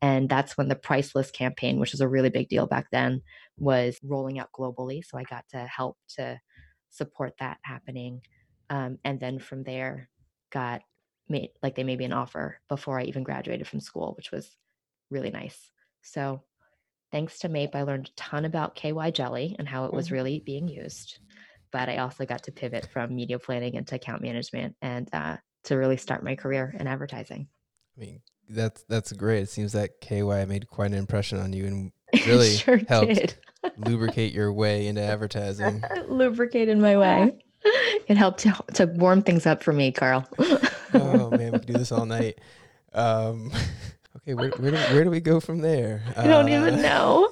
and 0.00 0.28
that's 0.28 0.56
when 0.56 0.68
the 0.68 0.76
priceless 0.76 1.30
campaign 1.30 1.80
which 1.80 1.92
was 1.92 2.00
a 2.00 2.08
really 2.08 2.30
big 2.30 2.48
deal 2.48 2.66
back 2.66 2.86
then 2.92 3.20
was 3.56 3.98
rolling 4.02 4.38
out 4.38 4.52
globally. 4.52 5.04
So 5.04 5.18
I 5.18 5.24
got 5.24 5.44
to 5.50 5.58
help 5.58 5.96
to 6.16 6.40
support 6.90 7.34
that 7.40 7.58
happening. 7.62 8.20
Um, 8.70 8.98
and 9.04 9.20
then 9.20 9.38
from 9.38 9.62
there, 9.64 10.08
got 10.50 10.82
made 11.28 11.50
like 11.62 11.74
they 11.74 11.84
made 11.84 11.98
me 11.98 12.04
an 12.04 12.12
offer 12.12 12.58
before 12.68 12.98
I 12.98 13.04
even 13.04 13.22
graduated 13.22 13.66
from 13.66 13.80
school, 13.80 14.14
which 14.16 14.30
was 14.30 14.56
really 15.10 15.30
nice. 15.30 15.70
So 16.02 16.42
thanks 17.12 17.38
to 17.40 17.48
MAPE, 17.48 17.74
I 17.74 17.82
learned 17.82 18.08
a 18.08 18.20
ton 18.20 18.44
about 18.44 18.74
KY 18.74 19.10
jelly 19.12 19.56
and 19.58 19.68
how 19.68 19.86
it 19.86 19.92
was 19.92 20.06
mm-hmm. 20.06 20.14
really 20.14 20.42
being 20.44 20.68
used. 20.68 21.18
But 21.72 21.88
I 21.88 21.98
also 21.98 22.24
got 22.24 22.44
to 22.44 22.52
pivot 22.52 22.88
from 22.92 23.14
media 23.14 23.38
planning 23.38 23.74
into 23.74 23.96
account 23.96 24.22
management 24.22 24.76
and 24.80 25.08
uh, 25.12 25.36
to 25.64 25.76
really 25.76 25.96
start 25.96 26.22
my 26.22 26.36
career 26.36 26.74
in 26.78 26.86
advertising. 26.86 27.48
I 27.96 28.00
mean, 28.00 28.20
that's 28.48 28.84
that's 28.88 29.12
great. 29.12 29.42
It 29.42 29.48
seems 29.48 29.72
that 29.72 30.00
KY 30.00 30.44
made 30.46 30.68
quite 30.68 30.92
an 30.92 30.98
impression 30.98 31.38
on 31.38 31.52
you 31.52 31.66
and 31.66 31.92
really 32.26 32.50
sure 32.50 32.80
helped 32.88 33.38
lubricate 33.76 34.32
your 34.32 34.52
way 34.52 34.86
into 34.86 35.02
advertising. 35.02 35.82
Lubricated 36.08 36.78
my 36.78 36.96
way. 36.96 37.38
It 38.06 38.16
helped 38.18 38.40
to, 38.40 38.54
to 38.74 38.86
warm 38.86 39.22
things 39.22 39.46
up 39.46 39.62
for 39.62 39.72
me, 39.72 39.90
Carl. 39.90 40.28
oh 40.92 41.30
man, 41.30 41.52
we 41.52 41.58
could 41.58 41.66
do 41.66 41.72
this 41.72 41.90
all 41.90 42.04
night. 42.04 42.38
Um, 42.92 43.50
okay, 44.18 44.34
where, 44.34 44.50
where, 44.50 44.70
do, 44.70 44.76
where 44.76 45.04
do 45.04 45.10
we 45.10 45.20
go 45.20 45.40
from 45.40 45.60
there? 45.60 46.02
I 46.14 46.26
don't 46.26 46.44
uh, 46.44 46.58
even 46.58 46.82
know. 46.82 47.30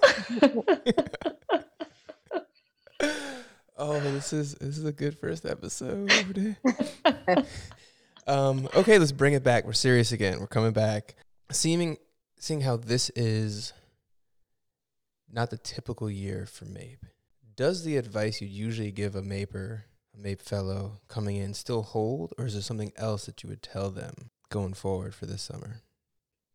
oh, 3.77 4.01
this 4.01 4.33
is 4.33 4.55
this 4.55 4.79
is 4.79 4.87
a 4.87 4.93
good 4.93 5.19
first 5.19 5.45
episode. 5.45 6.11
Um, 8.27 8.69
okay, 8.75 8.99
let's 8.99 9.13
bring 9.13 9.35
it 9.35 9.43
back. 9.43 9.65
We're 9.65 9.73
serious 9.73 10.13
again. 10.13 10.41
We're 10.41 10.47
coming 10.47 10.73
back. 10.73 11.17
Seeming 11.51 11.99
seeing 12.39 12.63
how 12.63 12.77
this 12.77 13.11
is 13.11 13.73
not 15.31 15.51
the 15.51 15.59
typical 15.59 16.11
year 16.11 16.47
for 16.47 16.65
MAPE. 16.65 17.07
Does 17.57 17.85
the 17.85 17.97
advice 17.97 18.41
you 18.41 18.49
usually 18.49 18.91
give 18.91 19.15
a 19.15 19.23
MAPer, 19.23 19.83
a 20.15 20.19
MAPE 20.19 20.43
fellow 20.43 21.01
coming 21.09 21.37
in, 21.37 21.55
still 21.55 21.83
hold, 21.83 22.33
or 22.39 22.47
is 22.47 22.55
there 22.55 22.63
something 22.63 22.93
else 22.97 23.27
that 23.27 23.43
you 23.43 23.49
would 23.49 23.63
tell 23.63 23.91
them 23.91 24.31
going 24.51 24.75
forward 24.75 25.15
for 25.15 25.27
this 25.27 25.43
summer? 25.43 25.83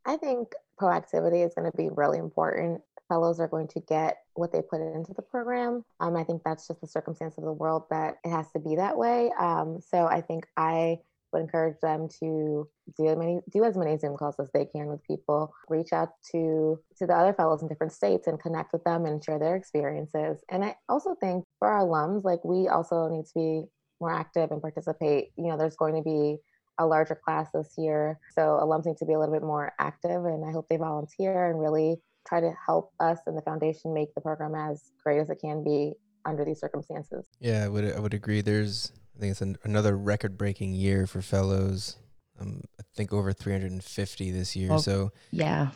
I 0.05 0.17
think 0.17 0.53
proactivity 0.79 1.45
is 1.45 1.53
going 1.53 1.69
to 1.69 1.77
be 1.77 1.89
really 1.89 2.17
important. 2.17 2.81
Fellows 3.09 3.39
are 3.39 3.47
going 3.47 3.67
to 3.69 3.79
get 3.79 4.17
what 4.33 4.51
they 4.51 4.61
put 4.61 4.81
into 4.81 5.13
the 5.13 5.21
program. 5.21 5.83
Um, 5.99 6.15
I 6.15 6.23
think 6.23 6.41
that's 6.43 6.67
just 6.67 6.81
the 6.81 6.87
circumstance 6.87 7.37
of 7.37 7.45
the 7.45 7.53
world 7.53 7.83
that 7.89 8.17
it 8.23 8.29
has 8.29 8.51
to 8.51 8.59
be 8.59 8.75
that 8.75 8.97
way. 8.97 9.31
Um, 9.39 9.79
so 9.81 10.05
I 10.05 10.21
think 10.21 10.47
I 10.57 10.99
would 11.31 11.41
encourage 11.41 11.77
them 11.81 12.07
to 12.19 12.67
do 12.97 13.07
as 13.07 13.17
many 13.17 13.39
do 13.51 13.63
as 13.63 13.77
many 13.77 13.97
Zoom 13.97 14.17
calls 14.17 14.35
as 14.39 14.49
they 14.53 14.65
can 14.65 14.87
with 14.87 15.03
people. 15.03 15.53
Reach 15.69 15.93
out 15.93 16.09
to 16.31 16.79
to 16.97 17.05
the 17.05 17.13
other 17.13 17.33
fellows 17.33 17.61
in 17.61 17.67
different 17.67 17.93
states 17.93 18.27
and 18.27 18.39
connect 18.39 18.73
with 18.73 18.83
them 18.83 19.05
and 19.05 19.23
share 19.23 19.39
their 19.39 19.55
experiences. 19.55 20.43
And 20.49 20.63
I 20.63 20.75
also 20.89 21.15
think 21.19 21.45
for 21.59 21.67
our 21.67 21.85
alums, 21.85 22.23
like 22.23 22.43
we 22.43 22.67
also 22.67 23.07
need 23.09 23.25
to 23.25 23.33
be 23.35 23.63
more 23.99 24.11
active 24.11 24.51
and 24.51 24.61
participate. 24.61 25.29
You 25.37 25.47
know, 25.47 25.57
there's 25.57 25.75
going 25.75 25.95
to 25.95 26.03
be 26.03 26.37
a 26.79 26.85
larger 26.85 27.15
class 27.15 27.49
this 27.53 27.73
year, 27.77 28.19
so 28.35 28.59
alums 28.61 28.85
need 28.85 28.97
to 28.97 29.05
be 29.05 29.13
a 29.13 29.19
little 29.19 29.33
bit 29.33 29.43
more 29.43 29.73
active. 29.79 30.25
And 30.25 30.45
I 30.45 30.51
hope 30.51 30.67
they 30.69 30.77
volunteer 30.77 31.49
and 31.49 31.59
really 31.59 31.97
try 32.27 32.39
to 32.41 32.51
help 32.65 32.91
us 32.99 33.19
and 33.25 33.37
the 33.37 33.41
foundation 33.41 33.93
make 33.93 34.13
the 34.13 34.21
program 34.21 34.53
as 34.53 34.91
great 35.03 35.19
as 35.19 35.29
it 35.29 35.39
can 35.41 35.63
be 35.63 35.93
under 36.25 36.43
these 36.45 36.59
circumstances. 36.59 37.25
Yeah, 37.39 37.63
I 37.65 37.69
would 37.69 37.95
I 37.95 37.99
would 37.99 38.13
agree. 38.13 38.41
There's 38.41 38.91
I 39.17 39.19
think 39.19 39.31
it's 39.31 39.41
an, 39.41 39.57
another 39.63 39.97
record-breaking 39.97 40.73
year 40.73 41.07
for 41.07 41.23
fellows. 41.23 41.95
Um, 42.39 42.61
I 42.79 42.83
think 42.95 43.11
over 43.11 43.33
350 43.33 44.31
this 44.31 44.55
year. 44.55 44.73
Oh, 44.73 44.77
so 44.77 45.11
yeah. 45.31 45.71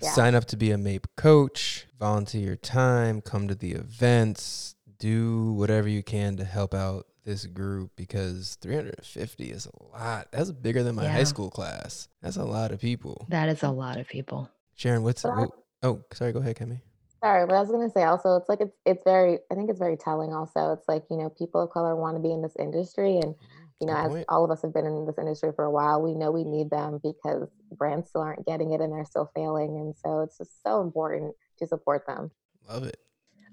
Sign 0.00 0.34
up 0.34 0.44
to 0.46 0.56
be 0.56 0.70
a 0.70 0.78
MAPE 0.78 1.06
coach, 1.16 1.86
volunteer 1.98 2.42
your 2.42 2.56
time, 2.56 3.20
come 3.20 3.48
to 3.48 3.54
the 3.54 3.72
events, 3.72 4.76
do 4.98 5.52
whatever 5.52 5.88
you 5.88 6.02
can 6.02 6.36
to 6.36 6.44
help 6.44 6.74
out 6.74 7.06
this 7.24 7.46
group 7.46 7.90
because 7.96 8.56
350 8.60 9.44
is 9.50 9.66
a 9.66 9.98
lot. 9.98 10.28
That's 10.32 10.52
bigger 10.52 10.82
than 10.82 10.94
my 10.94 11.04
yeah. 11.04 11.12
high 11.12 11.24
school 11.24 11.50
class. 11.50 12.08
That's 12.22 12.36
a 12.36 12.44
lot 12.44 12.72
of 12.72 12.80
people. 12.80 13.26
That 13.28 13.48
is 13.48 13.62
a 13.62 13.70
lot 13.70 13.98
of 13.98 14.06
people. 14.06 14.50
Sharon, 14.74 15.02
what's 15.02 15.24
what, 15.24 15.50
oh, 15.82 16.02
sorry, 16.12 16.32
go 16.32 16.40
ahead, 16.40 16.56
Kemi. 16.56 16.80
Sorry, 17.26 17.44
but 17.44 17.56
I 17.56 17.60
was 17.60 17.72
gonna 17.72 17.90
say 17.90 18.04
also, 18.04 18.36
it's 18.36 18.48
like 18.48 18.60
it's 18.60 18.76
it's 18.84 19.02
very. 19.02 19.40
I 19.50 19.56
think 19.56 19.68
it's 19.68 19.80
very 19.80 19.96
telling. 19.96 20.32
Also, 20.32 20.72
it's 20.72 20.86
like 20.86 21.02
you 21.10 21.16
know, 21.16 21.28
people 21.28 21.60
of 21.60 21.70
color 21.70 21.96
want 21.96 22.16
to 22.16 22.22
be 22.22 22.30
in 22.30 22.40
this 22.40 22.54
industry, 22.56 23.16
and 23.16 23.34
mm-hmm. 23.34 23.56
you 23.80 23.88
know, 23.88 23.96
as 23.96 24.12
point. 24.12 24.26
all 24.28 24.44
of 24.44 24.52
us 24.52 24.62
have 24.62 24.72
been 24.72 24.86
in 24.86 25.06
this 25.06 25.18
industry 25.18 25.50
for 25.56 25.64
a 25.64 25.70
while, 25.70 26.00
we 26.00 26.14
know 26.14 26.30
we 26.30 26.44
need 26.44 26.70
them 26.70 27.00
because 27.02 27.48
brands 27.72 28.10
still 28.10 28.20
aren't 28.20 28.46
getting 28.46 28.70
it 28.70 28.80
and 28.80 28.92
they're 28.92 29.04
still 29.04 29.28
failing, 29.34 29.76
and 29.76 29.96
so 29.96 30.20
it's 30.20 30.38
just 30.38 30.62
so 30.62 30.80
important 30.80 31.34
to 31.58 31.66
support 31.66 32.06
them. 32.06 32.30
Love 32.68 32.84
it. 32.84 33.00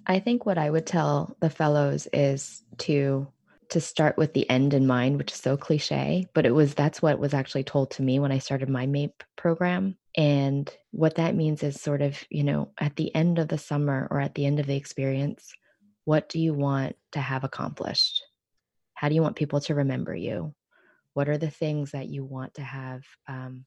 I 0.05 0.19
think 0.19 0.45
what 0.45 0.59
I 0.59 0.69
would 0.69 0.85
tell 0.85 1.35
the 1.39 1.49
fellows 1.49 2.07
is 2.13 2.61
to 2.79 3.27
to 3.73 3.81
start 3.81 4.17
with 4.17 4.33
the 4.33 4.49
end 4.49 4.73
in 4.73 4.87
mind, 4.87 5.17
which 5.17 5.31
is 5.31 5.37
so 5.37 5.57
cliche, 5.57 6.27
but 6.33 6.45
it 6.45 6.51
was 6.51 6.73
that's 6.73 7.01
what 7.01 7.19
was 7.19 7.33
actually 7.33 7.63
told 7.63 7.91
to 7.91 8.01
me 8.01 8.19
when 8.19 8.31
I 8.31 8.37
started 8.37 8.69
my 8.69 8.85
MAPE 8.85 9.23
program. 9.35 9.97
And 10.15 10.71
what 10.91 11.15
that 11.15 11.35
means 11.35 11.63
is 11.63 11.81
sort 11.81 12.01
of, 12.01 12.23
you 12.29 12.43
know, 12.43 12.71
at 12.79 12.95
the 12.95 13.13
end 13.15 13.39
of 13.39 13.47
the 13.47 13.57
summer 13.57 14.07
or 14.11 14.21
at 14.21 14.35
the 14.35 14.45
end 14.45 14.59
of 14.59 14.67
the 14.67 14.75
experience, 14.75 15.51
what 16.05 16.29
do 16.29 16.39
you 16.39 16.53
want 16.53 16.95
to 17.13 17.19
have 17.19 17.43
accomplished? 17.43 18.21
How 18.93 19.09
do 19.09 19.15
you 19.15 19.21
want 19.21 19.35
people 19.35 19.59
to 19.61 19.75
remember 19.75 20.15
you? 20.15 20.53
What 21.13 21.29
are 21.29 21.37
the 21.37 21.49
things 21.49 21.91
that 21.91 22.07
you 22.07 22.23
want 22.23 22.53
to 22.55 22.63
have 22.63 23.03
um, 23.27 23.65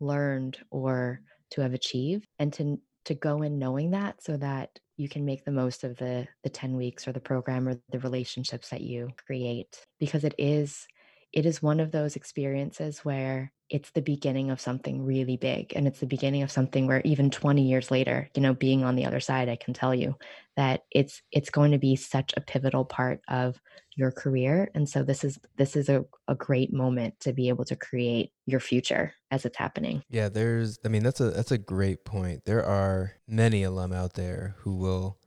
learned 0.00 0.58
or 0.70 1.20
to 1.52 1.62
have 1.62 1.74
achieved? 1.74 2.26
And 2.38 2.52
to 2.54 2.78
to 3.04 3.14
go 3.14 3.42
in 3.42 3.58
knowing 3.58 3.92
that 3.92 4.22
so 4.22 4.36
that 4.36 4.78
you 4.96 5.08
can 5.08 5.24
make 5.24 5.44
the 5.44 5.50
most 5.50 5.84
of 5.84 5.96
the 5.96 6.26
the 6.42 6.50
10 6.50 6.76
weeks 6.76 7.06
or 7.06 7.12
the 7.12 7.20
program 7.20 7.68
or 7.68 7.76
the 7.90 8.00
relationships 8.00 8.68
that 8.70 8.80
you 8.80 9.10
create 9.26 9.84
because 9.98 10.24
it 10.24 10.34
is 10.38 10.86
it 11.32 11.46
is 11.46 11.62
one 11.62 11.80
of 11.80 11.92
those 11.92 12.16
experiences 12.16 13.00
where 13.00 13.52
it's 13.70 13.90
the 13.90 14.02
beginning 14.02 14.50
of 14.50 14.60
something 14.60 15.04
really 15.04 15.36
big 15.36 15.72
and 15.76 15.86
it's 15.86 16.00
the 16.00 16.06
beginning 16.06 16.42
of 16.42 16.50
something 16.50 16.86
where 16.86 17.02
even 17.04 17.30
20 17.30 17.62
years 17.62 17.90
later 17.90 18.28
you 18.34 18.42
know 18.42 18.54
being 18.54 18.84
on 18.84 18.96
the 18.96 19.04
other 19.04 19.20
side 19.20 19.48
i 19.48 19.56
can 19.56 19.74
tell 19.74 19.94
you 19.94 20.16
that 20.56 20.84
it's 20.90 21.22
it's 21.30 21.50
going 21.50 21.72
to 21.72 21.78
be 21.78 21.94
such 21.96 22.34
a 22.36 22.40
pivotal 22.40 22.84
part 22.84 23.20
of 23.28 23.60
your 23.98 24.12
career 24.12 24.70
and 24.74 24.88
so 24.88 25.02
this 25.02 25.24
is 25.24 25.38
this 25.56 25.74
is 25.74 25.88
a, 25.88 26.04
a 26.28 26.34
great 26.34 26.72
moment 26.72 27.18
to 27.18 27.32
be 27.32 27.48
able 27.48 27.64
to 27.64 27.74
create 27.74 28.30
your 28.46 28.60
future 28.60 29.12
as 29.30 29.44
it's 29.44 29.56
happening. 29.56 30.02
Yeah 30.08 30.28
there's 30.28 30.78
i 30.84 30.88
mean 30.88 31.02
that's 31.02 31.20
a 31.20 31.30
that's 31.30 31.50
a 31.50 31.58
great 31.58 32.04
point. 32.04 32.44
There 32.44 32.64
are 32.64 33.12
many 33.26 33.64
alum 33.64 33.92
out 33.92 34.14
there 34.14 34.54
who 34.58 34.76
will 34.76 35.18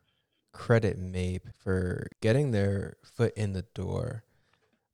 credit 0.53 0.97
mape 0.97 1.47
for 1.63 2.07
getting 2.21 2.51
their 2.51 2.95
foot 3.03 3.33
in 3.35 3.53
the 3.53 3.65
door 3.75 4.23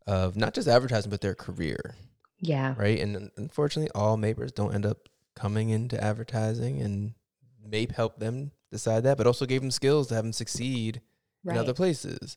of 0.06 0.36
not 0.36 0.54
just 0.54 0.68
advertising 0.68 1.12
but 1.12 1.22
their 1.22 1.36
career 1.36 1.96
yeah 2.40 2.76
right 2.78 3.00
and 3.00 3.32
unfortunately 3.38 3.90
all 3.96 4.18
mapers 4.18 4.52
don't 4.52 4.74
end 4.76 4.86
up 4.86 5.10
coming 5.36 5.70
into 5.70 6.04
advertising, 6.04 6.82
and 6.82 7.14
MAPE 7.64 7.92
helped 7.92 8.20
them 8.20 8.52
decide 8.72 9.04
that, 9.04 9.18
but 9.18 9.28
also 9.28 9.46
gave 9.46 9.62
them 9.62 9.70
skills 9.70 10.08
to 10.08 10.16
have 10.16 10.24
them 10.24 10.34
succeed 10.34 11.02
Right. 11.44 11.54
in 11.54 11.60
other 11.60 11.74
places. 11.76 12.36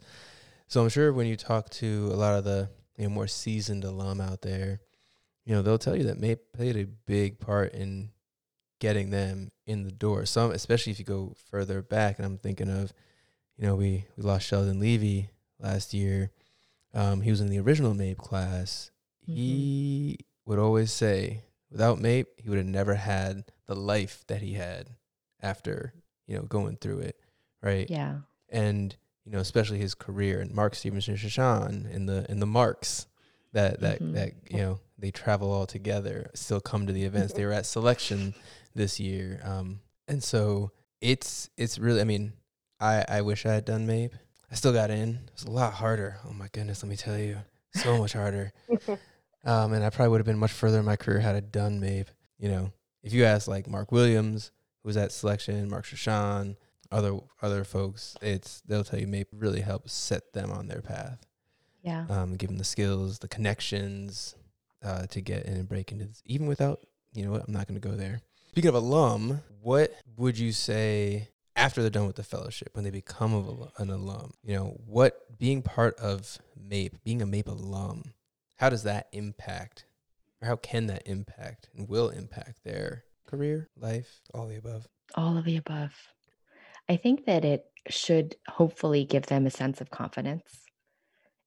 So 0.68 0.82
I'm 0.82 0.90
sure 0.90 1.12
when 1.12 1.26
you 1.26 1.34
talk 1.36 1.70
to 1.70 2.10
a 2.12 2.16
lot 2.16 2.36
of 2.38 2.44
the 2.44 2.68
you 2.98 3.04
know, 3.04 3.10
more 3.10 3.26
seasoned 3.26 3.84
alum 3.84 4.20
out 4.20 4.42
there, 4.42 4.80
you 5.46 5.54
know 5.54 5.62
they'll 5.62 5.78
tell 5.78 5.96
you 5.96 6.04
that 6.04 6.20
MAPE 6.20 6.52
played 6.52 6.76
a 6.76 6.84
big 6.84 7.40
part 7.40 7.72
in 7.72 8.10
getting 8.80 9.08
them 9.10 9.50
in 9.66 9.84
the 9.84 9.90
door. 9.90 10.26
Some, 10.26 10.50
especially 10.52 10.92
if 10.92 10.98
you 10.98 11.04
go 11.06 11.34
further 11.50 11.80
back, 11.82 12.18
and 12.18 12.26
I'm 12.26 12.38
thinking 12.38 12.68
of, 12.68 12.92
you 13.56 13.66
know, 13.66 13.74
we 13.74 14.04
we 14.16 14.22
lost 14.22 14.46
Sheldon 14.46 14.78
Levy 14.78 15.30
last 15.58 15.94
year. 15.94 16.30
Um, 16.92 17.22
he 17.22 17.30
was 17.30 17.40
in 17.40 17.48
the 17.48 17.60
original 17.60 17.94
MAPE 17.94 18.18
class. 18.18 18.90
Mhm. 19.28 19.34
He 19.34 20.18
would 20.46 20.58
always 20.58 20.92
say, 20.92 21.44
without 21.70 21.98
MAPE, 22.00 22.26
he 22.38 22.48
would 22.48 22.58
have 22.58 22.66
never 22.66 22.94
had 22.94 23.44
the 23.66 23.74
life 23.76 24.24
that 24.26 24.42
he 24.42 24.54
had 24.54 24.88
after 25.40 25.92
you 26.26 26.36
know 26.36 26.42
going 26.42 26.76
through 26.76 27.00
it, 27.00 27.20
right? 27.62 27.88
Yeah. 27.90 28.20
and 28.48 28.96
you 29.24 29.30
know 29.32 29.38
especially 29.38 29.78
his 29.78 29.94
career 29.94 30.40
and 30.40 30.52
Mark 30.52 30.74
Stevenson 30.74 31.14
Shashan 31.16 31.86
and 31.94 32.08
the 32.08 32.26
and 32.28 32.42
the 32.42 32.46
Marks 32.46 33.06
that 33.52 33.78
that 33.80 34.00
Mhm. 34.00 34.14
that 34.14 34.32
you 34.50 34.58
know 34.58 34.80
they 34.98 35.10
travel 35.12 35.52
all 35.52 35.66
together 35.66 36.30
still 36.34 36.60
come 36.60 36.86
to 36.86 36.92
the 36.92 37.04
events 37.04 37.32
they 37.34 37.44
were 37.44 37.52
at 37.52 37.64
selection 37.66 38.34
this 38.74 38.98
year 38.98 39.40
um 39.44 39.80
and 40.08 40.22
so 40.24 40.72
it's 41.00 41.48
it's 41.56 41.78
really 41.78 42.00
I 42.00 42.04
mean 42.04 42.32
I 42.80 43.04
I 43.08 43.20
wish 43.22 43.46
I 43.46 43.52
had 43.54 43.64
done 43.64 43.86
MAPE 43.86 44.14
I 44.50 44.54
still 44.56 44.72
got 44.72 44.90
in 44.90 45.20
it's 45.32 45.44
a 45.44 45.50
lot 45.50 45.74
harder 45.74 46.18
oh 46.26 46.32
my 46.32 46.48
goodness 46.50 46.82
let 46.82 46.90
me 46.90 46.96
tell 46.96 47.18
you 47.18 47.38
so 47.74 47.98
much 47.98 48.14
harder 48.14 48.52
um 49.44 49.72
and 49.72 49.84
I 49.84 49.90
probably 49.90 50.10
would 50.10 50.20
have 50.20 50.26
been 50.26 50.38
much 50.38 50.52
further 50.52 50.78
in 50.78 50.84
my 50.84 50.96
career 50.96 51.20
had 51.20 51.34
I 51.34 51.40
done 51.40 51.80
MAPE 51.80 52.08
you 52.38 52.48
know 52.48 52.72
if 53.02 53.12
you 53.12 53.24
ask 53.24 53.48
like 53.48 53.68
Mark 53.68 53.92
Williams 53.92 54.52
who 54.82 54.88
was 54.88 54.96
at 54.96 55.12
selection 55.12 55.68
Mark 55.68 55.84
Shashan 55.84 56.56
other 56.92 57.18
other 57.40 57.64
folks, 57.64 58.16
it's 58.20 58.62
they'll 58.66 58.84
tell 58.84 58.98
you 58.98 59.06
MAPE 59.06 59.28
really 59.32 59.60
helped 59.60 59.90
set 59.90 60.32
them 60.32 60.50
on 60.50 60.68
their 60.68 60.80
path. 60.80 61.26
Yeah. 61.82 62.06
Um, 62.08 62.36
give 62.36 62.48
them 62.48 62.58
the 62.58 62.64
skills, 62.64 63.20
the 63.20 63.28
connections, 63.28 64.34
uh, 64.84 65.06
to 65.06 65.20
get 65.20 65.46
in 65.46 65.54
and 65.54 65.68
break 65.68 65.92
into 65.92 66.06
this. 66.06 66.22
Even 66.26 66.46
without, 66.46 66.80
you 67.14 67.24
know 67.24 67.30
what, 67.30 67.44
I'm 67.46 67.54
not 67.54 67.66
going 67.68 67.80
to 67.80 67.88
go 67.88 67.94
there. 67.94 68.20
Speaking 68.48 68.68
of 68.68 68.74
alum, 68.74 69.40
what 69.62 69.94
would 70.16 70.38
you 70.38 70.52
say 70.52 71.28
after 71.56 71.80
they're 71.80 71.90
done 71.90 72.06
with 72.06 72.16
the 72.16 72.22
fellowship 72.22 72.70
when 72.72 72.84
they 72.84 72.90
become 72.90 73.34
of 73.34 73.72
an 73.78 73.90
alum? 73.90 74.32
You 74.42 74.56
know, 74.56 74.80
what 74.84 75.38
being 75.38 75.62
part 75.62 75.96
of 75.98 76.38
MAPE, 76.60 77.02
being 77.04 77.22
a 77.22 77.26
MAPE 77.26 77.48
alum, 77.48 78.12
how 78.60 78.68
does 78.68 78.82
that 78.82 79.08
impact, 79.12 79.86
or 80.42 80.48
how 80.48 80.56
can 80.56 80.86
that 80.88 81.04
impact 81.06 81.70
and 81.74 81.88
will 81.88 82.10
impact 82.10 82.62
their 82.62 83.04
career, 83.26 83.70
life, 83.74 84.20
all 84.34 84.48
the 84.48 84.56
above? 84.56 84.86
All 85.14 85.38
of 85.38 85.46
the 85.46 85.56
above. 85.56 85.94
I 86.86 86.96
think 86.96 87.24
that 87.24 87.46
it 87.46 87.64
should 87.88 88.36
hopefully 88.46 89.06
give 89.06 89.24
them 89.24 89.46
a 89.46 89.50
sense 89.50 89.80
of 89.80 89.90
confidence. 89.90 90.60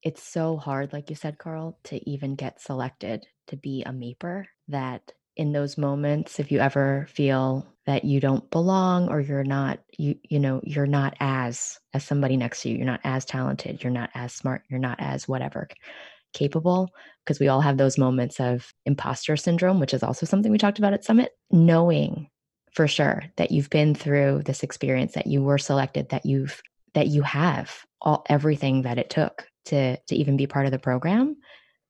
It's 0.01 0.23
so 0.23 0.57
hard, 0.57 0.91
like 0.91 1.11
you 1.11 1.15
said, 1.15 1.37
Carl, 1.37 1.77
to 1.83 2.09
even 2.09 2.33
get 2.33 2.59
selected 2.59 3.27
to 3.45 3.57
be 3.57 3.83
a 3.85 3.93
MAPER 3.93 4.47
that 4.69 5.11
in 5.35 5.51
those 5.51 5.77
moments, 5.77 6.39
if 6.39 6.51
you 6.51 6.59
ever 6.61 7.05
feel 7.11 7.67
that 7.85 8.05
you 8.05 8.21
don't 8.21 8.49
belong 8.49 9.09
or 9.09 9.19
you're 9.19 9.43
not, 9.43 9.79
you, 9.99 10.15
you 10.23 10.39
know, 10.39 10.61
you're 10.63 10.87
not 10.87 11.15
as, 11.19 11.79
as 11.93 12.03
somebody 12.03 12.37
next 12.37 12.63
to 12.63 12.69
you, 12.69 12.77
you're 12.77 12.85
not 12.87 13.01
as 13.03 13.23
talented, 13.23 13.83
you're 13.83 13.91
not 13.91 14.09
as 14.15 14.33
smart, 14.33 14.63
you're 14.67 14.79
not 14.79 14.99
as 14.99 15.27
whatever 15.27 15.67
capable, 16.33 16.89
because 17.23 17.39
we 17.39 17.47
all 17.47 17.61
have 17.61 17.77
those 17.77 17.97
moments 17.97 18.39
of 18.39 18.73
imposter 18.85 19.37
syndrome, 19.37 19.79
which 19.79 19.93
is 19.93 20.03
also 20.03 20.25
something 20.25 20.51
we 20.51 20.57
talked 20.57 20.79
about 20.79 20.93
at 20.93 21.05
Summit, 21.05 21.31
knowing 21.51 22.29
for 22.73 22.87
sure 22.87 23.23
that 23.37 23.51
you've 23.51 23.69
been 23.69 23.95
through 23.95 24.41
this 24.45 24.63
experience 24.63 25.13
that 25.13 25.27
you 25.27 25.41
were 25.43 25.57
selected 25.57 26.09
that 26.09 26.25
you've 26.25 26.61
that 26.93 27.07
you 27.07 27.21
have 27.21 27.85
all 28.01 28.25
everything 28.29 28.81
that 28.81 28.97
it 28.97 29.09
took 29.09 29.47
to 29.65 29.97
to 30.07 30.15
even 30.15 30.35
be 30.37 30.47
part 30.47 30.65
of 30.65 30.71
the 30.71 30.79
program 30.79 31.35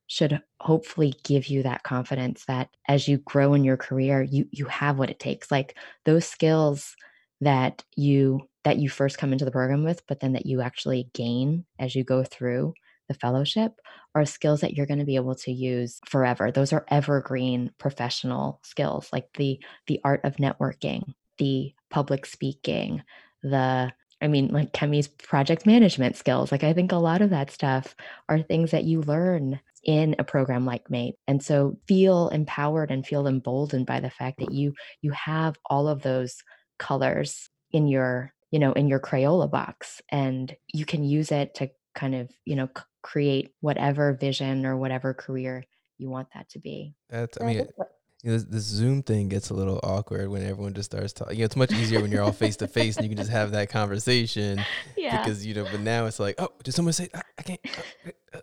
should 0.06 0.40
hopefully 0.60 1.14
give 1.24 1.46
you 1.46 1.62
that 1.62 1.82
confidence 1.82 2.44
that 2.44 2.68
as 2.88 3.08
you 3.08 3.18
grow 3.18 3.54
in 3.54 3.64
your 3.64 3.76
career 3.76 4.22
you 4.22 4.46
you 4.50 4.66
have 4.66 4.98
what 4.98 5.10
it 5.10 5.18
takes. 5.18 5.50
Like 5.50 5.76
those 6.04 6.26
skills 6.26 6.94
that 7.40 7.82
you 7.96 8.40
that 8.64 8.78
you 8.78 8.88
first 8.88 9.18
come 9.18 9.32
into 9.32 9.44
the 9.44 9.50
program 9.50 9.84
with 9.84 10.06
but 10.06 10.20
then 10.20 10.34
that 10.34 10.46
you 10.46 10.60
actually 10.60 11.08
gain 11.14 11.64
as 11.78 11.94
you 11.94 12.04
go 12.04 12.22
through 12.22 12.74
the 13.08 13.14
fellowship 13.14 13.72
are 14.14 14.24
skills 14.24 14.60
that 14.60 14.74
you're 14.74 14.86
going 14.86 14.98
to 14.98 15.04
be 15.04 15.16
able 15.16 15.34
to 15.34 15.52
use 15.52 16.00
forever. 16.06 16.50
Those 16.50 16.72
are 16.72 16.86
evergreen 16.88 17.70
professional 17.78 18.60
skills 18.62 19.08
like 19.12 19.28
the 19.34 19.60
the 19.86 20.00
art 20.04 20.20
of 20.24 20.36
networking 20.36 21.14
the 21.38 21.74
public 21.90 22.26
speaking 22.26 23.02
the 23.42 23.92
i 24.22 24.28
mean 24.28 24.48
like 24.48 24.72
kemi's 24.72 25.08
project 25.08 25.66
management 25.66 26.16
skills. 26.16 26.52
Like 26.52 26.64
i 26.64 26.72
think 26.72 26.92
a 26.92 26.96
lot 26.96 27.22
of 27.22 27.30
that 27.30 27.50
stuff 27.50 27.94
are 28.28 28.40
things 28.40 28.70
that 28.70 28.84
you 28.84 29.02
learn 29.02 29.60
in 29.84 30.16
a 30.18 30.24
program 30.24 30.64
like 30.64 30.90
MAPE. 30.90 31.16
And 31.28 31.42
so 31.42 31.78
feel 31.86 32.28
empowered 32.28 32.90
and 32.90 33.06
feel 33.06 33.26
emboldened 33.26 33.86
by 33.86 34.00
the 34.00 34.10
fact 34.10 34.38
that 34.38 34.52
you 34.52 34.74
you 35.02 35.10
have 35.12 35.56
all 35.66 35.88
of 35.88 36.02
those 36.02 36.42
colors 36.78 37.50
in 37.70 37.86
your 37.86 38.32
you 38.50 38.58
know 38.58 38.72
in 38.72 38.88
your 38.88 39.00
crayola 39.00 39.50
box 39.50 40.00
and 40.08 40.56
you 40.72 40.84
can 40.84 41.04
use 41.04 41.30
it 41.30 41.54
to 41.56 41.70
kind 41.94 42.14
of 42.14 42.30
you 42.44 42.56
know 42.56 42.68
c- 42.76 42.84
create 43.04 43.52
whatever 43.60 44.14
vision 44.14 44.64
or 44.64 44.76
whatever 44.76 45.12
career 45.12 45.62
you 45.98 46.08
want 46.08 46.26
that 46.34 46.48
to 46.48 46.58
be 46.58 46.94
That's, 47.10 47.38
I 47.40 47.44
mean, 47.44 47.56
think 47.58 47.70
what- 47.76 47.90
you 48.22 48.30
know, 48.30 48.38
this, 48.38 48.44
this 48.44 48.64
Zoom 48.64 49.02
thing 49.02 49.28
gets 49.28 49.50
a 49.50 49.54
little 49.54 49.78
awkward 49.82 50.30
when 50.30 50.42
everyone 50.42 50.72
just 50.72 50.90
starts 50.90 51.12
talking. 51.12 51.36
You 51.36 51.42
know, 51.42 51.44
it's 51.44 51.56
much 51.56 51.72
easier 51.72 52.00
when 52.00 52.10
you're 52.10 52.22
all 52.22 52.32
face 52.32 52.56
to 52.56 52.66
face 52.66 52.96
and 52.96 53.04
you 53.04 53.10
can 53.10 53.18
just 53.18 53.30
have 53.30 53.50
that 53.52 53.68
conversation 53.68 54.64
Yeah. 54.96 55.18
because 55.20 55.44
you 55.44 55.52
know. 55.52 55.64
But 55.70 55.80
now 55.80 56.06
it's 56.06 56.18
like, 56.18 56.36
oh, 56.38 56.48
did 56.62 56.72
someone 56.72 56.94
say? 56.94 57.10
"Ah, 57.14 57.20
I 57.38 57.42
can't. 57.42 57.60
uh, 58.02 58.38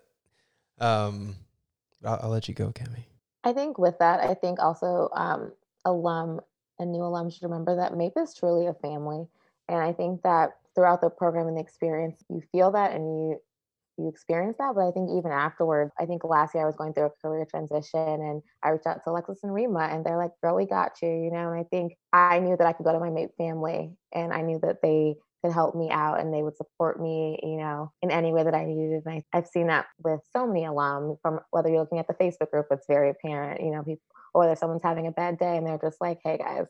uh." 0.80 1.08
Um, 1.08 1.34
I'll, 2.04 2.20
I'll 2.22 2.30
let 2.30 2.46
you 2.48 2.54
go, 2.54 2.68
Kemi. 2.70 3.06
I 3.42 3.52
think 3.52 3.76
with 3.76 3.98
that, 3.98 4.20
I 4.20 4.34
think 4.34 4.60
also 4.60 5.08
um, 5.14 5.50
alum 5.84 6.40
and 6.78 6.92
new 6.92 7.02
alum 7.02 7.28
should 7.30 7.42
remember 7.42 7.74
that 7.74 7.96
MAPE 7.96 8.12
is 8.18 8.34
truly 8.34 8.66
a 8.68 8.74
family. 8.74 9.26
And 9.68 9.78
I 9.80 9.92
think 9.92 10.22
that 10.22 10.58
throughout 10.76 11.00
the 11.00 11.10
program 11.10 11.48
and 11.48 11.56
the 11.56 11.60
experience, 11.60 12.22
you 12.28 12.40
feel 12.52 12.70
that 12.70 12.92
and 12.92 13.02
you 13.04 13.40
you 13.98 14.08
experience 14.08 14.56
that. 14.58 14.72
But 14.74 14.88
I 14.88 14.90
think 14.90 15.10
even 15.10 15.32
afterwards, 15.32 15.92
I 15.98 16.06
think 16.06 16.24
last 16.24 16.54
year 16.54 16.64
I 16.64 16.66
was 16.66 16.76
going 16.76 16.92
through 16.92 17.06
a 17.06 17.10
career 17.10 17.46
transition 17.48 18.00
and 18.00 18.42
I 18.62 18.70
reached 18.70 18.86
out 18.86 19.04
to 19.04 19.10
Alexis 19.10 19.40
and 19.42 19.54
Rima 19.54 19.80
and 19.80 20.04
they're 20.04 20.18
like, 20.18 20.32
girl, 20.42 20.56
we 20.56 20.66
got 20.66 20.92
you, 21.02 21.08
you 21.08 21.30
know, 21.30 21.50
and 21.50 21.60
I 21.60 21.64
think 21.64 21.96
I 22.12 22.38
knew 22.40 22.56
that 22.56 22.66
I 22.66 22.72
could 22.72 22.84
go 22.84 22.92
to 22.92 23.00
my 23.00 23.10
MAPE 23.10 23.36
family 23.36 23.92
and 24.12 24.32
I 24.32 24.42
knew 24.42 24.58
that 24.62 24.82
they 24.82 25.16
could 25.42 25.52
help 25.52 25.74
me 25.74 25.90
out 25.90 26.20
and 26.20 26.32
they 26.32 26.42
would 26.42 26.56
support 26.56 27.00
me, 27.00 27.38
you 27.42 27.56
know, 27.56 27.92
in 28.00 28.10
any 28.10 28.32
way 28.32 28.44
that 28.44 28.54
I 28.54 28.64
needed. 28.64 29.02
And 29.04 29.14
I, 29.14 29.36
I've 29.36 29.46
seen 29.46 29.66
that 29.66 29.86
with 30.02 30.20
so 30.32 30.46
many 30.46 30.64
alum 30.64 31.16
from 31.20 31.40
whether 31.50 31.68
you're 31.68 31.80
looking 31.80 31.98
at 31.98 32.06
the 32.06 32.14
Facebook 32.14 32.50
group, 32.50 32.66
it's 32.70 32.86
very 32.86 33.10
apparent, 33.10 33.60
you 33.60 33.70
know, 33.70 33.82
people, 33.82 34.02
or 34.34 34.42
whether 34.42 34.56
someone's 34.56 34.82
having 34.82 35.06
a 35.06 35.12
bad 35.12 35.38
day 35.38 35.56
and 35.56 35.66
they're 35.66 35.78
just 35.82 36.00
like, 36.00 36.20
hey 36.24 36.38
guys, 36.38 36.66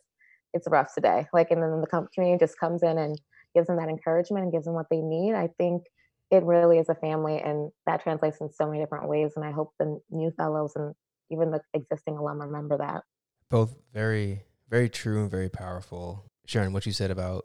it's 0.54 0.68
rough 0.68 0.94
today. 0.94 1.26
Like, 1.32 1.50
and 1.50 1.62
then 1.62 1.80
the 1.80 2.08
community 2.14 2.44
just 2.44 2.58
comes 2.58 2.82
in 2.82 2.98
and 2.98 3.20
gives 3.54 3.66
them 3.66 3.76
that 3.76 3.88
encouragement 3.88 4.44
and 4.44 4.52
gives 4.52 4.64
them 4.64 4.74
what 4.74 4.87
they 4.90 5.00
need. 5.00 5.35
I 5.35 5.48
think 5.58 5.85
it 6.33 6.42
really 6.45 6.79
is 6.79 6.88
a 6.88 6.95
family 6.95 7.38
and 7.38 7.71
that 7.87 8.03
translates 8.03 8.40
in 8.40 8.51
so 8.51 8.66
many 8.66 8.81
different 8.83 9.07
ways. 9.07 9.33
And 9.37 9.45
I 9.45 9.53
hope 9.53 9.75
the 9.79 10.01
new 10.11 10.33
fellows 10.33 10.73
and 10.75 10.95
even 11.31 11.51
the 11.51 11.61
existing 11.75 12.16
alum 12.16 12.40
remember 12.40 12.79
that. 12.79 13.03
Both 13.51 13.77
very, 13.92 14.45
very 14.68 14.88
true 14.88 15.21
and 15.21 15.31
very 15.31 15.51
powerful. 15.51 16.25
Sharon, 16.47 16.73
what 16.73 16.87
you 16.87 16.92
said 16.92 17.11
about 17.11 17.45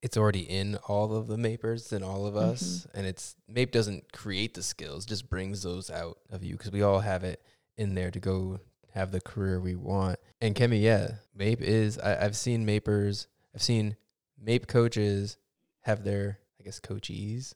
it's 0.00 0.16
already 0.16 0.42
in 0.42 0.76
all 0.86 1.16
of 1.16 1.26
the 1.26 1.36
Mapers 1.38 1.92
and 1.92 2.04
all 2.04 2.26
of 2.26 2.34
mm-hmm. 2.34 2.50
us, 2.50 2.86
and 2.94 3.04
it's 3.04 3.34
Mape 3.48 3.72
doesn't 3.72 4.12
create 4.12 4.54
the 4.54 4.62
skills, 4.62 5.04
just 5.04 5.28
brings 5.28 5.62
those 5.62 5.90
out 5.90 6.18
of 6.30 6.44
you 6.44 6.52
because 6.52 6.70
we 6.70 6.82
all 6.82 7.00
have 7.00 7.24
it 7.24 7.42
in 7.76 7.94
there 7.94 8.10
to 8.10 8.20
go 8.20 8.60
have 8.94 9.10
the 9.10 9.20
career 9.20 9.60
we 9.60 9.74
want. 9.74 10.18
And 10.40 10.54
Kemi, 10.54 10.80
yeah, 10.80 11.12
Mape 11.34 11.62
is. 11.62 11.98
I, 11.98 12.24
I've 12.24 12.36
seen 12.36 12.64
Mapers. 12.64 13.26
I've 13.54 13.62
seen 13.62 13.96
Mape 14.40 14.68
coaches 14.68 15.36
have 15.80 16.04
their, 16.04 16.38
I 16.60 16.64
guess, 16.64 16.78
coachees. 16.78 17.54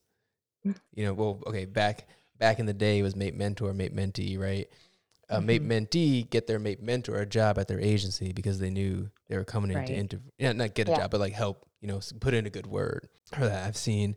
You 0.64 1.04
know, 1.06 1.14
well, 1.14 1.42
okay, 1.46 1.64
back 1.64 2.06
back 2.38 2.58
in 2.58 2.66
the 2.66 2.74
day 2.74 2.98
it 2.98 3.02
was 3.02 3.16
MAPE 3.16 3.34
mentor, 3.34 3.72
MAPE 3.72 3.94
mentee, 3.94 4.38
right? 4.38 4.68
Uh, 5.30 5.40
Mape 5.40 5.62
Mhm. 5.62 5.68
mentee 5.88 6.28
get 6.30 6.46
their 6.46 6.58
MAPE 6.58 6.82
mentor 6.82 7.16
a 7.16 7.26
job 7.26 7.58
at 7.58 7.66
their 7.68 7.80
agency 7.80 8.32
because 8.32 8.58
they 8.58 8.70
knew 8.70 9.10
they 9.28 9.36
were 9.36 9.44
coming 9.44 9.70
in 9.70 9.84
to 9.86 9.94
interview, 9.94 10.30
yeah, 10.38 10.52
not 10.52 10.74
get 10.74 10.88
a 10.88 10.90
Yeah. 10.90 10.98
job, 10.98 11.10
but 11.10 11.20
like 11.20 11.32
help, 11.32 11.66
you 11.80 11.88
know, 11.88 12.00
put 12.20 12.34
in 12.34 12.44
a 12.46 12.50
good 12.50 12.66
word. 12.66 13.08
Or 13.38 13.46
that 13.48 13.64
I've 13.66 13.76
seen 13.76 14.16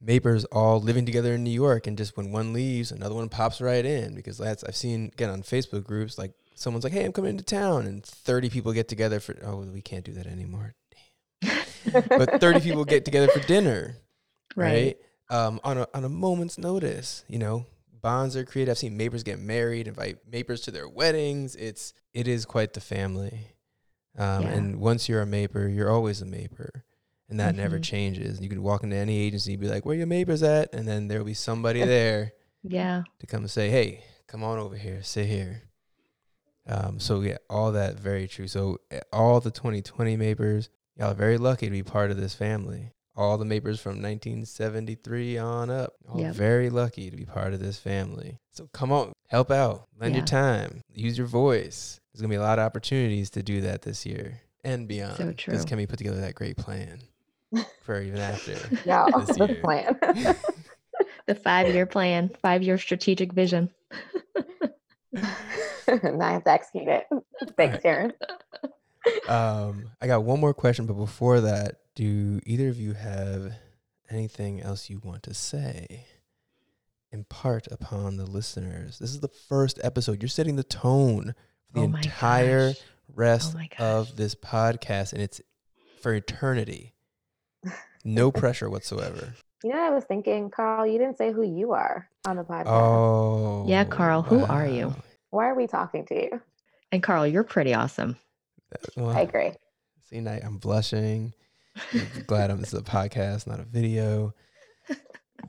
Mapers 0.00 0.44
all 0.46 0.80
living 0.80 1.04
together 1.06 1.34
in 1.34 1.44
New 1.44 1.50
York, 1.50 1.86
and 1.86 1.96
just 1.98 2.16
when 2.16 2.32
one 2.32 2.52
leaves, 2.52 2.90
another 2.92 3.14
one 3.14 3.28
pops 3.28 3.60
right 3.60 3.84
in 3.84 4.14
because 4.14 4.38
that's 4.38 4.64
I've 4.64 4.76
seen 4.76 5.06
again 5.12 5.30
on 5.30 5.42
Facebook 5.42 5.84
groups 5.84 6.18
like 6.18 6.32
someone's 6.54 6.84
like, 6.84 6.92
"Hey, 6.92 7.04
I'm 7.04 7.12
coming 7.12 7.30
into 7.30 7.44
town," 7.44 7.86
and 7.86 8.04
30 8.04 8.50
people 8.50 8.72
get 8.72 8.88
together 8.88 9.20
for 9.20 9.36
oh, 9.44 9.58
we 9.58 9.80
can't 9.82 10.04
do 10.04 10.12
that 10.12 10.26
anymore. 10.26 10.74
But 12.16 12.40
30 12.40 12.60
people 12.60 12.84
get 12.84 13.04
together 13.04 13.28
for 13.28 13.40
dinner, 13.40 13.96
right? 14.56 14.96
Um, 15.34 15.60
on 15.64 15.78
a 15.78 15.86
on 15.94 16.04
a 16.04 16.08
moment's 16.08 16.58
notice, 16.58 17.24
you 17.28 17.38
know, 17.38 17.66
bonds 18.00 18.36
are 18.36 18.44
created. 18.44 18.70
I've 18.70 18.78
seen 18.78 18.96
Mapers 18.96 19.22
get 19.22 19.38
married, 19.40 19.88
invite 19.88 20.18
Mapers 20.30 20.60
to 20.62 20.70
their 20.70 20.88
weddings. 20.88 21.56
It's 21.56 21.92
it 22.12 22.28
is 22.28 22.44
quite 22.44 22.72
the 22.74 22.80
family. 22.80 23.56
Um, 24.16 24.44
Yeah. 24.44 24.48
And 24.50 24.76
once 24.80 25.08
you're 25.08 25.22
a 25.22 25.26
maper, 25.26 25.66
you're 25.66 25.90
always 25.90 26.22
a 26.22 26.26
maper. 26.26 26.70
And 27.28 27.40
that 27.40 27.54
never 27.56 27.78
Mhm. 27.78 27.82
changes. 27.84 28.40
You 28.40 28.48
can 28.48 28.62
walk 28.62 28.84
into 28.84 28.96
any 28.96 29.18
agency 29.18 29.54
and 29.54 29.60
be 29.60 29.66
like, 29.68 29.84
where 29.86 29.96
your 29.96 30.06
mapers 30.06 30.42
at? 30.42 30.72
And 30.74 30.86
then 30.86 31.08
there'll 31.08 31.24
be 31.24 31.34
somebody 31.34 31.80
there 31.96 32.32
Yeah. 32.62 33.02
to 33.18 33.26
come 33.26 33.40
and 33.40 33.50
say, 33.50 33.70
hey, 33.70 34.04
come 34.28 34.44
on 34.44 34.58
over 34.58 34.76
here, 34.76 35.02
sit 35.02 35.26
here. 35.26 35.62
Um, 36.66 37.00
so, 37.00 37.20
yeah, 37.22 37.38
all 37.50 37.72
that 37.72 37.98
very 37.98 38.28
true. 38.28 38.46
So, 38.46 38.78
eh, 38.90 39.00
all 39.12 39.40
the 39.40 39.50
2020 39.50 40.16
mapers, 40.16 40.68
y'all 40.96 41.10
are 41.10 41.14
very 41.14 41.38
lucky 41.38 41.66
to 41.66 41.72
be 41.72 41.82
part 41.82 42.10
of 42.10 42.16
this 42.18 42.34
family. 42.34 42.92
All 43.16 43.38
the 43.38 43.44
mapers 43.44 43.80
from 43.80 44.02
1973 44.02 45.38
on 45.38 45.70
up, 45.70 45.94
all 46.08 46.20
Yep. 46.20 46.34
very 46.34 46.68
lucky 46.70 47.10
to 47.10 47.16
be 47.16 47.24
part 47.24 47.54
of 47.54 47.60
this 47.60 47.78
family. 47.78 48.40
So, 48.50 48.68
come 48.72 48.90
on, 48.90 49.12
help 49.28 49.50
out, 49.52 49.86
lend 50.00 50.16
your 50.16 50.24
time, 50.24 50.80
use 50.92 51.16
your 51.16 51.28
voice. 51.28 52.00
There's 52.12 52.22
going 52.22 52.30
to 52.30 52.34
be 52.34 52.38
a 52.38 52.42
lot 52.42 52.58
of 52.58 52.64
opportunities 52.64 53.30
to 53.30 53.42
do 53.42 53.60
that 53.62 53.82
this 53.82 54.04
year 54.04 54.40
and 54.64 54.88
beyond. 54.88 55.16
So 55.16 55.32
true. 55.32 55.52
Because. 55.52 55.64
Kemi 55.66 55.88
put 55.88 55.98
together 55.98 56.20
that 56.22 56.34
great 56.34 56.56
plan 56.56 57.02
for 57.82 58.00
even 58.00 58.18
after. 58.18 58.54
Yeah, 58.84 59.06
the 59.06 59.58
plan. 59.62 59.96
The 61.26 61.34
five 61.36 61.72
year 61.72 61.86
plan, 61.86 62.30
five 62.42 62.62
year 62.62 62.78
strategic 62.78 63.32
vision. 63.32 63.70
now 65.12 65.22
I 66.20 66.32
have 66.32 66.44
to 66.44 66.50
execute 66.50 66.88
it. 66.88 67.04
Thanks, 67.56 67.78
Karen. 67.82 68.12
um, 69.28 69.90
I 70.00 70.06
got 70.06 70.24
one 70.24 70.40
more 70.40 70.54
question, 70.54 70.86
but 70.86 70.94
before 70.94 71.40
that, 71.42 71.76
do 71.94 72.40
either 72.44 72.68
of 72.68 72.78
you 72.78 72.94
have 72.94 73.52
anything 74.10 74.60
else 74.60 74.90
you 74.90 75.00
want 75.04 75.22
to 75.24 75.34
say? 75.34 76.06
Impart 77.12 77.68
upon 77.70 78.16
the 78.16 78.26
listeners. 78.26 78.98
This 78.98 79.10
is 79.10 79.20
the 79.20 79.28
first 79.28 79.78
episode. 79.84 80.20
You're 80.20 80.28
setting 80.28 80.56
the 80.56 80.64
tone 80.64 81.34
for 81.68 81.72
the 81.74 81.80
oh 81.80 81.84
entire 81.84 82.68
gosh. 82.70 82.80
rest 83.14 83.56
Oh 83.78 83.98
of 83.98 84.16
this 84.16 84.34
podcast, 84.34 85.12
and 85.12 85.22
it's 85.22 85.40
for 86.02 86.12
eternity. 86.12 86.94
No 88.04 88.32
pressure 88.32 88.68
whatsoever. 88.68 89.34
You 89.62 89.70
know, 89.70 89.76
what 89.76 89.92
I 89.92 89.94
was 89.94 90.04
thinking, 90.04 90.50
Carl, 90.50 90.86
you 90.86 90.98
didn't 90.98 91.16
say 91.16 91.32
who 91.32 91.42
you 91.42 91.72
are 91.72 92.08
on 92.26 92.36
the 92.36 92.42
podcast. 92.42 92.66
Oh, 92.66 93.64
Yeah, 93.68 93.84
Carl, 93.84 94.22
who 94.22 94.44
are 94.44 94.66
you? 94.66 94.94
Why 95.30 95.48
are 95.48 95.54
we 95.54 95.66
talking 95.66 96.04
to 96.06 96.14
you? 96.14 96.40
And 96.92 97.02
Carl, 97.02 97.26
you're 97.26 97.44
pretty 97.44 97.72
awesome. 97.74 98.16
Well, 98.96 99.16
I 99.16 99.20
agree. 99.20 99.52
See, 100.10 100.20
now 100.20 100.38
I'm 100.44 100.58
blushing. 100.58 101.32
I'm 101.76 102.08
glad 102.26 102.50
I'm, 102.50 102.60
this 102.60 102.72
is 102.72 102.80
a 102.80 102.82
podcast, 102.82 103.46
not 103.46 103.60
a 103.60 103.64
video. 103.64 104.34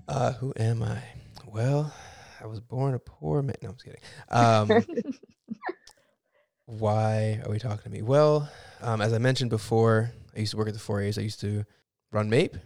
Uh, 0.07 0.33
who 0.33 0.53
am 0.57 0.83
I? 0.83 1.01
Well, 1.47 1.91
I 2.39 2.45
was 2.45 2.59
born 2.59 2.93
a 2.93 2.99
poor 2.99 3.41
man. 3.41 3.55
No, 3.63 3.69
I'm 3.69 3.75
just 3.75 3.85
kidding. 3.85 4.01
Um, 4.29 4.85
why 6.65 7.41
are 7.43 7.49
we 7.49 7.57
talking 7.57 7.83
to 7.83 7.89
me? 7.89 8.03
Well, 8.03 8.47
um, 8.81 9.01
as 9.01 9.13
I 9.13 9.17
mentioned 9.17 9.49
before, 9.49 10.11
I 10.35 10.41
used 10.41 10.51
to 10.51 10.57
work 10.57 10.67
at 10.67 10.75
the 10.75 10.79
4A's. 10.79 11.17
I 11.17 11.21
used 11.21 11.39
to 11.41 11.63
run 12.11 12.29
MAPE 12.29 12.57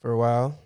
for 0.00 0.10
a 0.10 0.18
while, 0.18 0.58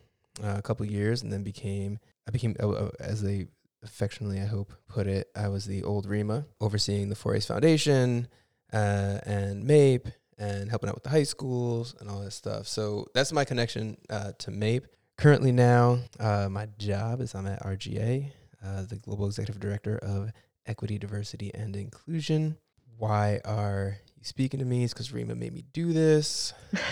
uh, 0.42 0.55
a 0.57 0.62
couple 0.62 0.86
of 0.86 0.92
years, 0.92 1.22
and 1.22 1.30
then 1.30 1.42
became 1.42 1.98
I 2.26 2.30
became 2.30 2.57
uh, 2.61 2.88
as 2.98 3.20
they 3.20 3.48
affectionately 3.82 4.40
I 4.40 4.46
hope 4.46 4.72
put 4.88 5.07
it, 5.07 5.28
I 5.36 5.48
was 5.48 5.66
the 5.66 5.82
old 5.82 6.07
Rima 6.07 6.46
overseeing 6.61 7.09
the 7.09 7.16
4A's 7.16 7.46
Foundation 7.46 8.28
uh, 8.72 9.18
and 9.26 9.64
MAPE 9.64 10.09
and 10.43 10.68
helping 10.68 10.88
out 10.88 10.97
with 10.97 11.05
the 11.05 11.11
high 11.11 11.22
schools 11.22 11.95
and 12.01 12.11
all 12.11 12.20
that 12.20 12.32
stuff. 12.32 12.66
So 12.66 13.07
that's 13.14 13.32
my 13.32 13.45
connection 13.45 13.97
uh, 14.11 14.32
to 14.38 14.51
MAPE. 14.51 14.86
Currently 15.16 15.53
now, 15.53 16.01
uh, 16.18 16.49
my 16.51 16.66
job 16.78 17.20
is 17.20 17.34
I'm 17.34 17.47
at 17.47 17.62
RGA, 17.62 18.32
uh, 18.64 18.82
the 18.82 18.97
Global 18.97 19.26
Executive 19.26 19.61
Director 19.61 19.99
of 19.99 20.32
Equity, 20.66 20.99
Diversity, 20.99 21.53
and 21.55 21.76
Inclusion. 21.76 22.57
Why 22.99 23.40
are 23.45 23.99
you 24.16 24.24
speaking 24.24 24.59
to 24.59 24.66
me? 24.66 24.82
It's 24.82 24.93
because 24.93 25.12
Rima 25.12 25.36
made 25.36 25.53
me 25.55 25.64
do 25.72 25.93
this. 25.93 26.53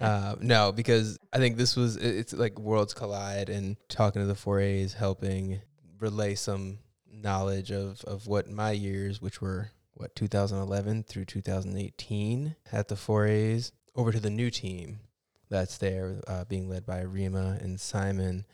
Uh, 0.00 0.34
no, 0.40 0.72
because 0.72 1.16
I 1.32 1.38
think 1.38 1.56
this 1.56 1.76
was 1.76 1.94
it's 1.94 2.32
like 2.32 2.58
worlds 2.58 2.92
collide 2.92 3.48
and 3.48 3.76
talking 3.88 4.20
to 4.20 4.26
the 4.26 4.34
4As, 4.34 4.94
helping 4.94 5.60
relay 6.00 6.34
some 6.34 6.80
knowledge 7.08 7.70
of 7.70 8.02
of 8.04 8.26
what 8.26 8.50
my 8.50 8.72
years, 8.72 9.22
which 9.22 9.40
were 9.40 9.70
what 10.00 10.14
2011 10.16 11.02
through 11.04 11.26
2018 11.26 12.56
at 12.72 12.88
the 12.88 12.94
4As, 12.94 13.72
over 13.94 14.12
to 14.12 14.20
the 14.20 14.30
new 14.30 14.50
team 14.50 15.00
that's 15.50 15.78
there, 15.78 16.20
uh, 16.26 16.44
being 16.44 16.68
led 16.68 16.86
by 16.86 17.00
Rima 17.02 17.58
and 17.60 17.78
Simon. 17.80 18.46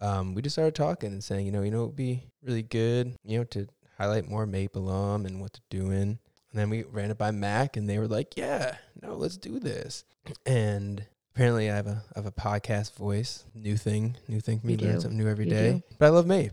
Um, 0.00 0.34
we 0.34 0.42
just 0.42 0.54
started 0.54 0.74
talking 0.74 1.12
and 1.12 1.24
saying, 1.24 1.46
you 1.46 1.52
know, 1.52 1.62
you 1.62 1.70
know, 1.70 1.84
it'd 1.84 1.96
be 1.96 2.24
really 2.42 2.62
good, 2.62 3.16
you 3.24 3.38
know, 3.38 3.44
to 3.44 3.66
highlight 3.98 4.28
more 4.28 4.46
MAPE 4.46 4.76
alum 4.76 5.24
and 5.26 5.40
what 5.40 5.52
they're 5.54 5.80
doing. 5.80 6.18
And 6.50 6.60
then 6.60 6.70
we 6.70 6.84
ran 6.84 7.10
it 7.10 7.18
by 7.18 7.30
Mac, 7.32 7.76
and 7.76 7.88
they 7.90 7.98
were 7.98 8.06
like, 8.06 8.36
"Yeah, 8.36 8.76
no, 9.02 9.14
let's 9.14 9.36
do 9.36 9.58
this." 9.58 10.04
And 10.46 11.04
apparently, 11.34 11.68
I 11.68 11.74
have 11.74 11.88
a 11.88 12.04
I 12.14 12.18
have 12.20 12.26
a 12.26 12.30
podcast 12.30 12.94
voice, 12.94 13.44
new 13.54 13.76
thing, 13.76 14.16
new 14.28 14.38
thing 14.38 14.60
for 14.60 14.68
me. 14.68 14.74
You 14.74 14.78
Learn 14.86 14.94
do. 14.96 15.00
something 15.00 15.18
new 15.18 15.28
every 15.28 15.46
You 15.46 15.50
day. 15.50 15.72
do. 15.72 15.82
But 15.98 16.06
I 16.06 16.08
love 16.10 16.26
MAPE. 16.26 16.52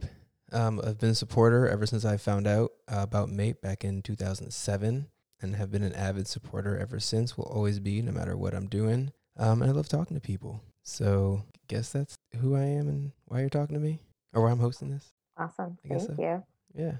Um, 0.51 0.81
I've 0.83 0.97
been 0.99 1.11
a 1.11 1.15
supporter 1.15 1.67
ever 1.67 1.85
since 1.85 2.03
I 2.05 2.17
found 2.17 2.47
out 2.47 2.71
uh, 2.87 2.99
about 3.01 3.29
MAPE 3.29 3.61
back 3.61 3.83
in 3.85 4.01
2007, 4.01 5.07
and 5.41 5.55
have 5.55 5.71
been 5.71 5.83
an 5.83 5.93
avid 5.93 6.27
supporter 6.27 6.77
ever 6.77 6.99
since. 6.99 7.37
Will 7.37 7.45
always 7.45 7.79
be, 7.79 8.01
no 8.01 8.11
matter 8.11 8.35
what 8.35 8.53
I'm 8.53 8.67
doing. 8.67 9.11
Um, 9.37 9.61
and 9.61 9.71
I 9.71 9.73
love 9.73 9.87
talking 9.89 10.15
to 10.15 10.21
people. 10.21 10.61
So, 10.83 11.43
I 11.55 11.59
guess 11.67 11.91
that's 11.91 12.15
who 12.41 12.55
I 12.55 12.63
am 12.63 12.87
and 12.89 13.11
why 13.25 13.39
you're 13.41 13.49
talking 13.49 13.75
to 13.75 13.79
me, 13.81 13.99
or 14.33 14.43
why 14.43 14.51
I'm 14.51 14.59
hosting 14.59 14.89
this. 14.91 15.11
Awesome. 15.37 15.77
I 15.85 15.87
guess 15.87 16.05
Thank 16.07 16.17
so. 16.19 16.23
you. 16.23 16.43
Yeah. 16.83 16.93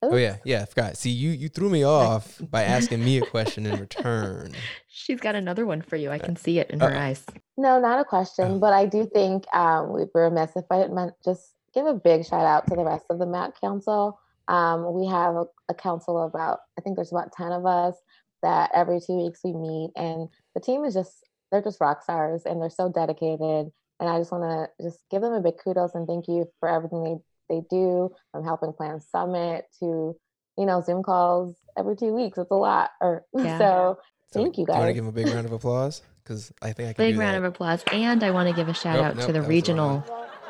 Oh 0.00 0.14
yeah, 0.14 0.36
yeah. 0.44 0.62
I 0.62 0.64
forgot. 0.66 0.96
See, 0.96 1.10
you 1.10 1.30
you 1.30 1.48
threw 1.48 1.68
me 1.68 1.82
off 1.82 2.40
by 2.50 2.62
asking 2.62 3.04
me 3.04 3.18
a 3.18 3.26
question 3.26 3.66
in 3.66 3.80
return. 3.80 4.52
She's 4.86 5.18
got 5.18 5.34
another 5.34 5.66
one 5.66 5.82
for 5.82 5.96
you. 5.96 6.10
I 6.12 6.18
can 6.20 6.36
see 6.36 6.60
it 6.60 6.70
in 6.70 6.78
her 6.78 6.86
Uh-oh. 6.86 6.98
eyes. 7.00 7.24
No, 7.56 7.80
not 7.80 7.98
a 7.98 8.04
question, 8.04 8.44
Oh. 8.52 8.58
but 8.60 8.72
I 8.72 8.86
do 8.86 9.06
think 9.12 9.52
um, 9.52 9.92
we'd 9.92 10.12
be 10.12 10.20
remiss 10.20 10.52
if 10.54 10.66
I 10.70 10.78
didn't 10.82 10.94
men- 10.94 11.14
just 11.24 11.52
give 11.74 11.86
a 11.86 11.94
big 11.94 12.24
shout 12.24 12.44
out 12.46 12.66
to 12.68 12.76
the 12.76 12.84
rest 12.84 13.06
of 13.10 13.18
the 13.18 13.26
MAC 13.26 13.60
Council. 13.60 14.18
Um, 14.48 14.94
we 14.94 15.06
have 15.06 15.34
a, 15.34 15.44
a 15.68 15.74
council 15.74 16.18
of 16.22 16.30
about, 16.34 16.60
I 16.78 16.80
think 16.82 16.96
there's 16.96 17.12
about 17.12 17.32
10 17.32 17.52
of 17.52 17.66
us 17.66 17.94
that 18.42 18.70
every 18.74 19.00
two 19.00 19.16
weeks 19.24 19.40
we 19.44 19.52
meet, 19.52 19.90
and 19.96 20.28
the 20.54 20.60
team 20.60 20.84
is 20.84 20.94
just, 20.94 21.24
they're 21.50 21.62
just 21.62 21.80
rock 21.80 22.02
stars 22.02 22.42
and 22.46 22.60
they're 22.62 22.70
so 22.70 22.88
dedicated. 22.90 23.70
And 24.00 24.08
I 24.08 24.18
just 24.18 24.30
want 24.32 24.44
to 24.44 24.84
just 24.84 25.00
give 25.10 25.22
them 25.22 25.32
a 25.32 25.40
big 25.40 25.54
kudos 25.62 25.94
and 25.94 26.06
thank 26.06 26.28
you 26.28 26.46
for 26.60 26.68
everything 26.68 27.02
they, 27.04 27.56
they 27.56 27.62
do 27.68 28.10
from 28.32 28.44
helping 28.44 28.72
plan 28.72 29.00
summit 29.00 29.66
to, 29.80 30.16
you 30.56 30.66
know, 30.66 30.80
Zoom 30.80 31.02
calls 31.02 31.56
every 31.76 31.96
two 31.96 32.14
weeks. 32.14 32.38
It's 32.38 32.50
a 32.50 32.54
lot. 32.54 32.90
Or 33.00 33.24
Yeah. 33.36 33.58
so 33.58 33.98
So, 34.32 34.42
Thank 34.42 34.58
you, 34.58 34.66
Do 34.66 34.72
you 34.72 34.78
want 34.78 34.88
to 34.90 34.92
give 34.94 35.04
him 35.04 35.08
a 35.08 35.12
big 35.12 35.26
round 35.26 35.46
of 35.46 35.52
applause? 35.52 36.02
Because 36.22 36.52
I 36.62 36.72
think 36.72 36.90
I 36.90 36.92
can 36.92 37.04
Big 37.04 37.14
do 37.14 37.20
round 37.20 37.34
that. 37.34 37.38
of 37.38 37.44
applause. 37.44 37.82
And 37.92 38.22
I 38.22 38.30
want 38.30 38.48
to 38.48 38.54
give 38.54 38.68
a 38.68 38.74
shout 38.74 38.96
Nope, 38.96 39.04
out 39.04 39.16
nope, 39.16 39.26
to 39.26 39.32
the 39.32 39.38
that 39.40 39.44
the 39.44 39.48
regional. 39.48 40.04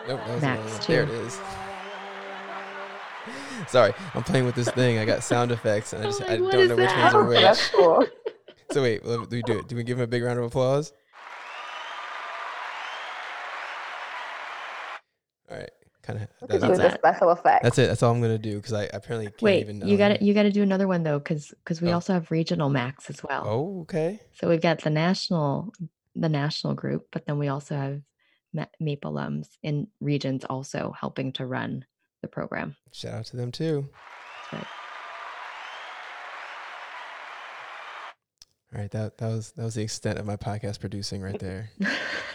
Nope, 0.09 0.21
that 0.27 0.35
was 0.35 0.43
Max. 0.43 0.87
There 0.87 1.03
it 1.03 1.11
is. 1.11 1.39
Sorry, 3.69 3.93
I'm 4.15 4.23
playing 4.23 4.47
with 4.47 4.55
this 4.55 4.71
thing. 4.71 4.99
I 4.99 5.05
got 5.05 5.23
sound 5.23 5.53
effects, 5.53 5.93
and 5.93 6.03
I 6.03 6.07
just 6.07 6.21
like, 6.21 6.31
I 6.31 6.37
don't 6.39 6.69
know 6.69 6.77
which 6.77 6.89
that? 6.89 7.13
ones 7.13 7.15
are 7.15 7.25
which. 7.25 7.41
that's 7.41 7.69
cool. 7.71 8.07
So 8.71 8.83
wait, 8.83 9.03
let- 9.03 9.31
do 9.31 9.37
we 9.37 9.43
do 9.43 9.59
it? 9.61 9.69
Do 9.69 9.77
we 9.77 9.83
give 9.83 9.97
him 9.97 10.05
a 10.05 10.07
big 10.07 10.23
round 10.23 10.39
of 10.39 10.45
applause? 10.45 10.93
All 15.51 15.57
right, 15.57 15.71
kind 16.03 16.21
of. 16.21 16.49
That, 16.49 16.61
that's, 16.61 16.79
that. 16.79 16.99
special 16.99 17.31
effects. 17.33 17.63
that's 17.63 17.79
it. 17.79 17.87
That's 17.87 18.03
all 18.03 18.13
I'm 18.13 18.21
gonna 18.21 18.37
do 18.39 18.57
because 18.57 18.75
I 18.75 18.85
apparently 18.93 19.27
can't 19.29 19.41
Wait, 19.43 19.61
even. 19.61 19.87
you 19.89 19.97
got 19.97 20.11
um, 20.13 20.19
to 20.19 20.25
you 20.25 20.35
got 20.35 20.43
to 20.43 20.51
do 20.53 20.63
another 20.63 20.87
one 20.87 21.03
though, 21.03 21.19
because 21.19 21.55
because 21.65 21.81
we 21.81 21.89
Oh. 21.89 21.95
also 21.95 22.13
have 22.13 22.31
regional 22.31 22.69
max 22.69 23.09
as 23.09 23.23
well. 23.25 23.45
Oh, 23.47 23.81
okay. 23.83 24.21
So 24.35 24.49
we've 24.51 24.61
got 24.61 24.83
the 24.83 24.91
national 24.91 25.73
the 26.15 26.29
national 26.29 26.75
group, 26.75 27.07
but 27.11 27.25
then 27.25 27.39
we 27.39 27.49
also 27.49 27.75
have 27.75 28.03
Ma- 28.59 28.67
MAPE 28.81 29.03
alums 29.03 29.47
in 29.63 29.87
regions 30.01 30.45
also 30.45 30.93
helping 30.99 31.33
to 31.35 31.47
run 31.47 31.85
the 32.23 32.29
program. 32.29 32.77
Shout 32.93 33.15
out 33.15 33.27
to 33.27 33.37
them 33.37 33.53
too. 33.53 33.89
That's 34.51 34.67
All 38.75 38.81
right, 38.81 38.91
that 38.91 39.19
that 39.19 39.29
was 39.29 39.53
that 39.53 39.63
was 39.65 39.75
the 39.75 39.83
extent 39.83 40.19
of 40.19 40.27
my 40.27 40.37
podcast 40.37 40.81
producing 40.81 41.23
right 41.23 41.39
there. 41.39 41.71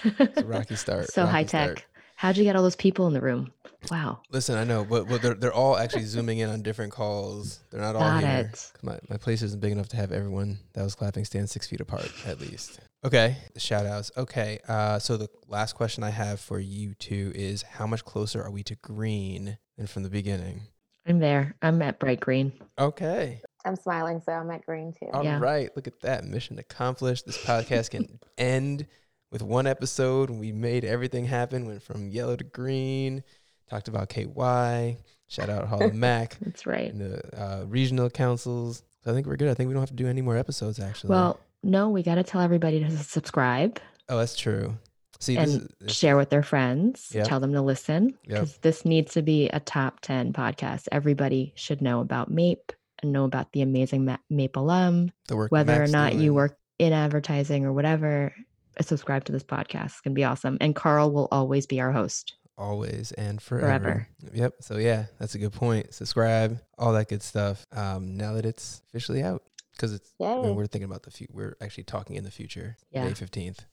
It's 0.05 0.37
a 0.37 0.43
rocky 0.43 0.75
start. 0.75 1.09
so 1.11 1.21
rocky 1.21 1.31
high 1.31 1.45
start. 1.45 1.85
Tech. 2.23 2.27
How'd 2.27 2.37
you 2.37 2.43
get 2.43 2.55
all 2.55 2.63
those 2.63 2.75
people 2.75 3.07
in 3.07 3.13
the 3.13 3.21
room? 3.21 3.51
Wow. 3.91 4.19
Listen, 4.31 4.55
I 4.57 4.63
know, 4.63 4.85
but, 4.85 5.09
but 5.09 5.21
they're 5.21 5.33
they're 5.33 5.53
all 5.53 5.77
actually 5.77 6.05
zooming 6.05 6.39
in 6.39 6.49
on 6.49 6.61
different 6.61 6.91
calls. 6.93 7.59
They're 7.69 7.81
not 7.81 7.95
all 7.95 8.01
Got 8.01 8.23
here. 8.23 8.37
it. 8.39 8.51
'Cause 8.51 8.71
My 8.81 8.97
my 9.09 9.17
place 9.17 9.41
isn't 9.41 9.59
big 9.59 9.73
enough 9.73 9.89
to 9.89 9.97
have 9.97 10.11
everyone 10.11 10.59
that 10.73 10.83
was 10.83 10.95
clapping 10.95 11.25
stand 11.25 11.49
six 11.49 11.67
feet 11.67 11.81
apart 11.81 12.09
at 12.25 12.39
least. 12.39 12.79
Okay, 13.05 13.35
The 13.53 13.59
shout 13.59 13.85
outs. 13.85 14.11
Okay, 14.15 14.59
uh, 14.69 14.97
so 14.99 15.17
the 15.17 15.27
last 15.49 15.73
question 15.73 16.03
I 16.05 16.09
have 16.11 16.39
for 16.39 16.59
you 16.59 16.93
two 16.93 17.33
is 17.35 17.61
how 17.63 17.85
much 17.85 18.05
closer 18.05 18.41
are 18.41 18.49
we 18.51 18.63
to 18.63 18.75
green 18.75 19.57
than 19.77 19.87
from 19.87 20.03
the 20.03 20.09
beginning? 20.09 20.61
I'm 21.05 21.19
there. 21.19 21.53
I'm 21.61 21.81
at 21.81 21.99
bright 21.99 22.21
green. 22.21 22.53
Okay. 22.79 23.41
I'm 23.65 23.75
smiling, 23.75 24.21
so 24.25 24.31
I'm 24.31 24.49
at 24.51 24.65
green 24.65 24.93
too. 24.93 25.07
All 25.11 25.21
right, 25.39 25.63
Yeah. 25.63 25.69
look 25.75 25.87
at 25.87 25.99
that 26.01 26.23
mission 26.23 26.57
accomplished. 26.59 27.25
This 27.25 27.37
podcast 27.43 27.89
can 27.89 28.19
end 28.37 28.87
with 29.33 29.41
one 29.41 29.67
episode. 29.67 30.29
We 30.29 30.51
made 30.53 30.85
everything 30.85 31.25
happen. 31.25 31.65
Went 31.65 31.83
from 31.83 32.07
yellow 32.07 32.37
to 32.37 32.43
green. 32.45 33.23
Talked 33.69 33.87
about 33.89 34.07
KY. 34.09 34.97
Shout 35.27 35.49
out 35.49 35.67
Hall 35.67 35.83
of 35.85 35.93
Mac 35.95 36.37
That's 36.39 36.65
right. 36.65 36.91
and 36.93 37.01
the 37.01 37.41
uh, 37.41 37.65
regional 37.67 38.09
councils. 38.09 38.83
So 39.03 39.11
I 39.11 39.13
think 39.13 39.27
we're 39.27 39.35
good. 39.35 39.49
I 39.49 39.53
think 39.55 39.67
we 39.67 39.73
don't 39.73 39.81
have 39.81 39.89
to 39.89 39.95
do 39.95 40.07
any 40.07 40.21
more 40.21 40.37
episodes 40.37 40.79
actually. 40.79 41.09
Well, 41.09 41.39
no, 41.63 41.89
we 41.89 42.03
got 42.03 42.15
to 42.15 42.23
tell 42.23 42.41
everybody 42.41 42.79
to 42.83 42.97
subscribe 42.97 43.79
oh, 44.09 44.17
that's 44.17 44.37
true. 44.37 44.77
See, 45.19 45.37
and 45.37 45.47
this 45.47 45.55
is, 45.55 45.67
this- 45.79 45.95
share 45.95 46.17
with 46.17 46.29
their 46.29 46.43
friends. 46.43 47.11
Yep. 47.15 47.25
Tell 47.27 47.39
them 47.39 47.53
to 47.53 47.61
listen 47.61 48.09
Yep. 48.25 48.29
because 48.29 48.57
this 48.57 48.85
needs 48.85 49.13
to 49.13 49.21
be 49.21 49.47
a 49.49 49.59
top 49.61 50.01
10 50.01 50.33
podcast. 50.33 50.87
Everybody 50.91 51.53
should 51.55 51.81
know 51.81 52.01
about 52.01 52.29
MAPE 52.29 52.73
and 53.01 53.11
know 53.13 53.23
about 53.23 53.51
the 53.53 53.61
amazing 53.61 54.05
Ma- 54.05 54.17
MAPE 54.29 54.57
alum. 54.57 55.11
the 55.29 55.37
work 55.37 55.51
Whether 55.51 55.81
or 55.81 55.87
not 55.87 56.15
you 56.15 56.33
work 56.33 56.57
in 56.77 56.91
advertising 56.91 57.65
or 57.65 57.71
whatever, 57.71 58.33
subscribe 58.81 59.23
to 59.25 59.31
this 59.31 59.43
podcast. 59.43 59.85
It's 59.85 60.01
going 60.01 60.13
to 60.13 60.19
be 60.19 60.23
awesome. 60.23 60.57
And 60.61 60.75
Carl 60.75 61.11
will 61.11 61.27
always 61.31 61.65
be 61.65 61.79
our 61.81 61.91
host. 61.91 62.33
always 62.57 63.11
and 63.13 63.41
forever. 63.41 64.07
Forever. 64.19 64.35
Yep. 64.35 64.53
So 64.61 64.77
yeah, 64.77 65.05
that's 65.19 65.35
a 65.35 65.39
good 65.39 65.53
point. 65.53 65.93
Subscribe, 65.93 66.59
all 66.77 66.93
that 66.93 67.09
good 67.09 67.21
stuff. 67.23 67.65
Um, 67.71 68.15
now 68.17 68.33
that 68.33 68.45
it's 68.45 68.81
officially 68.89 69.23
out, 69.23 69.43
because 69.73 69.91
it's 69.93 70.13
I 70.21 70.35
mean, 70.41 70.55
we're 70.55 70.67
thinking 70.67 70.89
about 70.89 71.03
the 71.03 71.11
future. 71.11 71.33
We're 71.33 71.57
actually 71.61 71.85
talking 71.85 72.15
in 72.15 72.23
the 72.23 72.31
future, 72.31 72.77
Yeah. 72.91 73.05
May 73.05 73.13
fifteenth, 73.15 73.65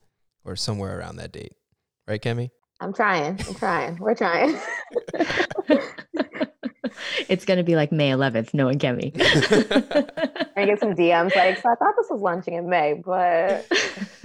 or 0.45 0.57
somewhere 0.57 0.99
around 0.99 1.17
that 1.17 1.31
date, 1.33 1.53
right, 2.09 2.21
Kemi? 2.23 2.51
I'm 2.81 2.95
trying. 2.95 3.39
I'm 3.47 3.55
trying. 3.55 3.97
We're 3.99 4.15
trying. 4.15 4.59
it's 7.29 7.45
going 7.45 7.59
to 7.59 7.63
be 7.63 7.77
like 7.77 7.93
May 7.93 8.11
11th. 8.11 8.55
No 8.55 8.65
one 8.67 8.79
get 8.79 8.97
me. 8.97 9.13
I 9.17 10.65
get 10.65 10.81
some 10.81 10.95
DMs 10.95 11.35
like, 11.37 11.59
so 11.61 11.69
I 11.69 11.75
thought 11.75 11.95
this 11.99 12.07
was 12.11 12.21
launching 12.23 12.55
in 12.55 12.69
May, 12.71 12.95
but 13.05 13.67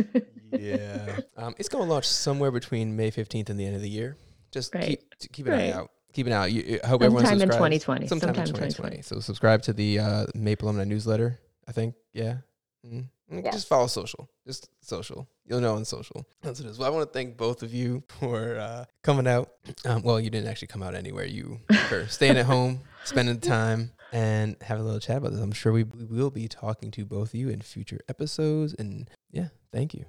yeah. 0.60 1.20
Um, 1.38 1.53
it's 1.58 1.68
going 1.70 1.84
to 1.86 1.89
launch 1.91 2.08
somewhere 2.08 2.49
between 2.51 2.95
May 2.95 3.12
fifteenth 3.12 3.49
and 3.49 3.60
the 3.60 3.66
end 3.66 3.76
of 3.76 3.82
the 3.82 3.89
year. 3.89 4.16
Just 4.51 4.74
Right. 4.74 4.99
keep 5.20 5.32
keep 5.34 5.47
an 5.47 5.53
eye 5.53 5.72
out. 5.72 5.91
Keep 6.14 6.28
an 6.28 6.34
eye 6.34 6.36
out. 6.43 6.51
You, 6.53 6.80
I 6.84 6.88
hope 6.88 7.01
everyone 7.01 7.26
Sometime 7.26 7.41
in 7.41 7.49
2020. 7.49 8.08
Sometime, 8.08 8.28
Sometime 8.30 8.43
in 8.43 8.49
in 8.49 8.53
2020. 8.56 8.72
2020. 8.97 9.01
So 9.01 9.20
subscribe 9.20 9.62
to 9.64 9.74
the 9.74 9.99
uh, 9.99 10.26
MAPE 10.34 10.62
Alumni 10.62 10.86
newsletter. 10.86 11.39
I 11.68 11.72
think. 11.74 11.95
Yeah. 12.14 12.38
Mm. 12.86 13.06
Yes. 13.32 13.53
Just 13.53 13.68
follow 13.68 13.88
social. 13.88 14.30
Just 14.45 14.70
social. 14.82 15.28
You'll 15.45 15.60
know 15.60 15.76
on 15.76 15.84
social. 15.84 16.26
That's 16.41 16.60
what 16.60 16.68
it 16.68 16.72
is. 16.72 16.78
Well, 16.80 16.88
I 16.88 16.95
want 16.95 17.10
to 17.10 17.14
thank 17.14 17.36
both 17.38 17.64
of 17.64 17.74
you 17.74 18.03
for 18.20 18.58
uh, 18.58 18.86
coming 19.03 19.28
out. 19.28 19.49
Um, 19.84 20.03
well, 20.03 20.20
you 20.20 20.30
didn't 20.30 20.47
actually 20.47 20.68
come 20.68 20.84
out 20.84 20.95
anywhere. 20.95 21.26
You 21.26 21.60
were 21.91 22.06
staying 22.10 22.38
at 22.38 22.45
home, 22.45 22.82
spending 23.03 23.39
time, 23.41 23.91
and 24.14 24.56
have 24.62 24.80
a 24.80 24.84
little 24.84 24.99
chat 24.99 25.18
about 25.18 25.32
this. 25.32 25.41
I'm 25.41 25.51
sure 25.51 25.74
we, 25.74 25.84
we 25.84 26.06
will 26.06 26.30
be 26.32 26.47
talking 26.47 26.91
to 26.91 27.03
both 27.03 27.30
of 27.30 27.36
you 27.36 27.49
in 27.49 27.62
future 27.62 27.99
episodes. 28.08 28.76
And 28.78 29.10
yeah, 29.32 29.47
thank 29.74 29.93
you. 29.95 30.06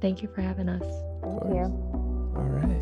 Thank 0.00 0.22
you 0.22 0.28
for 0.28 0.40
having 0.42 0.68
us. 0.68 0.82
Thank 1.22 1.54
you. 1.54 1.64
All 2.36 2.44
right. 2.44 2.77